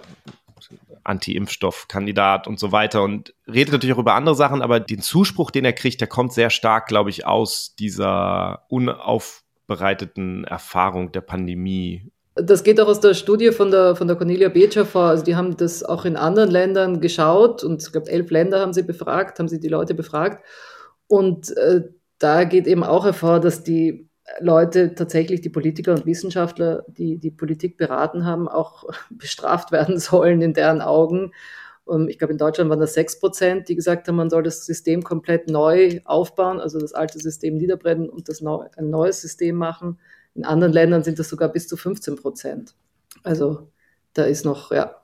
Anti-Impfstoff-Kandidat 1.05 2.47
und 2.47 2.59
so 2.59 2.73
weiter 2.73 3.03
und 3.03 3.35
redet 3.47 3.73
natürlich 3.73 3.94
auch 3.94 4.01
über 4.01 4.14
andere 4.14 4.35
Sachen, 4.35 4.62
aber 4.62 4.81
den 4.81 5.01
Zuspruch, 5.01 5.51
den 5.51 5.64
er 5.64 5.73
kriegt, 5.73 6.01
der 6.01 6.09
kommt 6.09 6.33
sehr 6.33 6.51
stark, 6.51 6.87
glaube 6.87 7.11
ich, 7.11 7.27
aus 7.27 7.75
dieser 7.77 8.64
unaufbereiteten 8.68 10.44
Erfahrung 10.44 11.12
der 11.12 11.21
Pandemie. 11.23 12.11
Das 12.35 12.62
geht 12.62 12.81
auch 12.81 12.87
aus 12.87 13.01
der 13.01 13.14
Studie 13.14 13.51
von 13.51 13.71
der, 13.71 13.97
von 13.97 14.07
der 14.07 14.16
Cornelia 14.16 14.49
Beecher 14.49 14.87
vor. 14.87 15.07
Also 15.07 15.25
die 15.25 15.35
haben 15.35 15.57
das 15.57 15.83
auch 15.83 16.05
in 16.05 16.16
anderen 16.16 16.51
Ländern 16.51 17.01
geschaut 17.01 17.64
und 17.64 17.83
ich 17.83 17.90
glaube, 17.90 18.11
elf 18.11 18.31
Länder 18.31 18.61
haben 18.61 18.73
sie 18.73 18.83
befragt, 18.83 19.38
haben 19.38 19.49
sie 19.49 19.61
die 19.61 19.68
Leute 19.68 19.94
befragt. 19.94 20.44
Und 21.09 21.57
äh, 21.57 21.83
da 22.18 22.44
geht 22.44 22.66
eben 22.66 22.85
auch 22.85 23.05
hervor, 23.05 23.40
dass 23.40 23.64
die 23.64 24.08
Leute 24.41 24.95
tatsächlich, 24.95 25.41
die 25.41 25.49
Politiker 25.49 25.95
und 25.95 26.07
Wissenschaftler, 26.07 26.85
die 26.88 27.19
die 27.19 27.31
Politik 27.31 27.77
beraten 27.77 28.25
haben, 28.25 28.49
auch 28.49 28.85
bestraft 29.11 29.73
werden 29.73 29.99
sollen 29.99 30.43
in 30.43 30.55
deren 30.55 30.81
Augen. 30.81 31.33
Ähm, 31.88 32.09
ich 32.09 32.19
glaube, 32.19 32.33
in 32.33 32.38
Deutschland 32.38 32.71
waren 32.71 32.81
das 32.81 32.95
sechs 32.95 33.19
Prozent, 33.19 33.69
die 33.69 33.75
gesagt 33.75 34.09
haben, 34.09 34.17
man 34.17 34.31
soll 34.31 34.43
das 34.43 34.67
System 34.67 35.03
komplett 35.03 35.49
neu 35.49 36.01
aufbauen, 36.05 36.61
also 36.61 36.79
das 36.79 36.93
alte 36.93 37.19
System 37.19 37.57
niederbrennen 37.57 38.09
und 38.09 38.29
das 38.29 38.41
neu, 38.41 38.67
ein 38.77 38.91
neues 38.91 39.21
System 39.21 39.57
machen. 39.57 39.99
In 40.35 40.45
anderen 40.45 40.73
Ländern 40.73 41.03
sind 41.03 41.19
das 41.19 41.29
sogar 41.29 41.49
bis 41.49 41.67
zu 41.67 41.77
15 41.77 42.17
Prozent. 42.17 42.75
Also 43.25 43.71
da 44.12 44.25
ist 44.25 44.45
noch, 44.45 44.71
ja, 44.71 45.03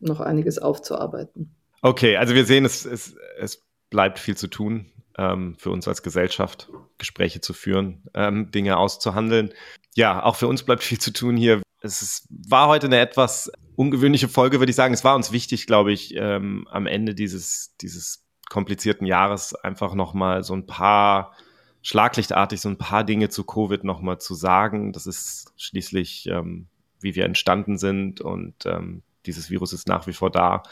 noch 0.00 0.20
einiges 0.20 0.58
aufzuarbeiten. 0.58 1.54
Okay, 1.82 2.16
also 2.16 2.34
wir 2.34 2.44
sehen, 2.44 2.64
es, 2.64 2.84
es, 2.84 3.14
es 3.38 3.62
bleibt 3.90 4.18
viel 4.18 4.36
zu 4.36 4.48
tun 4.48 4.86
ähm, 5.18 5.56
für 5.58 5.70
uns 5.70 5.86
als 5.88 6.02
Gesellschaft, 6.02 6.70
Gespräche 6.96 7.40
zu 7.40 7.52
führen, 7.52 8.04
ähm, 8.14 8.50
Dinge 8.50 8.76
auszuhandeln. 8.76 9.52
Ja, 9.94 10.22
auch 10.22 10.36
für 10.36 10.46
uns 10.46 10.62
bleibt 10.62 10.82
viel 10.82 10.98
zu 10.98 11.12
tun 11.12 11.36
hier. 11.36 11.60
Es 11.80 12.02
ist, 12.02 12.26
war 12.30 12.68
heute 12.68 12.86
eine 12.86 13.00
etwas 13.00 13.50
ungewöhnliche 13.76 14.28
Folge, 14.28 14.60
würde 14.60 14.70
ich 14.70 14.76
sagen. 14.76 14.94
Es 14.94 15.04
war 15.04 15.14
uns 15.14 15.32
wichtig, 15.32 15.66
glaube 15.66 15.92
ich, 15.92 16.14
ähm, 16.16 16.66
am 16.70 16.86
Ende 16.86 17.14
dieses, 17.14 17.76
dieses 17.80 18.24
komplizierten 18.48 19.06
Jahres 19.06 19.54
einfach 19.54 19.94
nochmal 19.94 20.42
so 20.42 20.54
ein 20.54 20.66
paar 20.66 21.34
schlaglichtartig 21.82 22.60
so 22.60 22.68
ein 22.68 22.78
paar 22.78 23.04
Dinge 23.04 23.28
zu 23.28 23.44
Covid 23.44 23.84
nochmal 23.84 24.18
zu 24.18 24.34
sagen. 24.34 24.92
Das 24.92 25.06
ist 25.06 25.52
schließlich, 25.56 26.26
ähm, 26.26 26.68
wie 27.00 27.14
wir 27.14 27.24
entstanden 27.24 27.78
sind 27.78 28.20
und 28.20 28.66
ähm, 28.66 29.02
dieses 29.26 29.50
Virus 29.50 29.72
ist 29.72 29.88
nach 29.88 30.06
wie 30.06 30.12
vor 30.12 30.30
da. 30.30 30.62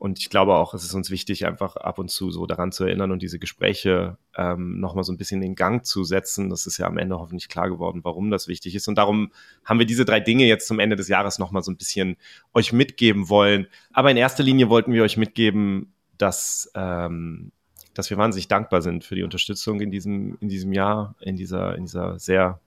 Und 0.00 0.18
ich 0.18 0.30
glaube 0.30 0.54
auch, 0.54 0.72
es 0.72 0.82
ist 0.82 0.94
uns 0.94 1.10
wichtig, 1.10 1.44
einfach 1.44 1.76
ab 1.76 1.98
und 1.98 2.10
zu 2.10 2.30
so 2.30 2.46
daran 2.46 2.72
zu 2.72 2.84
erinnern 2.84 3.12
und 3.12 3.20
diese 3.20 3.38
Gespräche 3.38 4.16
ähm, 4.34 4.80
nochmal 4.80 5.04
so 5.04 5.12
ein 5.12 5.18
bisschen 5.18 5.42
in 5.42 5.54
Gang 5.54 5.84
zu 5.84 6.04
setzen. 6.04 6.48
Das 6.48 6.66
ist 6.66 6.78
ja 6.78 6.86
am 6.86 6.96
Ende 6.96 7.18
hoffentlich 7.18 7.50
klar 7.50 7.68
geworden, 7.68 8.00
warum 8.02 8.30
das 8.30 8.48
wichtig 8.48 8.74
ist. 8.74 8.88
Und 8.88 8.96
darum 8.96 9.30
haben 9.62 9.78
wir 9.78 9.84
diese 9.84 10.06
drei 10.06 10.18
Dinge 10.18 10.46
jetzt 10.46 10.66
zum 10.66 10.78
Ende 10.78 10.96
des 10.96 11.08
Jahres 11.08 11.38
nochmal 11.38 11.62
so 11.62 11.70
ein 11.70 11.76
bisschen 11.76 12.16
euch 12.54 12.72
mitgeben 12.72 13.28
wollen. 13.28 13.66
Aber 13.92 14.10
in 14.10 14.16
erster 14.16 14.42
Linie 14.42 14.70
wollten 14.70 14.94
wir 14.94 15.02
euch 15.02 15.18
mitgeben, 15.18 15.92
dass, 16.16 16.72
ähm, 16.74 17.52
dass 17.92 18.08
wir 18.08 18.16
wahnsinnig 18.16 18.48
dankbar 18.48 18.80
sind 18.80 19.04
für 19.04 19.16
die 19.16 19.22
Unterstützung 19.22 19.82
in 19.82 19.90
diesem, 19.90 20.38
in 20.40 20.48
diesem 20.48 20.72
Jahr, 20.72 21.14
in 21.20 21.36
dieser, 21.36 21.74
in 21.74 21.84
dieser 21.84 22.18
sehr 22.18 22.58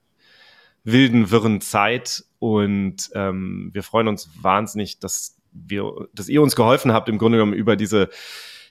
wilden, 0.83 1.31
wirren 1.31 1.61
Zeit. 1.61 2.25
Und 2.37 3.09
ähm, 3.15 3.71
wir 3.73 3.81
freuen 3.81 4.07
uns 4.07 4.29
wahnsinnig, 4.39 4.99
dass 4.99 5.35
wir, 5.53 6.07
dass 6.13 6.29
ihr 6.29 6.41
uns 6.41 6.55
geholfen 6.55 6.93
habt, 6.93 7.09
im 7.09 7.17
Grunde 7.17 7.37
genommen 7.37 7.53
über 7.53 7.75
diese, 7.75 8.09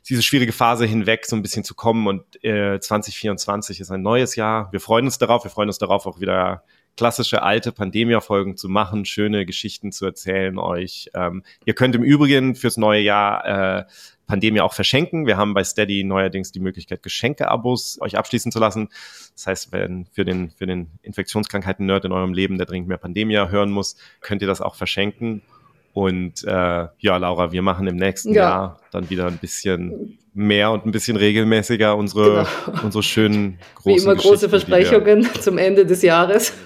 diese 0.08 0.22
schwierige 0.22 0.52
Phase 0.52 0.84
hinweg 0.84 1.26
so 1.26 1.36
ein 1.36 1.42
bisschen 1.42 1.64
zu 1.64 1.74
kommen. 1.74 2.06
Und 2.06 2.44
äh, 2.44 2.80
2024 2.80 3.80
ist 3.80 3.90
ein 3.90 4.02
neues 4.02 4.36
Jahr. 4.36 4.72
Wir 4.72 4.80
freuen 4.80 5.04
uns 5.06 5.18
darauf. 5.18 5.44
Wir 5.44 5.50
freuen 5.50 5.68
uns 5.68 5.78
darauf, 5.78 6.06
auch 6.06 6.20
wieder 6.20 6.64
klassische 6.96 7.42
alte 7.42 7.72
Pandemia-Folgen 7.72 8.56
zu 8.56 8.68
machen, 8.68 9.04
schöne 9.04 9.46
Geschichten 9.46 9.92
zu 9.92 10.04
erzählen 10.04 10.58
euch. 10.58 11.10
Ähm, 11.14 11.42
ihr 11.64 11.74
könnt 11.74 11.94
im 11.94 12.02
Übrigen 12.02 12.54
fürs 12.54 12.76
neue 12.76 13.00
Jahr 13.00 13.78
äh, 13.78 13.84
Pandemia 14.26 14.62
auch 14.62 14.74
verschenken. 14.74 15.26
Wir 15.26 15.36
haben 15.36 15.54
bei 15.54 15.64
Steady 15.64 16.04
neuerdings 16.04 16.52
die 16.52 16.60
Möglichkeit, 16.60 17.02
Geschenke-Abos 17.02 17.98
euch 18.00 18.16
abschließen 18.16 18.52
zu 18.52 18.58
lassen. 18.58 18.88
Das 19.34 19.46
heißt, 19.46 19.72
wenn 19.72 20.06
für 20.06 20.24
den, 20.24 20.50
für 20.50 20.66
den 20.66 20.90
Infektionskrankheiten-Nerd 21.02 22.04
in 22.04 22.12
eurem 22.12 22.32
Leben, 22.32 22.56
der 22.56 22.66
dringend 22.66 22.88
mehr 22.88 22.98
Pandemia 22.98 23.48
hören 23.48 23.70
muss, 23.70 23.96
könnt 24.20 24.42
ihr 24.42 24.48
das 24.48 24.60
auch 24.60 24.74
verschenken. 24.74 25.42
Und 25.92 26.44
äh, 26.44 26.86
ja, 26.98 27.16
Laura, 27.18 27.52
wir 27.52 27.62
machen 27.62 27.86
im 27.86 27.96
nächsten 27.96 28.32
ja. 28.32 28.42
Jahr 28.42 28.80
dann 28.92 29.10
wieder 29.10 29.26
ein 29.26 29.38
bisschen 29.38 30.18
mehr 30.34 30.70
und 30.70 30.86
ein 30.86 30.92
bisschen 30.92 31.16
regelmäßiger 31.16 31.94
unsere, 31.94 32.46
genau. 32.64 32.84
unsere 32.84 33.02
schönen 33.02 33.58
großen 33.74 33.98
Wie 33.98 34.02
immer 34.02 34.14
große 34.14 34.48
Versprechungen 34.48 35.28
zum 35.40 35.58
Ende 35.58 35.84
des 35.84 36.00
Jahres. 36.02 36.54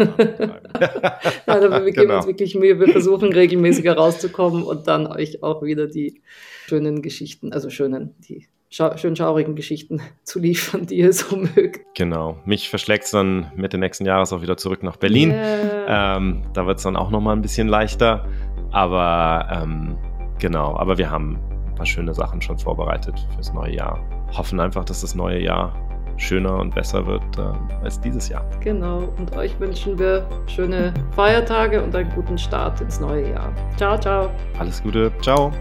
also 1.47 1.71
wir 1.71 1.81
geben 1.81 1.95
genau. 1.95 2.17
uns 2.19 2.27
wirklich 2.27 2.55
Mühe, 2.55 2.79
wir 2.79 2.89
versuchen 2.89 3.33
regelmäßiger 3.33 3.97
rauszukommen 3.97 4.63
und 4.63 4.87
dann 4.87 5.09
euch 5.09 5.43
auch 5.43 5.63
wieder 5.63 5.89
die 5.89 6.23
schönen 6.67 7.03
Geschichten, 7.03 7.53
also 7.53 7.69
schönen, 7.71 8.15
die 8.29 8.47
scha 8.71 8.97
schön 8.99 9.17
schaurigen 9.17 9.57
Geschichten 9.57 10.01
zu 10.23 10.39
liefern, 10.39 10.87
die 10.87 10.99
ihr 10.99 11.13
so 11.13 11.37
mögt. 11.37 11.81
Genau. 11.97 12.39
Mich 12.45 12.69
verschlägt 12.69 13.05
es 13.05 13.11
dann 13.11 13.51
Mitte 13.57 13.79
nächsten 13.79 14.05
Jahres 14.07 14.33
auch 14.33 14.43
wieder 14.43 14.57
zurück 14.57 14.83
nach 14.83 14.97
Berlin. 14.97 15.31
Yeah. 15.31 16.17
Ähm, 16.17 16.43
da 16.53 16.67
wird 16.67 16.79
es 16.79 16.85
dann 16.85 16.97
auch 16.97 17.11
nochmal 17.11 17.35
ein 17.37 17.43
bisschen 17.43 17.69
leichter. 17.69 18.27
Aber 18.73 19.47
ähm, 19.51 19.97
genau, 20.39 20.77
aber 20.77 20.99
wir 20.99 21.11
haben 21.11 21.39
ein 21.67 21.75
paar 21.75 21.87
schöne 21.87 22.15
Sachen 22.15 22.41
schon 22.41 22.59
vorbereitet 22.59 23.27
fürs 23.35 23.53
neue 23.53 23.75
Jahr. 23.75 23.99
Hoffen 24.37 24.61
einfach, 24.61 24.85
dass 24.85 25.01
das 25.01 25.15
neue 25.15 25.41
Jahr 25.43 25.73
schöner 26.17 26.59
und 26.59 26.75
besser 26.75 27.07
wird 27.07 27.23
äh, 27.39 27.85
als 27.85 28.01
dieses 28.01 28.29
Jahr. 28.29 28.45
Genau, 28.61 29.09
und 29.19 29.37
euch 29.37 29.59
wünschen 29.61 29.99
wir 29.99 30.27
schöne 30.47 30.93
Feiertage 31.13 31.83
und 31.83 31.95
einen 31.95 32.11
guten 32.15 32.39
Start 32.39 32.81
ins 32.81 33.01
neue 33.01 33.31
Jahr. 33.31 33.53
Ciao, 33.77 33.99
ciao. 33.99 34.31
Alles 34.59 34.83
Gute, 34.83 35.13
ciao. 35.21 35.53